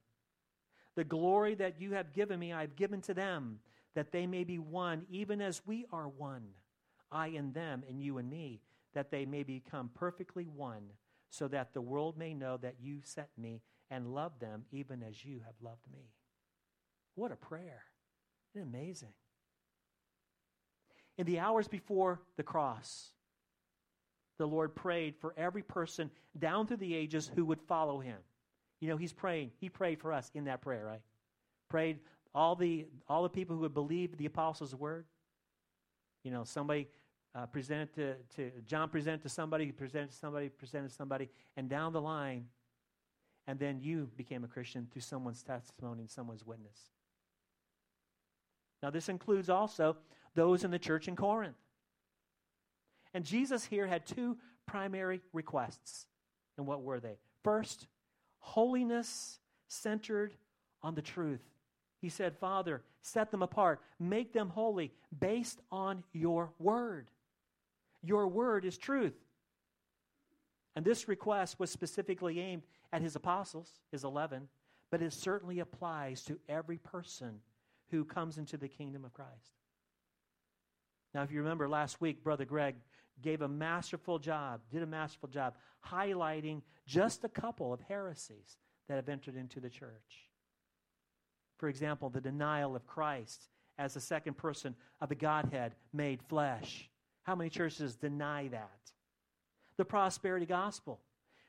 The 0.97 1.05
glory 1.05 1.55
that 1.57 1.81
you 1.81 1.93
have 1.93 2.13
given 2.13 2.39
me, 2.39 2.53
I 2.53 2.63
have 2.63 2.77
given 2.77 3.01
to 3.03 3.15
them, 3.15 3.61
that 3.95 4.13
they 4.13 4.27
may 4.27 4.45
be 4.45 4.59
one, 4.59 5.07
even 5.11 5.41
as 5.41 5.63
we 5.67 5.87
are 5.93 6.09
one. 6.09 6.49
I 7.13 7.29
and 7.29 7.55
them, 7.55 7.83
and 7.89 8.03
you 8.03 8.19
and 8.19 8.29
me, 8.29 8.61
that 8.95 9.11
they 9.11 9.25
may 9.25 9.43
become 9.43 9.91
perfectly 9.95 10.45
one, 10.45 10.91
so 11.31 11.49
that 11.49 11.73
the 11.73 11.81
world 11.81 12.19
may 12.19 12.35
know 12.35 12.57
that 12.59 12.77
you 12.81 13.01
sent 13.05 13.29
me 13.39 13.63
and 13.91 14.15
love 14.15 14.33
them, 14.41 14.65
even 14.73 15.03
as 15.03 15.25
you 15.25 15.41
have 15.45 15.55
loved 15.61 15.87
me. 15.93 16.11
What 17.15 17.33
a 17.33 17.37
prayer! 17.37 17.83
Isn't 18.55 18.69
amazing? 18.69 19.13
In 21.19 21.27
the 21.27 21.39
hours 21.39 21.69
before 21.69 22.21
the 22.37 22.43
cross, 22.43 23.11
the 24.39 24.47
Lord 24.47 24.75
prayed 24.75 25.17
for 25.21 25.35
every 25.37 25.63
person 25.63 26.11
down 26.39 26.67
through 26.67 26.79
the 26.79 26.95
ages 26.95 27.31
who 27.35 27.45
would 27.45 27.61
follow 27.61 28.01
him. 28.01 28.17
You 28.81 28.89
know, 28.89 28.97
he's 28.97 29.13
praying. 29.13 29.51
He 29.61 29.69
prayed 29.69 30.01
for 30.01 30.13
us 30.13 30.31
in 30.35 30.45
that 30.45 30.63
prayer, 30.63 30.87
right? 30.87 31.03
Prayed 31.69 31.99
all 32.35 32.57
the 32.57 32.87
all 33.09 33.23
the 33.23 33.29
people 33.29 33.55
who 33.55 33.63
would 33.63 33.75
believe 33.75 34.17
the 34.17 34.27
apostles' 34.27 34.75
word. 34.75 35.05
You 36.25 36.31
know, 36.31 36.45
somebody 36.45 36.89
uh, 37.35 37.47
presented 37.47 37.95
to, 37.95 38.15
to 38.37 38.51
John 38.67 38.89
presented 38.89 39.23
to 39.23 39.29
somebody, 39.29 39.71
presented 39.73 40.11
to 40.11 40.17
somebody, 40.17 40.49
presented 40.49 40.89
to 40.89 40.95
somebody, 40.95 41.29
and 41.57 41.69
down 41.69 41.93
the 41.93 42.01
line, 42.01 42.47
and 43.47 43.59
then 43.59 43.81
you 43.81 44.11
became 44.17 44.45
a 44.45 44.49
Christian 44.49 44.89
through 44.91 45.03
someone's 45.03 45.43
testimony 45.43 46.03
and 46.03 46.11
someone's 46.11 46.45
witness. 46.45 46.79
Now, 48.83 48.91
this 48.91 49.09
includes 49.09 49.51
also 49.51 49.97
those 50.35 50.65
in 50.65 50.71
the 50.71 50.79
church 50.79 51.09
in 51.09 51.17
Corinth. 51.17 51.57
And 53.13 53.25
Jesus 53.25 53.65
here 53.65 53.87
had 53.87 54.07
two 54.07 54.39
primary 54.67 55.21
requests. 55.33 56.07
And 56.57 56.67
what 56.67 56.83
were 56.83 57.01
they? 57.01 57.19
First, 57.43 57.87
holiness 58.39 59.39
centered 59.69 60.35
on 60.83 60.95
the 60.95 61.03
truth. 61.03 61.43
He 62.01 62.09
said, 62.09 62.37
Father, 62.39 62.83
set 63.03 63.31
them 63.31 63.43
apart, 63.43 63.81
make 63.99 64.33
them 64.33 64.49
holy 64.49 64.93
based 65.19 65.61
on 65.71 66.03
your 66.13 66.53
word. 66.59 67.09
Your 68.03 68.29
word 68.29 68.65
is 68.65 68.79
truth. 68.79 69.17
And 70.77 70.85
this 70.85 71.09
request 71.09 71.59
was 71.59 71.71
specifically 71.71 72.41
aimed 72.41 72.63
at 72.93 73.03
his 73.03 73.17
apostles, 73.17 73.81
his 73.91 74.05
11, 74.05 74.49
but 74.91 75.03
it 75.03 75.13
certainly 75.13 75.61
applies 75.61 76.23
to 76.25 76.39
every 76.49 76.79
person 76.79 77.41
who 77.91 78.05
comes 78.05 78.39
into 78.39 78.57
the 78.57 78.69
kingdom 78.69 79.05
of 79.05 79.13
Christ. 79.13 79.59
Now, 81.13 81.23
if 81.23 81.33
you 81.33 81.41
remember 81.41 81.69
last 81.69 82.01
week, 82.01 82.23
Brother 82.23 82.45
Greg 82.45 82.77
gave 83.21 83.43
a 83.43 83.49
masterful 83.49 84.19
job, 84.19 84.61
did 84.71 84.83
a 84.83 84.87
masterful 84.87 85.29
job 85.29 85.55
highlighting 85.87 86.63
just 86.87 87.25
a 87.25 87.29
couple 87.29 87.73
of 87.73 87.81
heresies 87.81 88.57
that 88.89 88.97
have 88.97 89.09
entered 89.09 89.37
into 89.37 89.61
the 89.61 89.71
church. 89.71 90.29
For 91.59 91.69
example, 91.69 92.09
the 92.09 92.21
denial 92.21 92.75
of 92.75 92.87
Christ 92.87 93.49
as 93.79 93.95
the 93.95 94.01
second 94.01 94.37
person 94.37 94.75
of 95.01 95.09
the 95.09 95.15
Godhead 95.15 95.75
made 95.93 96.23
flesh. 96.23 96.89
How 97.23 97.35
many 97.35 97.51
churches 97.51 97.97
deny 97.97 98.49
that? 98.49 98.93
The 99.77 99.85
prosperity 99.85 100.47
gospel. 100.47 101.01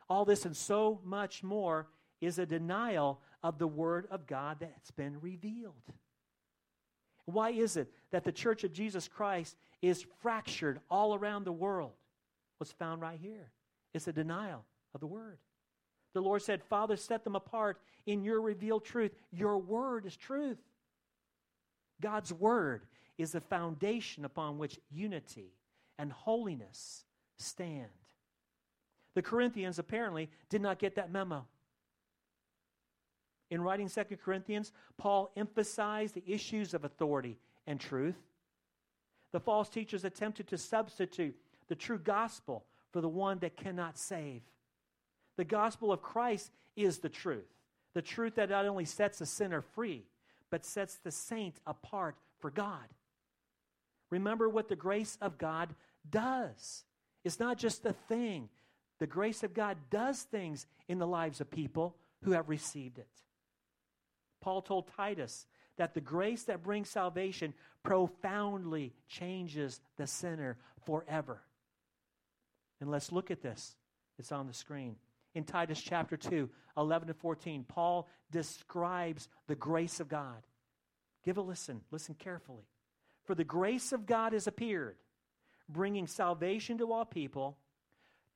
All 0.09 0.25
this 0.25 0.45
and 0.45 0.55
so 0.55 0.99
much 1.03 1.43
more 1.43 1.87
is 2.19 2.37
a 2.37 2.45
denial 2.45 3.19
of 3.43 3.57
the 3.57 3.67
Word 3.67 4.07
of 4.11 4.27
God 4.27 4.57
that's 4.59 4.91
been 4.91 5.19
revealed. 5.21 5.73
Why 7.25 7.51
is 7.51 7.77
it 7.77 7.91
that 8.11 8.23
the 8.23 8.31
church 8.31 8.63
of 8.63 8.73
Jesus 8.73 9.07
Christ 9.07 9.55
is 9.81 10.05
fractured 10.21 10.79
all 10.89 11.15
around 11.15 11.45
the 11.45 11.51
world? 11.51 11.93
What's 12.57 12.73
found 12.73 13.01
right 13.01 13.19
here? 13.19 13.51
It's 13.93 14.07
a 14.07 14.13
denial 14.13 14.65
of 14.93 14.99
the 14.99 15.07
word. 15.07 15.37
The 16.13 16.21
Lord 16.21 16.41
said, 16.41 16.61
Father, 16.63 16.97
set 16.97 17.23
them 17.23 17.35
apart 17.35 17.79
in 18.05 18.23
your 18.23 18.41
revealed 18.41 18.83
truth. 18.83 19.11
Your 19.31 19.57
word 19.57 20.05
is 20.05 20.15
truth. 20.15 20.59
God's 22.01 22.33
word 22.33 22.85
is 23.17 23.31
the 23.31 23.41
foundation 23.41 24.25
upon 24.25 24.57
which 24.57 24.79
unity 24.89 25.53
and 26.01 26.11
holiness 26.11 27.05
stand. 27.37 27.85
The 29.13 29.21
Corinthians 29.21 29.77
apparently 29.77 30.31
did 30.49 30.59
not 30.59 30.79
get 30.79 30.95
that 30.95 31.11
memo. 31.11 31.45
In 33.51 33.61
writing 33.61 33.87
Second 33.87 34.17
Corinthians, 34.17 34.71
Paul 34.97 35.31
emphasized 35.37 36.15
the 36.15 36.23
issues 36.25 36.73
of 36.73 36.83
authority 36.83 37.37
and 37.67 37.79
truth. 37.79 38.15
The 39.31 39.39
false 39.39 39.69
teachers 39.69 40.03
attempted 40.03 40.47
to 40.47 40.57
substitute 40.57 41.35
the 41.67 41.75
true 41.75 41.99
gospel 41.99 42.65
for 42.91 42.99
the 42.99 43.07
one 43.07 43.37
that 43.39 43.55
cannot 43.55 43.97
save. 43.97 44.41
The 45.37 45.45
gospel 45.45 45.91
of 45.91 46.01
Christ 46.01 46.51
is 46.75 46.97
the 46.97 47.09
truth, 47.09 47.53
the 47.93 48.01
truth 48.01 48.35
that 48.35 48.49
not 48.49 48.65
only 48.65 48.85
sets 48.85 49.21
a 49.21 49.25
sinner 49.27 49.61
free, 49.61 50.05
but 50.49 50.65
sets 50.65 50.95
the 50.95 51.11
saint 51.11 51.59
apart 51.67 52.15
for 52.39 52.49
God. 52.49 52.87
Remember 54.09 54.49
what 54.49 54.67
the 54.67 54.75
grace 54.75 55.17
of 55.21 55.37
God 55.37 55.75
does. 56.09 56.83
It's 57.23 57.39
not 57.39 57.57
just 57.57 57.85
a 57.85 57.93
thing. 57.93 58.49
The 58.99 59.07
grace 59.07 59.43
of 59.43 59.53
God 59.53 59.77
does 59.89 60.21
things 60.21 60.65
in 60.87 60.99
the 60.99 61.07
lives 61.07 61.41
of 61.41 61.49
people 61.49 61.95
who 62.23 62.31
have 62.31 62.49
received 62.49 62.97
it. 62.99 63.07
Paul 64.41 64.61
told 64.61 64.89
Titus 64.95 65.47
that 65.77 65.93
the 65.93 66.01
grace 66.01 66.43
that 66.43 66.63
brings 66.63 66.89
salvation 66.89 67.53
profoundly 67.83 68.93
changes 69.07 69.79
the 69.97 70.07
sinner 70.07 70.57
forever. 70.85 71.41
And 72.79 72.89
let's 72.89 73.11
look 73.11 73.31
at 73.31 73.41
this. 73.41 73.75
It's 74.19 74.31
on 74.31 74.47
the 74.47 74.53
screen. 74.53 74.95
In 75.33 75.43
Titus 75.43 75.81
chapter 75.81 76.17
2, 76.17 76.49
11 76.77 77.07
to 77.07 77.13
14, 77.13 77.65
Paul 77.67 78.07
describes 78.31 79.29
the 79.47 79.55
grace 79.55 79.99
of 79.99 80.09
God. 80.09 80.43
Give 81.23 81.37
a 81.37 81.41
listen. 81.41 81.81
Listen 81.91 82.15
carefully. 82.15 82.65
For 83.25 83.35
the 83.35 83.43
grace 83.43 83.93
of 83.93 84.05
God 84.05 84.33
has 84.33 84.47
appeared, 84.47 84.97
bringing 85.71 86.07
salvation 86.07 86.77
to 86.77 86.91
all 86.91 87.05
people, 87.05 87.57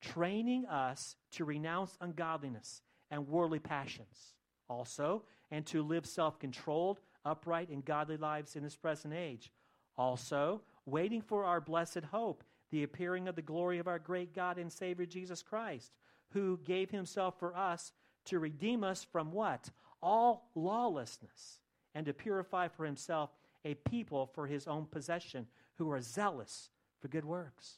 training 0.01 0.65
us 0.65 1.15
to 1.31 1.45
renounce 1.45 1.97
ungodliness 2.01 2.81
and 3.11 3.27
worldly 3.27 3.59
passions. 3.59 4.33
Also, 4.67 5.23
and 5.51 5.65
to 5.67 5.83
live 5.83 6.05
self 6.05 6.39
controlled, 6.39 6.99
upright, 7.23 7.69
and 7.69 7.85
godly 7.85 8.17
lives 8.17 8.55
in 8.55 8.63
this 8.63 8.75
present 8.75 9.13
age. 9.13 9.51
Also, 9.97 10.61
waiting 10.85 11.21
for 11.21 11.45
our 11.45 11.61
blessed 11.61 12.03
hope, 12.11 12.43
the 12.71 12.83
appearing 12.83 13.27
of 13.27 13.35
the 13.35 13.41
glory 13.41 13.79
of 13.79 13.87
our 13.87 13.99
great 13.99 14.33
God 14.33 14.57
and 14.57 14.71
Savior 14.71 15.05
Jesus 15.05 15.41
Christ, 15.43 15.91
who 16.29 16.59
gave 16.65 16.89
himself 16.89 17.39
for 17.39 17.55
us 17.55 17.93
to 18.25 18.39
redeem 18.39 18.83
us 18.83 19.03
from 19.03 19.31
what? 19.31 19.69
All 20.01 20.49
lawlessness, 20.55 21.59
and 21.93 22.05
to 22.07 22.13
purify 22.13 22.67
for 22.67 22.85
himself 22.85 23.29
a 23.63 23.75
people 23.75 24.27
for 24.33 24.47
his 24.47 24.67
own 24.67 24.85
possession 24.85 25.47
who 25.75 25.89
are 25.91 26.01
zealous 26.01 26.69
for 27.05 27.09
good 27.09 27.25
works. 27.25 27.75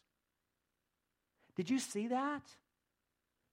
Did 1.58 1.70
you 1.70 1.80
see 1.80 2.08
that? 2.08 2.44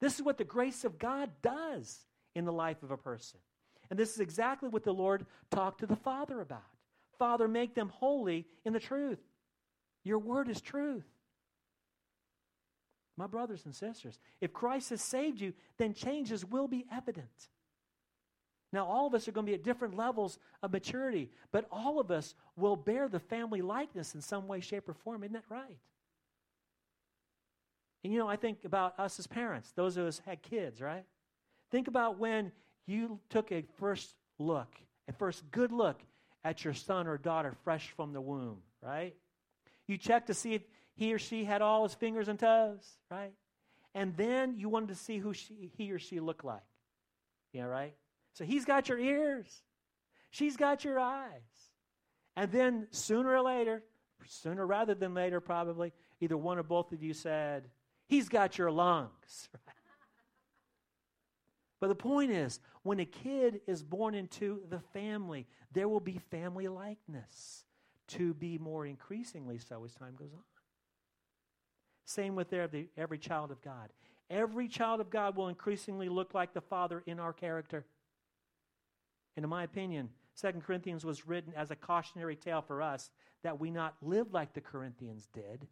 This 0.00 0.14
is 0.14 0.22
what 0.22 0.38
the 0.38 0.44
grace 0.44 0.84
of 0.84 1.00
God 1.00 1.30
does 1.42 1.98
in 2.36 2.44
the 2.44 2.52
life 2.52 2.84
of 2.84 2.92
a 2.92 2.96
person. 2.96 3.40
And 3.90 3.98
this 3.98 4.12
is 4.12 4.20
exactly 4.20 4.68
what 4.68 4.84
the 4.84 4.94
Lord 4.94 5.26
talked 5.50 5.80
to 5.80 5.86
the 5.86 5.96
Father 5.96 6.40
about. 6.40 6.62
Father, 7.18 7.48
make 7.48 7.74
them 7.74 7.88
holy 7.88 8.46
in 8.64 8.72
the 8.72 8.78
truth. 8.78 9.18
Your 10.04 10.20
word 10.20 10.48
is 10.48 10.60
truth. 10.60 11.08
My 13.16 13.26
brothers 13.26 13.62
and 13.64 13.74
sisters, 13.74 14.20
if 14.40 14.52
Christ 14.52 14.90
has 14.90 15.00
saved 15.00 15.40
you, 15.40 15.54
then 15.76 15.92
changes 15.92 16.44
will 16.44 16.68
be 16.68 16.86
evident. 16.92 17.48
Now, 18.74 18.86
all 18.86 19.06
of 19.06 19.14
us 19.14 19.26
are 19.28 19.32
going 19.32 19.46
to 19.46 19.50
be 19.50 19.54
at 19.54 19.62
different 19.62 19.96
levels 19.96 20.38
of 20.62 20.72
maturity, 20.72 21.30
but 21.52 21.66
all 21.70 22.00
of 22.00 22.10
us 22.10 22.34
will 22.56 22.76
bear 22.76 23.08
the 23.08 23.20
family 23.20 23.62
likeness 23.62 24.14
in 24.14 24.20
some 24.20 24.46
way, 24.46 24.60
shape, 24.60 24.88
or 24.88 24.94
form. 24.94 25.22
Isn't 25.22 25.34
that 25.34 25.44
right? 25.48 25.78
And 28.02 28.12
you 28.12 28.18
know, 28.18 28.28
I 28.28 28.36
think 28.36 28.64
about 28.64 28.98
us 28.98 29.18
as 29.18 29.26
parents, 29.26 29.72
those 29.76 29.96
of 29.96 30.06
us 30.06 30.20
had 30.26 30.42
kids, 30.42 30.82
right? 30.82 31.04
Think 31.70 31.88
about 31.88 32.18
when 32.18 32.52
you 32.86 33.20
took 33.30 33.50
a 33.52 33.64
first 33.78 34.14
look, 34.38 34.68
a 35.08 35.12
first 35.12 35.50
good 35.50 35.72
look 35.72 36.02
at 36.44 36.64
your 36.64 36.74
son 36.74 37.06
or 37.06 37.16
daughter 37.16 37.54
fresh 37.64 37.90
from 37.96 38.12
the 38.12 38.20
womb, 38.20 38.58
right? 38.82 39.14
You 39.86 39.96
checked 39.96 40.26
to 40.26 40.34
see 40.34 40.54
if 40.54 40.62
he 40.94 41.14
or 41.14 41.18
she 41.18 41.44
had 41.44 41.62
all 41.62 41.84
his 41.84 41.94
fingers 41.94 42.28
and 42.28 42.38
toes, 42.38 42.84
right? 43.10 43.32
and 43.94 44.16
then 44.16 44.56
you 44.58 44.68
wanted 44.68 44.88
to 44.88 44.96
see 44.96 45.18
who 45.18 45.32
she, 45.32 45.70
he 45.76 45.92
or 45.92 45.98
she 45.98 46.18
looked 46.18 46.44
like. 46.44 46.62
Yeah, 47.52 47.64
right? 47.64 47.94
So 48.34 48.44
he's 48.44 48.64
got 48.64 48.88
your 48.88 48.98
ears, 48.98 49.62
she's 50.30 50.56
got 50.56 50.84
your 50.84 50.98
eyes. 50.98 51.30
And 52.36 52.50
then 52.50 52.88
sooner 52.90 53.34
or 53.34 53.42
later, 53.42 53.84
sooner 54.26 54.66
rather 54.66 54.94
than 54.94 55.14
later, 55.14 55.40
probably, 55.40 55.92
either 56.20 56.36
one 56.36 56.58
or 56.58 56.64
both 56.64 56.92
of 56.92 57.02
you 57.02 57.14
said, 57.14 57.70
He's 58.06 58.28
got 58.28 58.58
your 58.58 58.70
lungs. 58.70 59.48
but 61.80 61.88
the 61.88 61.94
point 61.94 62.32
is, 62.32 62.60
when 62.82 63.00
a 63.00 63.06
kid 63.06 63.60
is 63.66 63.82
born 63.82 64.14
into 64.14 64.60
the 64.68 64.80
family, 64.92 65.46
there 65.72 65.88
will 65.88 66.00
be 66.00 66.20
family 66.30 66.68
likeness 66.68 67.64
to 68.08 68.34
be 68.34 68.58
more 68.58 68.84
increasingly 68.84 69.58
so 69.58 69.84
as 69.84 69.94
time 69.94 70.14
goes 70.16 70.32
on. 70.34 70.42
Same 72.04 72.34
with 72.34 72.52
every, 72.52 72.90
every 72.96 73.18
child 73.18 73.50
of 73.50 73.62
God. 73.62 73.90
Every 74.28 74.68
child 74.68 75.00
of 75.00 75.08
God 75.08 75.36
will 75.36 75.48
increasingly 75.48 76.08
look 76.08 76.34
like 76.34 76.52
the 76.52 76.60
Father 76.60 77.02
in 77.06 77.18
our 77.18 77.32
character. 77.32 77.86
And 79.36 79.44
in 79.44 79.50
my 79.50 79.64
opinion, 79.64 80.10
Second 80.34 80.62
Corinthians 80.62 81.04
was 81.04 81.26
written 81.26 81.52
as 81.56 81.70
a 81.70 81.76
cautionary 81.76 82.36
tale 82.36 82.62
for 82.62 82.82
us 82.82 83.10
that 83.42 83.60
we 83.60 83.70
not 83.70 83.94
live 84.02 84.32
like 84.32 84.52
the 84.52 84.60
Corinthians 84.60 85.28
did. 85.32 85.66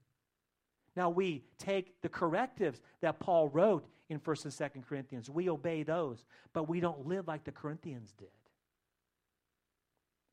Now 0.94 1.10
we 1.10 1.44
take 1.58 2.00
the 2.02 2.08
correctives 2.08 2.80
that 3.00 3.18
Paul 3.18 3.48
wrote 3.48 3.86
in 4.08 4.20
1st 4.20 4.44
and 4.44 4.52
2nd 4.52 4.86
Corinthians. 4.86 5.30
We 5.30 5.48
obey 5.48 5.82
those, 5.82 6.24
but 6.52 6.68
we 6.68 6.80
don't 6.80 7.06
live 7.06 7.26
like 7.26 7.44
the 7.44 7.52
Corinthians 7.52 8.12
did. 8.12 8.28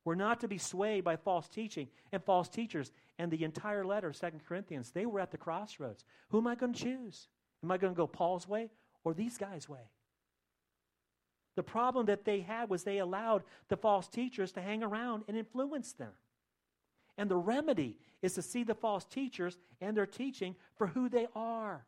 We're 0.05 0.15
not 0.15 0.39
to 0.41 0.47
be 0.47 0.57
swayed 0.57 1.03
by 1.03 1.17
false 1.17 1.47
teaching 1.47 1.87
and 2.11 2.23
false 2.23 2.49
teachers. 2.49 2.91
And 3.17 3.31
the 3.31 3.43
entire 3.43 3.85
letter 3.85 4.07
of 4.07 4.15
Second 4.15 4.41
Corinthians, 4.47 4.91
they 4.91 5.05
were 5.05 5.19
at 5.19 5.31
the 5.31 5.37
crossroads. 5.37 6.03
Who 6.29 6.39
am 6.39 6.47
I 6.47 6.55
going 6.55 6.73
to 6.73 6.83
choose? 6.83 7.27
Am 7.63 7.71
I 7.71 7.77
going 7.77 7.93
to 7.93 7.97
go 7.97 8.07
Paul's 8.07 8.47
way 8.47 8.69
or 9.03 9.13
these 9.13 9.37
guys' 9.37 9.69
way? 9.69 9.91
The 11.59 11.63
problem 11.63 12.05
that 12.05 12.23
they 12.23 12.39
had 12.39 12.69
was 12.69 12.85
they 12.85 12.99
allowed 12.99 13.43
the 13.67 13.75
false 13.75 14.07
teachers 14.07 14.53
to 14.53 14.61
hang 14.61 14.81
around 14.81 15.25
and 15.27 15.35
influence 15.35 15.91
them. 15.91 16.13
And 17.17 17.29
the 17.29 17.35
remedy 17.35 17.97
is 18.21 18.35
to 18.35 18.41
see 18.41 18.63
the 18.63 18.73
false 18.73 19.03
teachers 19.03 19.57
and 19.81 19.97
their 19.97 20.05
teaching 20.05 20.55
for 20.77 20.87
who 20.87 21.09
they 21.09 21.27
are. 21.35 21.85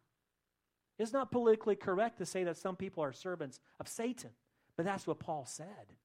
It's 1.00 1.14
not 1.14 1.32
politically 1.32 1.78
correct 1.78 2.18
to 2.18 2.26
say 2.26 2.44
that 2.44 2.58
some 2.58 2.76
people 2.76 3.02
are 3.02 3.14
servants 3.14 3.62
of 3.80 3.88
Satan, 3.88 4.32
but 4.76 4.84
that's 4.84 5.08
what 5.08 5.20
Paul 5.20 5.46
said. 5.46 5.96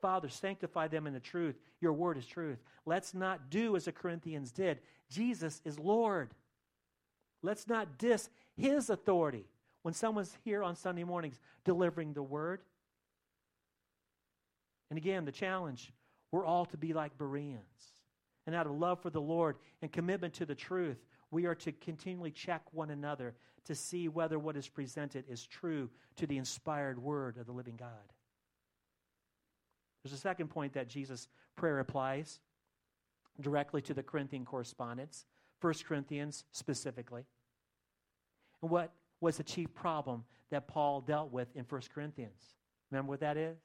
Father, 0.00 0.30
sanctify 0.30 0.88
them 0.88 1.06
in 1.06 1.12
the 1.12 1.20
truth. 1.20 1.56
Your 1.78 1.92
word 1.92 2.16
is 2.16 2.24
truth. 2.24 2.62
Let's 2.86 3.12
not 3.12 3.50
do 3.50 3.76
as 3.76 3.84
the 3.84 3.92
Corinthians 3.92 4.50
did. 4.50 4.78
Jesus 5.10 5.60
is 5.66 5.78
Lord. 5.78 6.30
Let's 7.42 7.68
not 7.68 7.98
diss 7.98 8.30
his 8.56 8.88
authority 8.88 9.44
when 9.84 9.92
someone's 9.92 10.34
here 10.44 10.62
on 10.62 10.74
Sunday 10.74 11.04
mornings 11.04 11.38
delivering 11.66 12.14
the 12.14 12.22
word. 12.22 12.62
And 14.88 14.96
again, 14.96 15.26
the 15.26 15.32
challenge 15.32 15.92
we're 16.32 16.46
all 16.46 16.64
to 16.64 16.76
be 16.76 16.94
like 16.94 17.16
Bereans. 17.16 17.60
And 18.46 18.56
out 18.56 18.66
of 18.66 18.72
love 18.72 19.00
for 19.00 19.10
the 19.10 19.20
Lord 19.20 19.56
and 19.82 19.92
commitment 19.92 20.34
to 20.34 20.46
the 20.46 20.54
truth, 20.54 20.96
we 21.30 21.46
are 21.46 21.54
to 21.56 21.70
continually 21.70 22.30
check 22.30 22.62
one 22.72 22.90
another 22.90 23.34
to 23.66 23.74
see 23.74 24.08
whether 24.08 24.38
what 24.38 24.56
is 24.56 24.68
presented 24.68 25.26
is 25.28 25.46
true 25.46 25.90
to 26.16 26.26
the 26.26 26.38
inspired 26.38 26.98
word 26.98 27.36
of 27.36 27.46
the 27.46 27.52
living 27.52 27.76
God. 27.76 27.88
There's 30.02 30.14
a 30.14 30.18
second 30.18 30.48
point 30.48 30.72
that 30.72 30.88
Jesus' 30.88 31.28
prayer 31.56 31.78
applies 31.78 32.40
directly 33.40 33.82
to 33.82 33.94
the 33.94 34.02
Corinthian 34.02 34.44
correspondence, 34.44 35.26
1 35.60 35.74
Corinthians 35.86 36.44
specifically. 36.52 37.26
And 38.60 38.70
what 38.70 38.92
was 39.24 39.38
the 39.38 39.42
chief 39.42 39.72
problem 39.74 40.24
that 40.50 40.68
Paul 40.68 41.00
dealt 41.00 41.32
with 41.32 41.48
in 41.56 41.64
1 41.64 41.82
Corinthians? 41.92 42.54
Remember 42.90 43.10
what 43.10 43.20
that 43.20 43.36
is? 43.36 43.56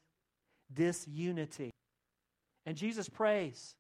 Disunity. 0.73 1.71
And 2.65 2.75
Jesus 2.75 3.07
prays, 3.09 3.75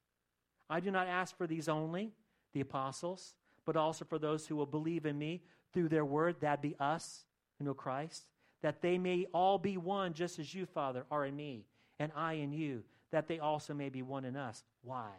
I 0.69 0.79
do 0.79 0.91
not 0.91 1.07
ask 1.07 1.35
for 1.37 1.47
these 1.47 1.67
only, 1.67 2.11
the 2.53 2.61
apostles, 2.61 3.33
but 3.65 3.75
also 3.75 4.05
for 4.05 4.19
those 4.19 4.45
who 4.45 4.55
will 4.55 4.65
believe 4.65 5.05
in 5.05 5.17
me 5.17 5.41
through 5.73 5.89
their 5.89 6.05
word, 6.05 6.35
that 6.41 6.61
be 6.61 6.75
us 6.79 7.25
who 7.57 7.65
know 7.65 7.73
Christ, 7.73 8.23
that 8.61 8.81
they 8.81 8.97
may 8.97 9.25
all 9.33 9.57
be 9.57 9.77
one, 9.77 10.13
just 10.13 10.39
as 10.39 10.53
you, 10.53 10.65
Father, 10.65 11.05
are 11.09 11.25
in 11.25 11.35
me, 11.35 11.65
and 11.99 12.11
I 12.15 12.33
in 12.33 12.51
you, 12.51 12.83
that 13.11 13.27
they 13.27 13.39
also 13.39 13.73
may 13.73 13.89
be 13.89 14.01
one 14.01 14.25
in 14.25 14.35
us. 14.35 14.63
Why? 14.81 15.11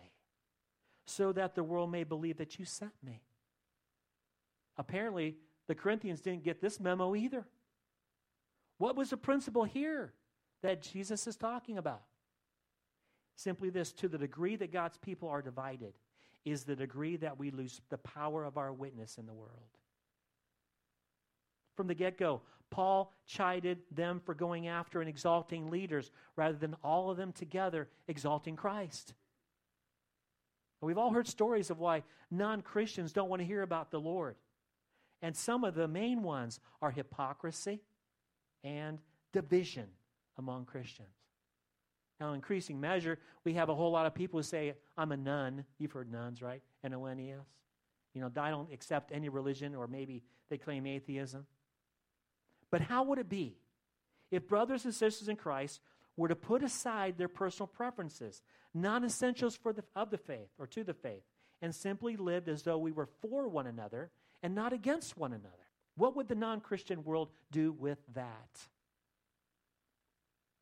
So 1.06 1.32
that 1.32 1.54
the 1.54 1.64
world 1.64 1.90
may 1.90 2.04
believe 2.04 2.38
that 2.38 2.58
you 2.58 2.64
sent 2.64 2.92
me. 3.02 3.22
Apparently, 4.76 5.36
the 5.70 5.74
Corinthians 5.76 6.20
didn't 6.20 6.42
get 6.42 6.60
this 6.60 6.80
memo 6.80 7.14
either. 7.14 7.46
What 8.78 8.96
was 8.96 9.10
the 9.10 9.16
principle 9.16 9.62
here 9.62 10.12
that 10.64 10.82
Jesus 10.82 11.28
is 11.28 11.36
talking 11.36 11.78
about? 11.78 12.02
Simply 13.36 13.70
this 13.70 13.92
to 13.92 14.08
the 14.08 14.18
degree 14.18 14.56
that 14.56 14.72
God's 14.72 14.98
people 14.98 15.28
are 15.28 15.40
divided, 15.40 15.92
is 16.44 16.64
the 16.64 16.74
degree 16.74 17.14
that 17.18 17.38
we 17.38 17.52
lose 17.52 17.82
the 17.88 17.98
power 17.98 18.44
of 18.44 18.58
our 18.58 18.72
witness 18.72 19.16
in 19.16 19.26
the 19.26 19.32
world. 19.32 19.78
From 21.76 21.86
the 21.86 21.94
get 21.94 22.18
go, 22.18 22.40
Paul 22.70 23.12
chided 23.28 23.78
them 23.92 24.20
for 24.26 24.34
going 24.34 24.66
after 24.66 25.00
and 25.00 25.08
exalting 25.08 25.70
leaders 25.70 26.10
rather 26.34 26.58
than 26.58 26.74
all 26.82 27.12
of 27.12 27.16
them 27.16 27.30
together 27.30 27.88
exalting 28.08 28.56
Christ. 28.56 29.14
We've 30.80 30.98
all 30.98 31.12
heard 31.12 31.28
stories 31.28 31.70
of 31.70 31.78
why 31.78 32.02
non 32.28 32.60
Christians 32.60 33.12
don't 33.12 33.28
want 33.28 33.38
to 33.38 33.46
hear 33.46 33.62
about 33.62 33.92
the 33.92 34.00
Lord. 34.00 34.34
And 35.22 35.36
some 35.36 35.64
of 35.64 35.74
the 35.74 35.88
main 35.88 36.22
ones 36.22 36.60
are 36.80 36.90
hypocrisy 36.90 37.80
and 38.64 38.98
division 39.32 39.86
among 40.38 40.64
Christians. 40.64 41.08
Now, 42.18 42.30
in 42.30 42.36
increasing 42.36 42.80
measure, 42.80 43.18
we 43.44 43.54
have 43.54 43.68
a 43.70 43.74
whole 43.74 43.90
lot 43.90 44.06
of 44.06 44.14
people 44.14 44.38
who 44.38 44.42
say, 44.42 44.74
I'm 44.96 45.12
a 45.12 45.16
none. 45.16 45.64
You've 45.78 45.92
heard 45.92 46.12
nones, 46.12 46.42
right? 46.42 46.62
N 46.84 46.94
O 46.94 47.06
N 47.06 47.18
E 47.18 47.32
S. 47.32 47.38
You 48.14 48.20
know, 48.20 48.30
I 48.36 48.50
don't 48.50 48.72
accept 48.72 49.12
any 49.12 49.28
religion, 49.28 49.74
or 49.74 49.86
maybe 49.86 50.22
they 50.50 50.58
claim 50.58 50.86
atheism. 50.86 51.46
But 52.70 52.82
how 52.82 53.04
would 53.04 53.18
it 53.18 53.28
be 53.28 53.56
if 54.30 54.46
brothers 54.46 54.84
and 54.84 54.94
sisters 54.94 55.28
in 55.28 55.36
Christ 55.36 55.80
were 56.16 56.28
to 56.28 56.36
put 56.36 56.62
aside 56.62 57.16
their 57.16 57.28
personal 57.28 57.66
preferences, 57.66 58.42
non 58.74 59.04
essentials 59.04 59.58
the, 59.64 59.84
of 59.96 60.10
the 60.10 60.18
faith 60.18 60.50
or 60.58 60.66
to 60.66 60.84
the 60.84 60.94
faith, 60.94 61.22
and 61.62 61.74
simply 61.74 62.16
lived 62.16 62.48
as 62.48 62.62
though 62.62 62.78
we 62.78 62.92
were 62.92 63.08
for 63.20 63.48
one 63.48 63.66
another 63.66 64.10
and 64.42 64.54
not 64.54 64.72
against 64.72 65.16
one 65.16 65.32
another. 65.32 65.56
What 65.96 66.16
would 66.16 66.28
the 66.28 66.34
non 66.34 66.60
Christian 66.60 67.04
world 67.04 67.28
do 67.50 67.72
with 67.72 67.98
that? 68.14 68.58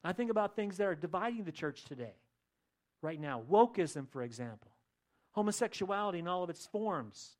I 0.03 0.13
think 0.13 0.31
about 0.31 0.57
things 0.57 0.77
that 0.77 0.87
are 0.87 0.95
dividing 0.95 1.45
the 1.45 1.53
church 1.53 1.85
today, 1.85 2.15
right 3.03 3.21
now. 3.21 3.43
Wokeism, 3.51 4.09
for 4.09 4.23
example, 4.23 4.71
homosexuality 5.33 6.21
in 6.21 6.29
all 6.29 6.45
of 6.45 6.51
its 6.51 6.67
forms. 6.67 7.37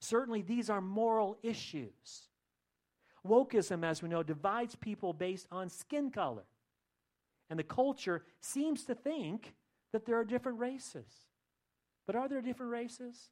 Certainly, 0.00 0.42
these 0.42 0.70
are 0.70 0.80
moral 0.80 1.38
issues. 1.42 2.28
Wokeism, 3.26 3.84
as 3.84 4.02
we 4.02 4.08
know, 4.08 4.22
divides 4.22 4.74
people 4.76 5.12
based 5.12 5.46
on 5.50 5.68
skin 5.68 6.10
color. 6.10 6.44
And 7.50 7.58
the 7.58 7.64
culture 7.64 8.24
seems 8.40 8.84
to 8.84 8.94
think 8.94 9.54
that 9.92 10.04
there 10.04 10.18
are 10.18 10.24
different 10.24 10.58
races. 10.58 11.06
But 12.06 12.16
are 12.16 12.28
there 12.28 12.40
different 12.40 12.72
races? 12.72 13.30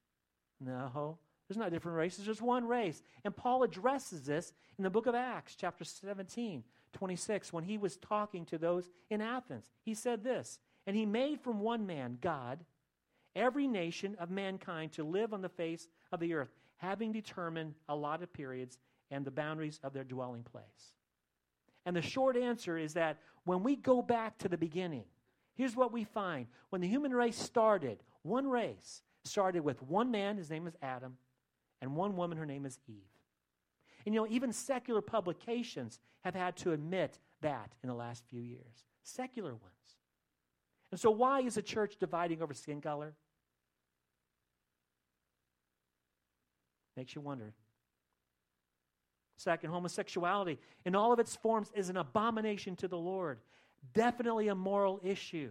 No. 0.60 1.18
There's 1.48 1.58
not 1.58 1.70
different 1.70 1.98
races, 1.98 2.18
there's 2.18 2.38
just 2.38 2.42
one 2.42 2.66
race. 2.66 3.02
And 3.24 3.36
Paul 3.36 3.62
addresses 3.62 4.22
this 4.22 4.52
in 4.78 4.84
the 4.84 4.90
book 4.90 5.06
of 5.06 5.14
Acts, 5.14 5.54
chapter 5.54 5.84
17, 5.84 6.64
26, 6.92 7.52
when 7.52 7.64
he 7.64 7.78
was 7.78 7.96
talking 7.96 8.44
to 8.46 8.58
those 8.58 8.90
in 9.10 9.20
Athens. 9.20 9.68
He 9.82 9.94
said 9.94 10.24
this 10.24 10.58
And 10.86 10.96
he 10.96 11.06
made 11.06 11.40
from 11.40 11.60
one 11.60 11.86
man, 11.86 12.18
God, 12.20 12.64
every 13.36 13.68
nation 13.68 14.16
of 14.18 14.30
mankind 14.30 14.92
to 14.92 15.04
live 15.04 15.32
on 15.32 15.42
the 15.42 15.48
face 15.48 15.86
of 16.10 16.18
the 16.18 16.34
earth, 16.34 16.50
having 16.78 17.12
determined 17.12 17.74
allotted 17.88 18.32
periods 18.32 18.78
and 19.10 19.24
the 19.24 19.30
boundaries 19.30 19.78
of 19.84 19.92
their 19.92 20.04
dwelling 20.04 20.42
place. 20.42 20.92
And 21.84 21.94
the 21.94 22.02
short 22.02 22.36
answer 22.36 22.76
is 22.76 22.94
that 22.94 23.18
when 23.44 23.62
we 23.62 23.76
go 23.76 24.02
back 24.02 24.38
to 24.38 24.48
the 24.48 24.58
beginning, 24.58 25.04
here's 25.54 25.76
what 25.76 25.92
we 25.92 26.02
find. 26.02 26.48
When 26.70 26.80
the 26.80 26.88
human 26.88 27.14
race 27.14 27.38
started, 27.38 28.02
one 28.22 28.48
race 28.48 29.02
started 29.22 29.60
with 29.60 29.80
one 29.82 30.10
man, 30.10 30.36
his 30.36 30.50
name 30.50 30.66
is 30.66 30.74
Adam, 30.82 31.16
and 31.80 31.94
one 31.94 32.16
woman, 32.16 32.38
her 32.38 32.46
name 32.46 32.66
is 32.66 32.78
Eve. 32.88 33.02
And 34.04 34.14
you 34.14 34.20
know, 34.20 34.26
even 34.30 34.52
secular 34.52 35.00
publications 35.00 35.98
have 36.22 36.34
had 36.34 36.56
to 36.58 36.72
admit 36.72 37.18
that 37.42 37.72
in 37.82 37.88
the 37.88 37.94
last 37.94 38.24
few 38.28 38.40
years. 38.40 38.84
Secular 39.02 39.50
ones. 39.50 39.96
And 40.90 41.00
so, 41.00 41.10
why 41.10 41.40
is 41.40 41.56
the 41.56 41.62
church 41.62 41.96
dividing 41.98 42.40
over 42.40 42.54
skin 42.54 42.80
color? 42.80 43.14
Makes 46.96 47.14
you 47.14 47.20
wonder. 47.20 47.52
Second, 49.36 49.70
homosexuality 49.70 50.58
in 50.84 50.94
all 50.94 51.12
of 51.12 51.18
its 51.18 51.36
forms 51.36 51.70
is 51.74 51.90
an 51.90 51.96
abomination 51.96 52.74
to 52.76 52.88
the 52.88 52.96
Lord. 52.96 53.38
Definitely 53.92 54.48
a 54.48 54.54
moral 54.54 55.00
issue. 55.04 55.50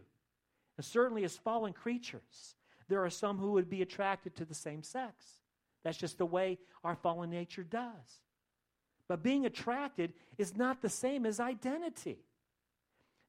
And 0.78 0.86
certainly, 0.86 1.24
as 1.24 1.38
fallen 1.38 1.72
creatures, 1.72 2.56
there 2.88 3.04
are 3.04 3.10
some 3.10 3.38
who 3.38 3.52
would 3.52 3.70
be 3.70 3.82
attracted 3.82 4.36
to 4.36 4.46
the 4.46 4.56
same 4.56 4.82
sex. 4.82 5.42
That's 5.86 5.98
just 5.98 6.18
the 6.18 6.26
way 6.26 6.58
our 6.84 6.96
fallen 6.96 7.30
nature 7.30 7.64
does. 7.64 8.20
But 9.08 9.22
being 9.22 9.46
attracted 9.46 10.14
is 10.40 10.58
not 10.58 10.82
the 10.82 10.90
same 10.90 11.28
as 11.28 11.40
identity. 11.40 12.18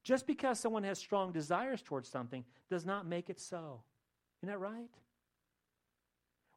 Just 0.03 0.25
because 0.25 0.59
someone 0.59 0.83
has 0.83 0.97
strong 0.97 1.31
desires 1.31 1.83
towards 1.83 2.09
something 2.09 2.43
does 2.71 2.83
not 2.83 3.05
make 3.05 3.29
it 3.29 3.39
so. 3.39 3.83
Isn't 4.41 4.51
that 4.51 4.59
right? 4.59 4.89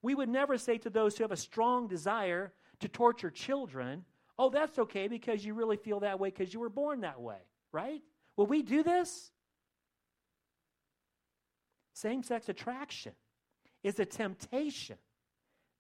We 0.01 0.15
would 0.15 0.31
never 0.31 0.57
say 0.57 0.79
to 0.79 0.89
those 0.89 1.19
who 1.19 1.25
have 1.25 1.33
a 1.33 1.37
strong 1.37 1.87
desire 1.87 2.55
to 2.79 2.89
torture 2.89 3.31
children, 3.31 4.07
oh, 4.39 4.49
that's 4.49 4.79
okay 4.79 5.07
because 5.07 5.45
you 5.45 5.53
really 5.53 5.77
feel 5.77 6.01
that 6.01 6.19
way 6.19 6.31
because 6.31 6.55
you 6.55 6.61
were 6.61 6.71
born 6.71 7.03
that 7.03 7.21
way, 7.21 7.43
right? 7.73 8.01
Will 8.39 8.47
we 8.47 8.63
do 8.63 8.83
this? 8.83 9.31
Same 11.93 12.23
sex 12.23 12.49
attraction 12.49 13.13
is 13.83 14.01
a 14.01 14.07
temptation 14.07 14.97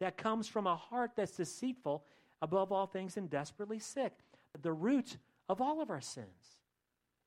that 0.01 0.17
comes 0.17 0.49
from 0.49 0.67
a 0.67 0.77
heart 0.77 1.13
that's 1.15 1.37
deceitful, 1.37 2.05
above 2.43 2.73
all 2.73 2.87
things, 2.87 3.17
and 3.17 3.31
desperately 3.31 3.79
sick. 3.79 4.13
The 4.61 4.73
root 4.73 5.19
of 5.49 5.61
all 5.61 5.81
of 5.81 5.91
our 5.91 6.01
sins. 6.01 6.27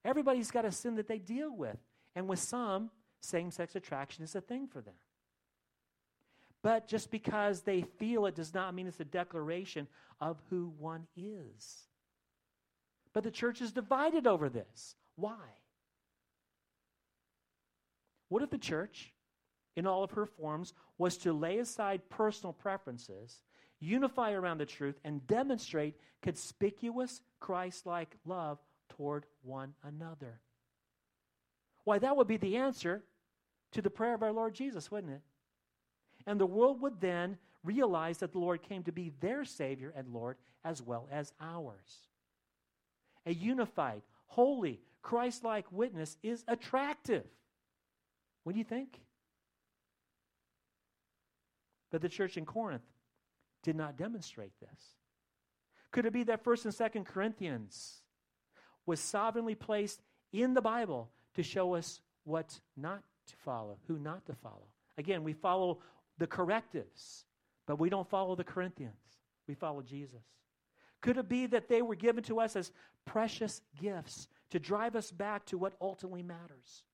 Everybody's 0.04 0.52
got 0.52 0.66
a 0.66 0.72
sin 0.72 0.96
that 0.96 1.08
they 1.08 1.20
deal 1.20 1.56
with. 1.56 1.78
And 2.16 2.28
with 2.28 2.40
some, 2.40 2.90
same 3.22 3.52
sex 3.52 3.76
attraction 3.76 4.24
is 4.24 4.36
a 4.36 4.42
thing 4.42 4.68
for 4.68 4.82
them. 4.82 4.96
But 6.62 6.88
just 6.88 7.12
because 7.12 7.62
they 7.62 7.82
feel 7.82 8.26
it 8.26 8.36
does 8.36 8.54
not 8.54 8.74
mean 8.74 8.88
it's 8.88 9.00
a 9.00 9.06
declaration 9.06 9.88
of 10.20 10.42
who 10.50 10.74
one 10.78 11.08
is. 11.16 11.88
But 13.14 13.24
the 13.24 13.32
church 13.32 13.62
is 13.62 13.72
divided 13.72 14.26
over 14.26 14.50
this. 14.50 14.96
Why? 15.16 15.38
What 18.30 18.42
if 18.42 18.50
the 18.50 18.58
church, 18.58 19.14
in 19.76 19.88
all 19.88 20.04
of 20.04 20.12
her 20.12 20.26
forms, 20.26 20.74
was 20.98 21.18
to 21.18 21.34
lay 21.34 21.60
aside 21.60 22.10
personal 22.10 22.54
preferences, 22.54 23.42
unify 23.80 24.32
around 24.32 24.60
the 24.60 24.66
truth, 24.66 25.00
and 25.04 25.26
demonstrate 25.28 25.96
conspicuous 26.22 27.22
Christ 27.40 27.86
like 27.86 28.16
love 28.26 28.60
toward 28.90 29.26
one 29.42 29.74
another? 29.84 30.40
Why, 31.84 32.00
that 32.00 32.16
would 32.16 32.28
be 32.28 32.38
the 32.38 32.58
answer 32.58 33.04
to 33.72 33.82
the 33.82 33.90
prayer 33.90 34.14
of 34.14 34.24
our 34.24 34.32
Lord 34.32 34.54
Jesus, 34.54 34.90
wouldn't 34.90 35.14
it? 35.14 35.22
And 36.26 36.40
the 36.40 36.46
world 36.46 36.82
would 36.82 37.02
then 37.02 37.38
realize 37.64 38.20
that 38.20 38.32
the 38.32 38.40
Lord 38.40 38.62
came 38.62 38.84
to 38.84 38.92
be 38.92 39.12
their 39.20 39.44
Savior 39.46 39.94
and 39.96 40.08
Lord 40.10 40.38
as 40.64 40.82
well 40.82 41.08
as 41.12 41.34
ours. 41.42 42.08
A 43.26 43.34
unified, 43.34 44.02
holy, 44.28 44.82
Christ 45.02 45.44
like 45.44 45.66
witness 45.72 46.18
is 46.24 46.44
attractive. 46.48 47.26
What 48.44 48.54
do 48.54 48.60
you 48.60 48.66
think? 48.66 49.00
But 51.94 52.02
the 52.02 52.10
church 52.10 52.38
in 52.38 52.46
Corinth 52.46 52.82
did 53.62 53.76
not 53.76 53.98
demonstrate 53.98 54.60
this. 54.60 54.98
Could 55.92 56.08
it 56.08 56.12
be 56.12 56.24
that 56.24 56.44
1st 56.44 56.66
and 56.66 56.74
2nd 56.74 57.06
Corinthians 57.06 58.02
was 58.88 59.00
sovereignly 59.00 59.54
placed 59.54 60.02
in 60.32 60.56
the 60.56 60.62
Bible 60.62 61.12
to 61.36 61.44
show 61.44 61.76
us 61.76 62.02
what 62.24 62.60
not 62.76 63.04
to 63.28 63.36
follow, 63.46 63.78
who 63.88 64.00
not 64.00 64.26
to 64.26 64.34
follow? 64.34 64.66
Again, 64.98 65.24
we 65.24 65.34
follow 65.34 65.82
the 66.18 66.26
correctives, 66.26 67.26
but 67.68 67.78
we 67.78 67.92
don't 67.92 68.10
follow 68.10 68.36
the 68.36 68.44
Corinthians. 68.44 69.20
We 69.48 69.54
follow 69.54 69.84
Jesus. 69.84 70.24
Could 71.02 71.18
it 71.18 71.30
be 71.30 71.46
that 71.46 71.70
they 71.70 71.84
were 71.84 71.94
given 71.94 72.24
to 72.24 72.40
us 72.40 72.56
as 72.56 72.72
precious 73.06 73.62
gifts 73.80 74.28
to 74.50 74.60
drive 74.60 74.96
us 74.96 75.12
back 75.12 75.46
to 75.46 75.60
what 75.60 75.74
ultimately 75.80 76.24
matters? 76.24 76.86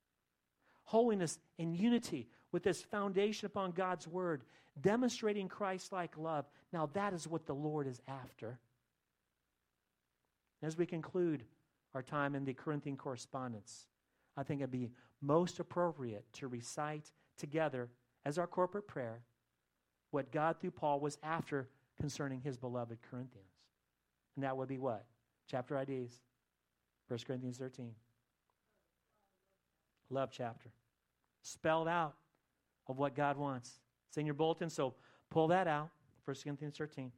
Holiness 0.83 1.39
and 1.57 1.73
unity 1.73 2.27
with 2.51 2.63
this 2.63 2.81
foundation 2.81 3.45
upon 3.45 3.71
God's 3.71 4.05
word, 4.07 4.43
demonstrating 4.82 5.47
Christ 5.47 5.91
like 5.91 6.17
love. 6.17 6.45
Now, 6.71 6.89
that 6.93 7.13
is 7.13 7.27
what 7.27 7.45
the 7.45 7.55
Lord 7.55 7.88
is 7.88 8.01
after. 8.07 8.59
As 10.61 10.77
we 10.77 10.86
conclude 10.86 11.43
our 11.93 12.03
time 12.03 12.36
in 12.36 12.45
the 12.45 12.53
Corinthian 12.53 12.97
correspondence, 12.97 13.88
I 14.36 14.43
think 14.43 14.61
it'd 14.61 14.71
be 14.71 14.91
most 15.21 15.59
appropriate 15.59 16.25
to 16.34 16.47
recite 16.47 17.11
together 17.38 17.89
as 18.25 18.38
our 18.38 18.47
corporate 18.47 18.88
prayer 18.88 19.21
what 20.11 20.32
God 20.32 20.59
through 20.59 20.71
Paul 20.71 20.99
was 20.99 21.17
after 21.23 21.69
concerning 21.99 22.41
his 22.41 22.57
beloved 22.57 22.99
Corinthians. 23.09 23.47
And 24.36 24.43
that 24.43 24.55
would 24.55 24.69
be 24.69 24.77
what? 24.77 25.05
Chapter 25.47 25.77
IDs. 25.77 26.13
1 27.07 27.19
Corinthians 27.25 27.57
13. 27.57 27.91
Love 30.09 30.30
chapter. 30.32 30.69
Spelled 31.41 31.88
out 31.88 32.15
of 32.88 32.97
what 32.97 33.15
God 33.15 33.38
wants. 33.38 33.80
It's 34.10 34.18
in 34.18 34.26
your 34.26 34.36
bulletin, 34.36 34.70
so 34.70 34.95
pull 35.30 35.47
that 35.47 35.68
out. 35.68 35.89
1 36.26 36.36
Corinthians 36.43 36.78
13. 36.78 37.12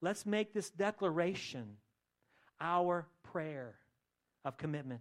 Let's 0.00 0.24
make 0.24 0.52
this 0.52 0.70
declaration 0.70 1.76
our 2.60 3.06
prayer 3.22 3.74
of 4.44 4.56
commitment. 4.56 5.00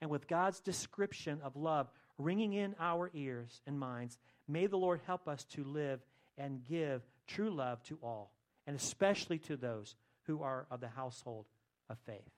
And 0.00 0.10
with 0.10 0.28
God's 0.28 0.60
description 0.60 1.40
of 1.42 1.56
love 1.56 1.88
ringing 2.18 2.52
in 2.52 2.74
our 2.78 3.10
ears 3.14 3.60
and 3.66 3.78
minds, 3.78 4.18
may 4.46 4.66
the 4.66 4.76
Lord 4.76 5.00
help 5.06 5.28
us 5.28 5.44
to 5.52 5.64
live 5.64 6.00
and 6.38 6.64
give 6.64 7.02
true 7.26 7.50
love 7.50 7.82
to 7.84 7.98
all, 8.02 8.32
and 8.66 8.76
especially 8.76 9.38
to 9.40 9.56
those 9.56 9.94
who 10.26 10.42
are 10.42 10.66
of 10.70 10.80
the 10.80 10.88
household 10.88 11.46
of 11.88 11.98
faith. 12.00 12.30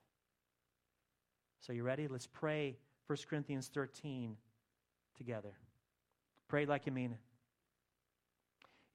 So, 1.61 1.73
you 1.73 1.83
ready? 1.83 2.07
Let's 2.07 2.29
pray 2.29 2.77
1 3.09 3.19
Corinthians 3.29 3.69
13 3.73 4.37
together. 5.17 5.55
Pray 6.47 6.67
like 6.67 6.87
you 6.87 6.93
mean 6.93 7.13
it. 7.13 7.28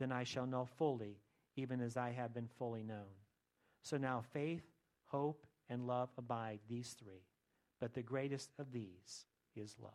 then 0.00 0.10
I 0.10 0.24
shall 0.24 0.46
know 0.46 0.66
fully, 0.78 1.20
even 1.56 1.80
as 1.80 1.96
I 1.96 2.10
have 2.10 2.34
been 2.34 2.48
fully 2.58 2.82
known. 2.82 3.14
So 3.82 3.96
now 3.96 4.24
faith, 4.32 4.64
hope, 5.06 5.46
and 5.68 5.86
love 5.86 6.08
abide, 6.18 6.58
these 6.68 6.96
three. 6.98 7.22
But 7.78 7.94
the 7.94 8.02
greatest 8.02 8.50
of 8.58 8.72
these 8.72 9.26
is 9.54 9.76
love. 9.80 9.92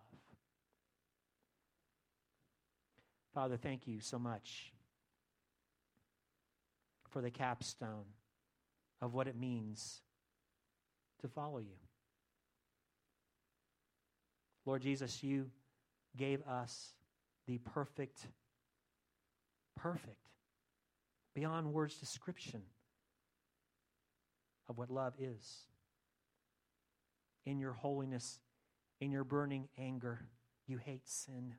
Father, 3.33 3.57
thank 3.57 3.85
you 3.85 3.99
so 3.99 4.17
much 4.17 4.71
for 7.09 7.21
the 7.21 7.29
capstone 7.29 8.05
of 9.01 9.13
what 9.13 9.27
it 9.27 9.35
means 9.35 10.01
to 11.21 11.27
follow 11.27 11.59
you. 11.59 11.77
Lord 14.65 14.81
Jesus, 14.81 15.21
you 15.21 15.49
gave 16.17 16.41
us 16.47 16.93
the 17.45 17.57
perfect, 17.59 18.27
perfect 19.75 20.29
beyond 21.33 21.73
words 21.73 21.95
description 21.95 22.61
of 24.67 24.77
what 24.77 24.89
love 24.89 25.13
is. 25.19 25.67
In 27.45 27.59
your 27.59 27.73
holiness, 27.73 28.39
in 28.99 29.11
your 29.11 29.23
burning 29.23 29.67
anger, 29.77 30.21
you 30.67 30.77
hate 30.77 31.07
sin. 31.07 31.55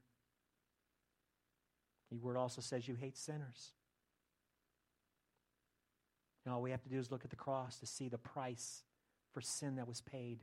Your 2.11 2.21
word 2.21 2.37
also 2.37 2.61
says 2.61 2.89
you 2.89 2.95
hate 2.95 3.17
sinners. 3.17 3.73
And 6.45 6.55
all 6.55 6.63
we 6.63 6.71
have 6.71 6.83
to 6.83 6.89
do 6.89 6.99
is 6.99 7.11
look 7.11 7.25
at 7.25 7.31
the 7.31 7.37
cross 7.37 7.79
to 7.81 7.87
see 7.87 8.09
the 8.09 8.19
price 8.19 8.83
for 9.33 9.41
sin 9.41 9.77
that 9.77 9.89
was 9.89 10.01
paid. 10.01 10.41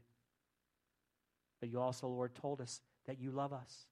But 1.60 1.70
you 1.70 1.80
also, 1.80 2.08
Lord, 2.08 2.36
told 2.36 2.60
us 2.62 2.82
that 3.08 3.20
you 3.20 3.32
love 3.32 3.54
us. 3.54 3.86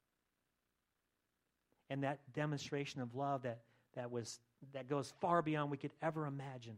And 1.88 2.04
that 2.04 2.20
demonstration 2.34 3.00
of 3.00 3.14
love 3.14 3.42
that, 3.42 3.60
that, 3.94 4.10
was, 4.10 4.40
that 4.72 4.88
goes 4.88 5.12
far 5.20 5.42
beyond 5.42 5.70
we 5.70 5.76
could 5.76 5.92
ever 6.02 6.26
imagine 6.26 6.76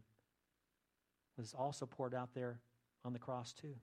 was 1.37 1.55
also 1.59 1.87
poured 1.87 2.15
out 2.15 2.31
there 2.35 2.61
on 3.05 3.13
the 3.13 3.19
cross, 3.19 3.53
too. 3.53 3.75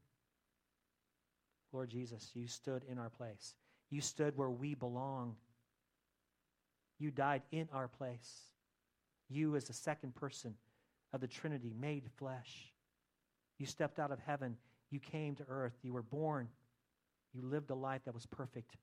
Lord 1.73 1.89
Jesus, 1.89 2.31
you 2.33 2.47
stood 2.47 2.83
in 2.89 2.97
our 2.97 3.09
place. 3.09 3.55
You 3.89 4.01
stood 4.01 4.37
where 4.37 4.49
we 4.49 4.73
belong. 4.73 5.35
You 6.99 7.11
died 7.11 7.41
in 7.51 7.67
our 7.73 7.87
place. 7.87 8.41
You, 9.29 9.55
as 9.55 9.65
the 9.65 9.73
second 9.73 10.15
person 10.15 10.55
of 11.13 11.21
the 11.21 11.27
Trinity, 11.27 11.73
made 11.79 12.03
flesh. 12.17 12.71
You 13.57 13.65
stepped 13.65 13.99
out 13.99 14.11
of 14.11 14.19
heaven. 14.19 14.57
You 14.89 14.99
came 14.99 15.35
to 15.35 15.45
earth. 15.47 15.73
You 15.81 15.93
were 15.93 16.01
born. 16.01 16.47
You 17.33 17.43
lived 17.43 17.69
a 17.69 17.75
life 17.75 18.01
that 18.05 18.13
was 18.13 18.25
perfect 18.25 18.75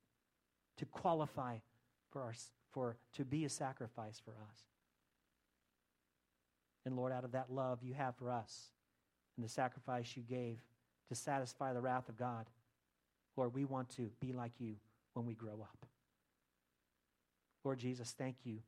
to 0.79 0.87
qualify 0.87 1.57
for, 2.11 2.23
our, 2.23 2.35
for 2.73 2.97
to 3.15 3.25
be 3.25 3.45
a 3.45 3.49
sacrifice 3.49 4.21
for 4.25 4.33
us. 4.33 4.61
And 6.85 6.97
Lord, 6.97 7.13
out 7.13 7.25
of 7.25 7.33
that 7.33 7.51
love 7.51 7.83
you 7.83 7.95
have 7.95 8.17
for 8.17 8.31
us 8.31 8.71
and 9.37 9.45
the 9.45 9.49
sacrifice 9.49 10.17
you 10.17 10.23
gave 10.23 10.59
to 11.09 11.15
satisfy 11.15 11.73
the 11.73 11.81
wrath 11.81 12.09
of 12.09 12.17
God, 12.17 12.47
Lord, 13.37 13.55
we 13.55 13.65
want 13.65 13.89
to 13.91 14.11
be 14.21 14.33
like 14.33 14.53
you 14.59 14.77
when 15.15 15.27
we 15.27 15.35
grow 15.35 15.61
up. 15.61 15.87
Lord 17.65 17.79
Jesus, 17.79 18.15
thank 18.17 18.37
you 18.45 18.59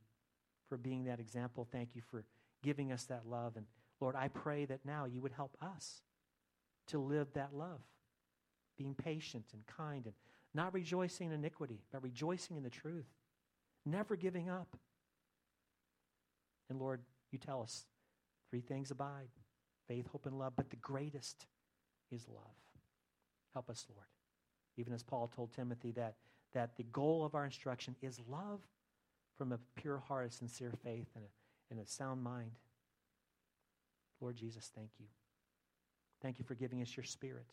for 0.68 0.76
being 0.76 1.04
that 1.04 1.20
example. 1.20 1.66
Thank 1.70 1.90
you 1.94 2.02
for 2.10 2.24
giving 2.62 2.92
us 2.92 3.04
that 3.04 3.26
love. 3.26 3.56
And 3.56 3.66
Lord, 4.00 4.16
I 4.16 4.28
pray 4.28 4.64
that 4.66 4.84
now 4.84 5.04
you 5.04 5.20
would 5.20 5.32
help 5.32 5.56
us 5.60 6.02
to 6.88 6.98
live 6.98 7.32
that 7.34 7.54
love, 7.54 7.80
being 8.76 8.94
patient 8.94 9.46
and 9.52 9.66
kind 9.66 10.04
and 10.04 10.14
not 10.54 10.74
rejoicing 10.74 11.28
in 11.28 11.32
iniquity, 11.32 11.80
but 11.92 12.02
rejoicing 12.02 12.56
in 12.56 12.62
the 12.62 12.70
truth, 12.70 13.06
never 13.84 14.16
giving 14.16 14.48
up. 14.48 14.76
And 16.68 16.78
Lord, 16.78 17.00
you 17.30 17.38
tell 17.38 17.62
us 17.62 17.84
three 18.50 18.60
things 18.60 18.90
abide 18.90 19.28
faith, 19.88 20.06
hope, 20.12 20.26
and 20.26 20.38
love, 20.38 20.52
but 20.56 20.70
the 20.70 20.76
greatest 20.76 21.46
is 22.12 22.28
love. 22.28 22.54
Help 23.52 23.68
us, 23.68 23.84
Lord. 23.92 24.06
Even 24.76 24.92
as 24.92 25.02
Paul 25.02 25.28
told 25.34 25.52
Timothy 25.52 25.90
that, 25.92 26.14
that 26.52 26.76
the 26.76 26.84
goal 26.84 27.24
of 27.24 27.34
our 27.34 27.44
instruction 27.44 27.96
is 28.00 28.20
love 28.28 28.60
from 29.36 29.50
a 29.50 29.58
pure 29.74 29.98
heart, 29.98 30.28
a 30.28 30.30
sincere 30.30 30.72
faith, 30.84 31.08
and 31.16 31.24
a, 31.24 31.28
and 31.72 31.80
a 31.80 31.90
sound 31.90 32.22
mind. 32.22 32.52
Lord 34.20 34.36
Jesus, 34.36 34.70
thank 34.72 34.90
you. 35.00 35.06
Thank 36.22 36.38
you 36.38 36.44
for 36.44 36.54
giving 36.54 36.82
us 36.82 36.96
your 36.96 37.04
spirit. 37.04 37.46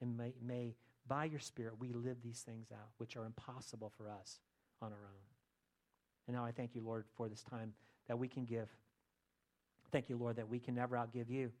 And 0.00 0.16
may, 0.16 0.32
may, 0.42 0.74
by 1.06 1.26
your 1.26 1.40
spirit, 1.40 1.74
we 1.78 1.92
live 1.92 2.22
these 2.22 2.40
things 2.40 2.68
out, 2.72 2.88
which 2.96 3.16
are 3.16 3.26
impossible 3.26 3.92
for 3.96 4.10
us 4.10 4.38
on 4.82 4.92
our 4.92 4.98
own. 4.98 5.26
And 6.26 6.36
now 6.36 6.44
I 6.44 6.52
thank 6.52 6.74
you, 6.74 6.82
Lord, 6.82 7.04
for 7.16 7.28
this 7.28 7.42
time 7.42 7.72
that 8.08 8.18
we 8.18 8.28
can 8.28 8.44
give. 8.44 8.68
Thank 9.92 10.08
you, 10.08 10.16
Lord, 10.16 10.36
that 10.36 10.48
we 10.48 10.58
can 10.58 10.74
never 10.74 10.96
outgive 10.96 11.30
you. 11.30 11.52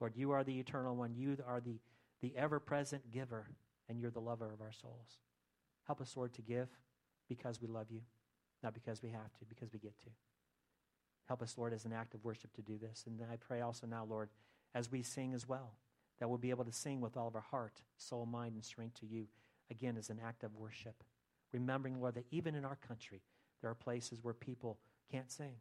Lord, 0.00 0.14
you 0.16 0.30
are 0.32 0.44
the 0.44 0.58
eternal 0.58 0.96
one. 0.96 1.14
You 1.14 1.36
are 1.46 1.60
the, 1.60 1.78
the 2.20 2.32
ever 2.36 2.60
present 2.60 3.10
giver, 3.10 3.46
and 3.88 3.98
you're 3.98 4.10
the 4.10 4.20
lover 4.20 4.52
of 4.52 4.60
our 4.60 4.72
souls. 4.72 5.18
Help 5.86 6.00
us, 6.00 6.16
Lord, 6.16 6.32
to 6.34 6.42
give 6.42 6.68
because 7.28 7.60
we 7.60 7.68
love 7.68 7.86
you, 7.90 8.00
not 8.62 8.74
because 8.74 9.02
we 9.02 9.10
have 9.10 9.32
to, 9.38 9.44
because 9.48 9.72
we 9.72 9.78
get 9.78 9.98
to. 10.00 10.10
Help 11.26 11.42
us, 11.42 11.56
Lord, 11.56 11.72
as 11.72 11.84
an 11.84 11.92
act 11.92 12.14
of 12.14 12.24
worship 12.24 12.52
to 12.54 12.62
do 12.62 12.76
this. 12.76 13.04
And 13.06 13.20
I 13.30 13.36
pray 13.36 13.60
also 13.60 13.86
now, 13.86 14.04
Lord, 14.04 14.30
as 14.74 14.90
we 14.90 15.02
sing 15.02 15.32
as 15.32 15.48
well, 15.48 15.74
that 16.18 16.28
we'll 16.28 16.38
be 16.38 16.50
able 16.50 16.64
to 16.64 16.72
sing 16.72 17.00
with 17.00 17.16
all 17.16 17.28
of 17.28 17.34
our 17.34 17.40
heart, 17.40 17.80
soul, 17.96 18.26
mind, 18.26 18.54
and 18.54 18.64
strength 18.64 19.00
to 19.00 19.06
you, 19.06 19.26
again, 19.70 19.96
as 19.96 20.10
an 20.10 20.18
act 20.24 20.44
of 20.44 20.56
worship. 20.56 21.02
Remembering, 21.52 22.00
Lord, 22.00 22.14
that 22.14 22.26
even 22.30 22.54
in 22.54 22.64
our 22.64 22.76
country, 22.76 23.22
there 23.60 23.70
are 23.70 23.74
places 23.74 24.20
where 24.22 24.34
people 24.34 24.78
can't 25.10 25.30
sing. 25.30 25.54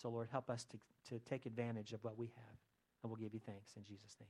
So, 0.00 0.10
Lord, 0.10 0.28
help 0.30 0.50
us 0.50 0.64
to, 0.64 0.78
to 1.10 1.18
take 1.20 1.46
advantage 1.46 1.92
of 1.92 2.02
what 2.04 2.18
we 2.18 2.26
have. 2.26 2.58
And 3.02 3.10
we'll 3.10 3.20
give 3.20 3.34
you 3.34 3.40
thanks 3.44 3.72
in 3.76 3.84
Jesus' 3.84 4.16
name. 4.20 4.28